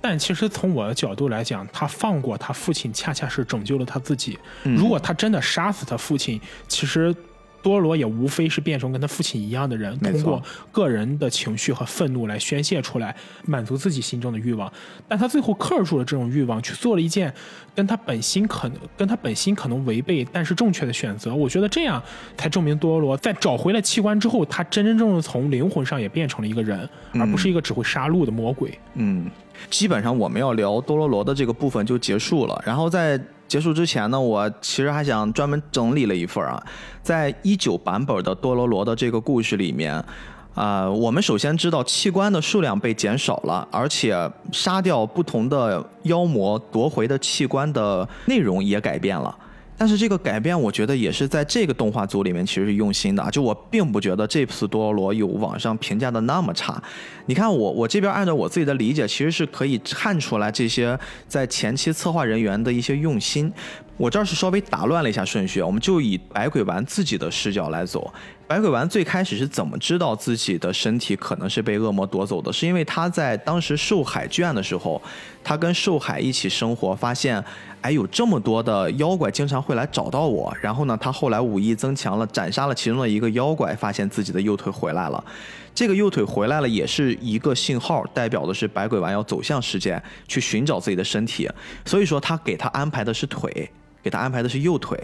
[0.00, 4.38] 但其实从我的角度来讲，他放过他父亲，恰恰是拯救了他自己。
[4.62, 7.14] 如果他真的杀死他父亲，其实。
[7.64, 13.16] 多罗也无非是变成跟他父亲一样的人，通过个人的情绪和愤怒来宣泄出来，
[13.46, 14.70] 满足自己心中的欲望。
[15.08, 17.32] 但他最后克制住了这种欲望，去做了一件
[17.74, 21.34] 跟他本心可能跟他本心可能违背，但是正确的选择。
[21.34, 22.02] 我觉得这样
[22.36, 28.78] 才证明多罗在找回了器官之后，他真真正正从灵魂上也变成了一个人，而不是一个只会杀戮的魔鬼。
[28.96, 29.30] 嗯，
[29.70, 33.18] 基本上我们要聊多罗罗的这个部分就结束了，然后在。
[33.46, 36.62] 结束之前呢，我其实还想专门整理了一份啊，
[37.02, 40.04] 在一九版本的多罗罗的这个故事里面，
[40.54, 44.16] 啊，我们首先知道器官的数量被减少了，而且
[44.50, 49.36] 杀掉不同的妖魔夺回的器官的内容也改变了。
[49.76, 53.30] 但是这个改变，我觉得也是在这个动画组里面其实是用心的啊。
[53.30, 56.80] 就我并不觉得这次多罗罗有网上评价的那么差。
[57.26, 63.52] 你看我我这边按照我自己的理解，其实是可以看出来这些在前期策划人员的一些用心。
[63.96, 68.12] 我这儿是稍微打乱了一下顺序，我们就以百鬼丸自己的视角来走。
[68.46, 72.52] 百鬼丸最开始是怎么知道自己的身体可能是被恶魔夺走的？
[72.52, 75.00] 是因为他在当时受海卷的时候，
[75.42, 77.42] 他跟受海一起生活，发现，
[77.80, 80.54] 哎，有这么多的妖怪经常会来找到我。
[80.60, 85.24] 然后呢，他后来武艺增强了，斩杀了其中的一个妖怪，发现自己的右腿回来了。
[85.74, 91.48] 这个右腿回来了，也是一个信号，代表的是百鬼丸要走向世界，去寻找自己的身体。
[91.86, 93.70] 所以说，他给他安排的是腿，
[94.02, 95.02] 给他安排的是右腿。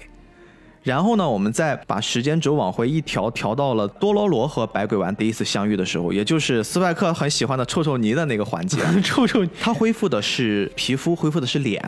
[0.83, 8.79] 然后呢，我们再把时间轴往回一调，调到了多罗罗和百鬼丸第一次相遇的时候，也就是斯派克很喜欢的臭臭泥的那个环节。
[9.05, 11.85] 臭臭，他恢复的是皮肤，恢复的是脸。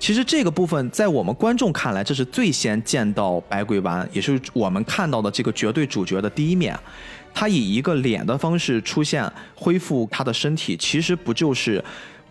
[0.00, 6.76] 其实这个部分在我们观众看来，这是最先见到百鬼丸，也是我们看到的这个绝对主角的第一面。
[7.32, 11.82] 他以一个脸的方式出现，恢复他的身体，其实不就是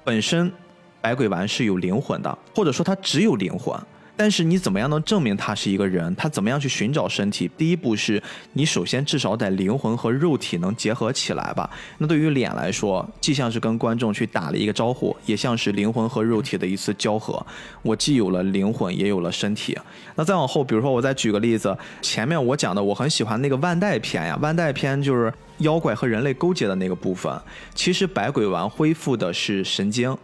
[0.03, 0.51] 本身
[0.99, 3.73] 百鬼丸是有灵魂的，或者说他只有灵魂。
[4.15, 6.15] 但是你怎么样能证明他是一个人？
[6.15, 7.49] 他怎么样去寻找身体？
[7.57, 8.21] 第一步是
[8.53, 11.69] 你首先至少得灵魂和肉体能结合起来吧。
[11.97, 17.43] 那对于脸来说，既像是跟观众去打了一个招呼，也像是灵魂和肉体的一次交合。
[17.81, 19.77] 我既有了灵魂，也有了身体。
[20.15, 27.33] 那再往后，比如说我再举个例子，前面我讲的我很喜欢那个万代篇呀，万代篇就是妖怪和人类勾结的那个部分。
[27.73, 30.15] 其实百鬼丸恢复的是神经。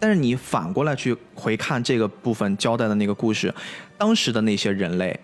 [0.00, 3.54] 但是你反过来去回看这个部分交代的那个故事，
[3.98, 5.20] 当时的那些人类，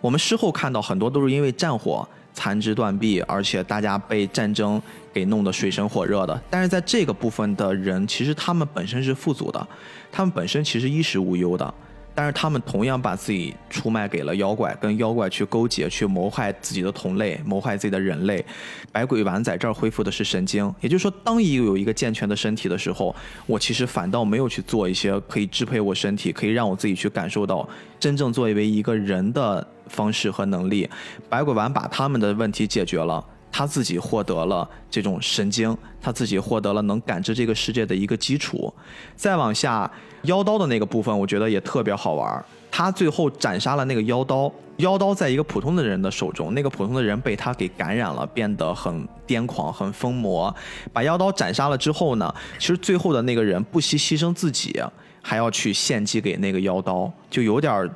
[0.00, 4.82] 我们事后看到很多都是因为战火残肢断臂，而且大家被战争
[5.14, 6.42] 给弄得水深火热的。
[6.50, 9.68] 但是在这个部分的人，其实他们本身是富足的，
[10.10, 11.72] 他们本身其实衣食无忧的。
[12.16, 18.42] 但是他们同样把自己出卖给了妖怪，跟妖怪去勾结，去谋害自己的同类，谋害自己的人类。
[18.90, 23.14] 百鬼丸在这儿恢复的是神经，也就是说，当一个有一个健全的身体的时候，
[23.46, 27.68] 我其实反倒没有去做一些可以支配我身体，可以让我自己去感受到
[28.00, 30.88] 真正作为一个人的方式和能力。
[31.28, 33.22] 百鬼丸把他们的问题解决了。
[33.56, 38.70] 他自己获得了这种神经，他自己获得了能感知这个世界的一个基础。
[39.14, 39.90] 再往下，
[40.24, 42.44] 妖刀的那个部分，我觉得也特别好玩。
[42.70, 50.54] 他最后斩杀了那个妖刀，妖刀在一个普通的人的手中，那个普通的人被他给感染了，变得很癫狂、很疯魔。
[50.92, 54.78] 把妖刀斩杀了之后呢，其实最后的那个人不惜牺牲自己，
[55.22, 57.90] 还要去献祭给那个妖刀，就有点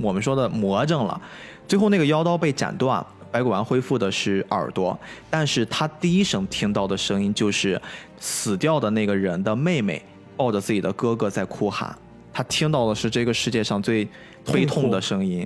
[0.00, 1.20] 我们说的魔怔了。
[1.68, 3.06] 最后那个妖刀被斩断。
[3.34, 4.96] 白骨丸恢复的是耳朵，
[5.28, 7.80] 但是他第一声听到的声音就是
[8.20, 10.00] 死掉的那个人的妹妹
[10.36, 11.98] 抱着自己的哥哥在哭喊，
[12.32, 14.06] 他听到的是这个世界上最
[14.52, 15.44] 悲痛的声音。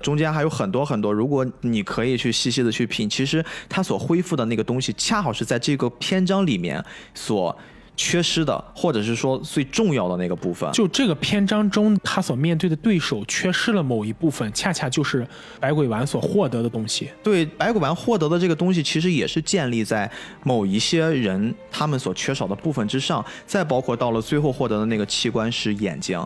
[0.00, 6.80] 中间还有很多很多，如果你可以去细细的去品，其实他所恢复的那个东西，恰好是在这个篇章里面
[7.14, 7.58] 所。
[7.96, 15.26] 缺失的，或者是说最重要的那个部分，就这个篇章中他所面对的对手缺失了某一部分，恰恰就是
[15.60, 17.08] 百鬼丸所获得的东西。
[17.22, 20.10] 对，百鬼丸获得的这个东西，其实也是建立在
[20.42, 26.18] 某一些人他们所缺少的部分之上，再包括到了最后获得的那个器官是眼睛，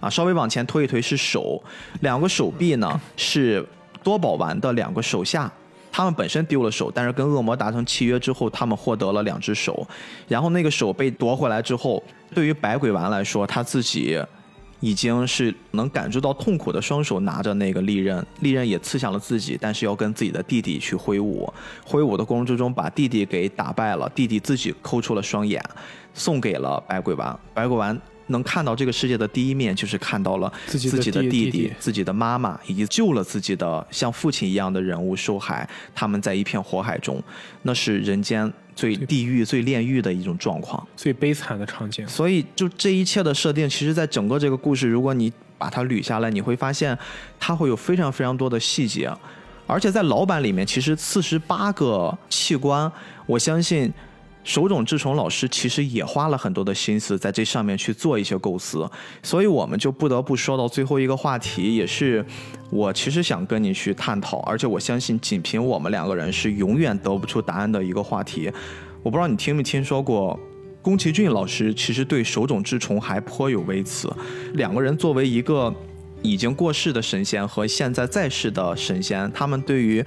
[0.00, 1.62] 啊，稍微往前推一推是手，
[2.00, 3.64] 两个手臂呢是
[4.02, 5.52] 多宝丸的两个手下。
[6.00, 9.86] 他们本身丢了手，但是跟恶魔达成契约之后，他们获得了两只手。
[10.26, 12.02] 然后那个手被夺回来之后，
[12.34, 14.18] 对于百鬼丸来说，他自己
[14.80, 21.52] 已经是能感受到痛苦的双手拿着那个利刃，利刃也刺向了自己，但是要跟自己的弟弟去挥舞。
[21.84, 25.62] 挥舞的过程之中，把弟弟给打败了，弟弟自己抠出了双眼，
[26.14, 27.38] 送给了百鬼丸。
[27.52, 28.00] 百鬼丸。
[28.30, 37.22] 能看到这个世界的第一面，就是看到了自己的弟弟、自己的妈妈，以及救了自己的像父亲一样的人物受害，他们在一片火海中，
[37.62, 42.06] 那是人间最地狱、最炼狱的一种状况，最悲惨的场景。
[42.08, 46.96] 所以，就这一切的设定，其实，在整个这个故事，如果你把它捋下来，你会发现，
[47.38, 49.12] 它会有非常非常多的细节，
[49.66, 52.90] 而且在老版里面，其实四十八个器官，
[53.26, 53.92] 我相信。
[54.42, 58.88] 手冢治虫老师其实也花了很多的心思在这上面去做一些构思，
[59.22, 62.24] 所以我们就不得不说到最后一个话题，也是
[62.70, 68.50] 我其实想跟你去探讨，而且我相信仅凭我们两个人是永远得不出答案的一个话题。
[69.02, 70.38] 我不知道你听没听说过，
[70.80, 74.10] 宫崎骏老师其实对手冢治虫还颇有微词，
[74.54, 75.72] 两个人作为一个
[76.22, 80.04] 已经过世的神仙和现在在世的神仙，他们对于。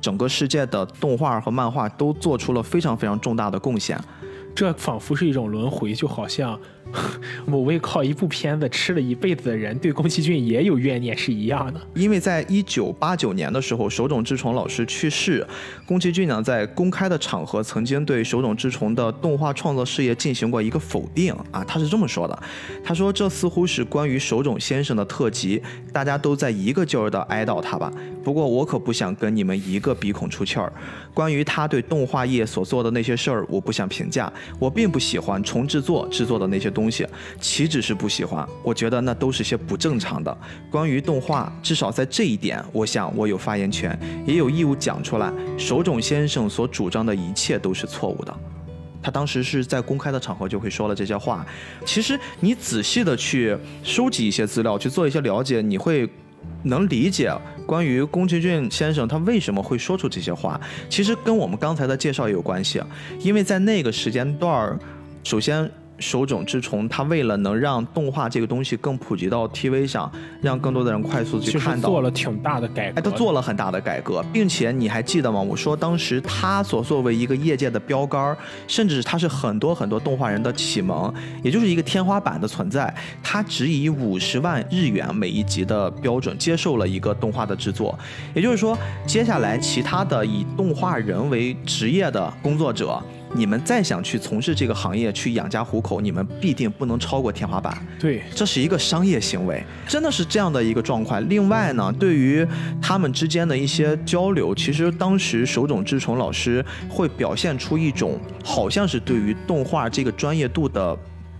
[0.00, 3.98] 整个世界的动画和漫画都做出了非常非常重大的贡献，
[4.54, 6.58] 这仿佛是一种轮回，就好像。
[7.46, 11.80] 某位靠一部片子吃了一辈子的人，对宫崎骏也有怨念是一样的。
[11.94, 15.46] 因为在一九八九年的时候，手冢治虫老师去世，
[15.84, 22.42] 宫崎骏呢在公开的场合曾经对手冢治虫的动画创作事业进行过一个否定啊，他是这么说的：
[22.84, 25.60] 他说这似乎是关于手冢先生的特辑，
[25.92, 27.92] 大家都在一个劲儿的哀悼他吧。
[28.22, 30.72] 不过我可不想跟你们一个鼻孔出气儿。
[31.14, 34.32] 关于他对动画业所做的那些事儿，我不想评价。
[34.58, 36.70] 我并不喜欢重制作制作的那些。
[36.76, 37.06] 东西，
[37.40, 38.46] 岂止是不喜欢？
[38.62, 40.36] 我觉得那都是些不正常的。
[40.70, 45.32] 关于动画，至少在这一点，我想我有发言权，也有义务讲出来。
[45.56, 48.36] 手冢先生所主张的一切都是错误的。
[49.02, 51.46] 他当时是在公开的场合就会说了这些话。
[51.86, 56.06] 其实你仔细的去收集一些资料，去做一些了解，你会
[56.64, 57.32] 能理解
[57.66, 60.60] 关于宫崎骏先生他为什么会说出这些话。
[60.90, 62.82] 其实跟我们刚才的介绍也有关系，
[63.20, 64.78] 因为在那个时间段
[65.24, 65.70] 首先。
[65.98, 70.10] 手冢治虫，他为了能让动画这个东西更普及到 TV 上，
[70.42, 73.00] 让更多的人快速去看到，做了挺大的改革。
[73.00, 75.40] 哎，他做了很大的改革，并且你还记得吗？
[75.40, 78.36] 我说当时他所作为一个业界的标杆，
[78.66, 81.12] 甚至他是很多很多动画人的启蒙，
[81.42, 82.94] 也就是一个天花板的存在。
[83.22, 87.98] 他只以五十万日元每一集的标准接受了一个动画的制作，
[88.34, 93.02] 也就是说，接下来其他的以动画人为职业的工作者。
[93.36, 97.76] 你们再想去从事这个行业去养家糊口，你们必定不能超过天花板。
[97.98, 101.28] 对，这是一个商业行为，真的是这样的一个状况。
[101.28, 102.46] 另外呢，对于
[102.80, 110.96] 他们之间的一些交流，其实当时手冢治虫老师会表现出一种好像是对于动画这个专业度的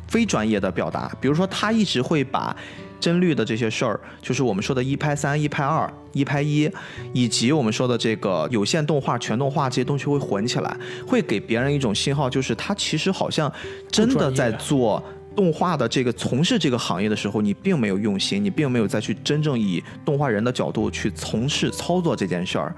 [0.06, 2.54] 非专业的表达，比如说他一直会把。
[3.00, 6.70] 帧率的这些事儿，就是我们说的一拍三、一拍二、一拍一，
[7.12, 13.52] 以及我们说的这个有线动画、全动画这些东西会混起来，会给别人一种信号，就是他其实好像
[13.90, 15.02] 真的在做
[15.34, 22.74] 动画的这个从事这个行业的时候，你并没有用心，你并没有再去真正以动画人的角度去从事操作这件事儿。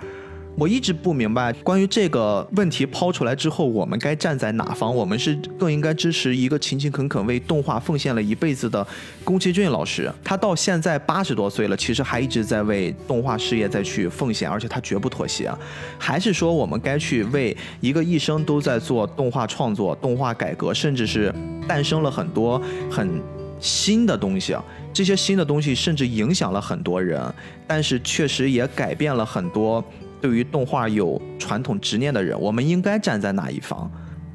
[0.58, 4.92] 我一直不明白，关于这个问题抛出来之后，我们该站在哪方？
[4.92, 8.84] 我们是更应该支持一个勤勤恳恳为动画奉献了一辈子的
[9.22, 10.12] 宫崎骏老师。
[10.24, 15.48] 他到现在八十多岁了，其实还一直在为动画事业再去奉献，而且他绝不妥协。
[15.96, 21.32] 还是说，我们该去为一个一生都在做动画创作、动画改革，甚至是
[21.68, 22.60] 诞生了很多
[22.90, 23.22] 很
[23.60, 24.56] 新的东西？
[24.92, 27.22] 这些新的东西甚至影响了很多人，
[27.64, 29.84] 但是确实也改变了很多。
[30.20, 33.90] 对于动画有传统执念的人，我们应该站在哪一方？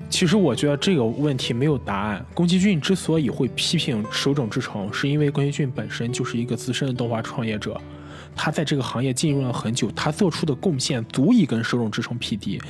[0.09, 2.23] 其实我觉得这个问题没有答案。
[2.35, 7.75] 宫崎骏之所以会批评手冢治虫，是因为宫崎骏本身就是一个资深的动画创业者，
[8.35, 12.61] 他在这个行业浸入了很久，他做出的贡献足以跟手冢治虫匹敌。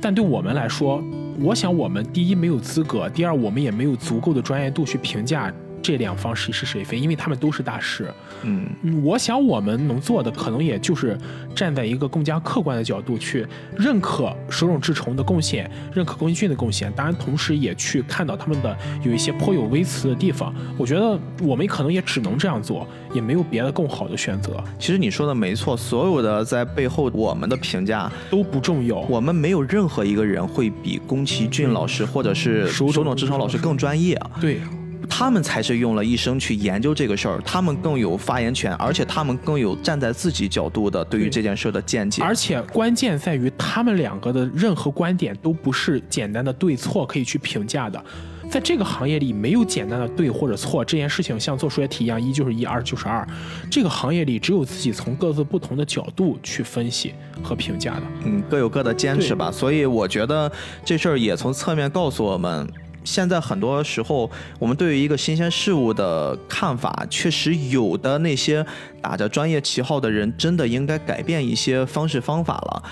[0.00, 1.02] 但对我们来说，
[1.40, 5.52] 我想我们第一没有资格，第二我们也没有足够的专业度去评价。
[5.84, 6.98] 这两方谁是谁非？
[6.98, 8.10] 因为他们都是大师。
[8.42, 8.66] 嗯，
[9.04, 11.16] 我想我们能做的，可能也就是
[11.54, 13.46] 站在一个更加客观的角度去
[13.76, 16.90] 认可手冢治虫的贡献，认可宫崎骏的贡献。
[16.92, 20.54] 当然，同时也去看到他们的有一些颇有微词的地方。
[20.78, 24.64] 我觉得我们可能也只能这样做，也没有别的更好的选择。
[24.78, 29.00] 其实你说的没错，所有的在背后我们的评价都不重要。
[29.00, 34.18] 我们没有任何一个人会比宫崎骏老师或者是手冢治虫老师更专业。
[34.40, 34.60] 对。
[35.08, 42.22] 他们才是用了一生去研究这个事儿，他们更有发言权，而且他们更有站在自己角度的对于这件事的见解。
[42.22, 48.02] 而且关键在于，他们两个的任何观点都不是简单的对错可以去评价的。
[48.50, 53.26] 在这个行业里，没有简单的对或者错，这件事情像做数学题一样，一就是一，二就是二。
[53.70, 58.02] 这个行业里，只有自己从各自不同的角度去分析和评价的。
[58.24, 59.50] 嗯，各有各的坚持吧。
[59.50, 60.50] 所以我觉得
[60.84, 62.68] 这事儿也从侧面告诉我们。
[63.04, 68.64] 现在很多时候，我们对于一个新鲜事物的看法，确实有的那些
[69.00, 72.82] 打着专业旗号的人，真的应该改变一些方式方法了。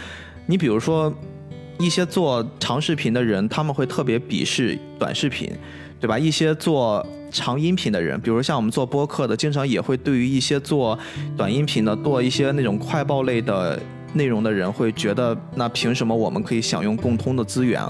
[0.47, 1.13] 你比如说，
[1.79, 5.51] 一些做长视频的人，他们会特别鄙视短视频，
[5.99, 6.19] 对吧？
[6.19, 10.99] 一些做长音频的人，比如像我们做播客的，经常也会对于一些做
[11.37, 13.81] 短音频的、做一些那种快报类的
[14.13, 17.83] 内容的人，会觉得，那凭什么我们可以享用共通的资源？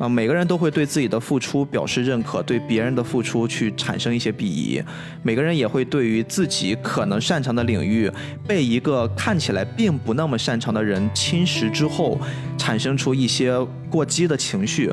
[0.00, 4.82] 啊，每个人都会对自己的付出表示认可，对别人的付出去产生一些鄙夷。
[5.22, 8.10] 每个人也会对于自己可能擅长的领域
[8.48, 12.18] 被一个看起来并不那么擅长的人侵蚀之后，
[12.56, 13.54] 产生出一些
[13.90, 14.90] 过激的情绪。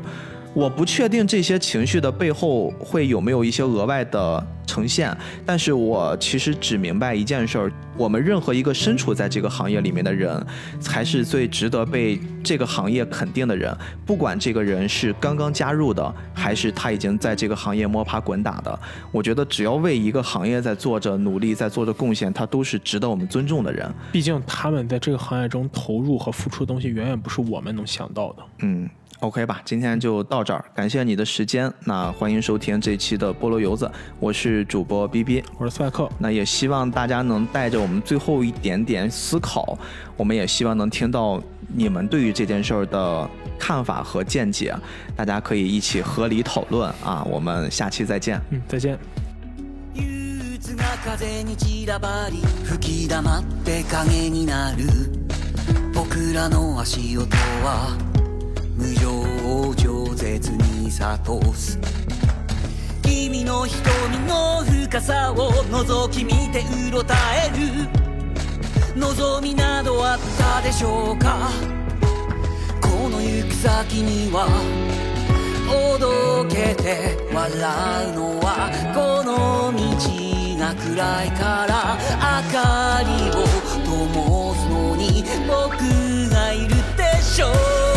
[0.58, 5.16] 我不确定这些情绪的背后会有没有一些额外的呈现，
[5.46, 10.44] 但是我其实只明白一件事儿：我们任何一个身处在这个行业里面的人，
[10.80, 13.72] 才是最值得被这个行业肯定的人。
[14.04, 18.76] 不管这个人是刚刚加入的，还是他已经在这个行业摸爬滚打的，
[19.12, 23.88] 我觉得只要为一个行业在做着努力，在做着贡献，他都是值得我们尊重的人。
[24.10, 28.42] 毕竟他们在这个行业中投入和付出的东西，远远不是我们能想到的。
[28.62, 28.90] 嗯。
[29.20, 31.72] OK 吧，今天就到这儿，感谢你的时间。
[31.84, 33.90] 那欢迎收听这期的菠萝油子，
[34.20, 36.08] 我是主播 B B，我是帅克。
[36.20, 39.76] 那也希望大家能带着我们最后一点点思考，
[40.16, 43.28] 我们也希望能听到你们对于这件事儿的
[43.58, 44.72] 看法和见解，
[45.16, 47.26] 大家可以一起合理讨论啊。
[47.28, 48.96] 我们下期再见，嗯，再见。
[58.78, 61.80] 無情を饒舌に諭す。
[63.02, 67.14] 君の瞳の深さを覗き見てうろた
[67.44, 67.88] える
[68.96, 71.50] 望みなどあったでしょうか？
[72.80, 74.46] この行く先には
[75.68, 77.50] おどけて笑
[78.10, 79.82] うのはこの道
[80.56, 81.98] が暗いから。
[82.20, 83.32] 明かりを
[83.84, 87.87] 灯すのに僕がいるでしょう。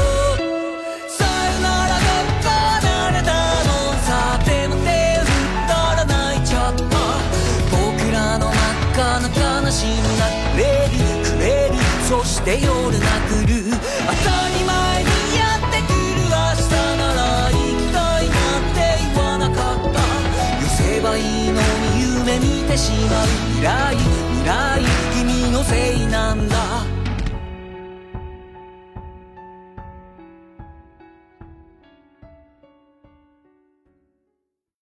[22.71, 24.81] てしまう未来未来
[25.13, 26.90] 君のせいなんだ。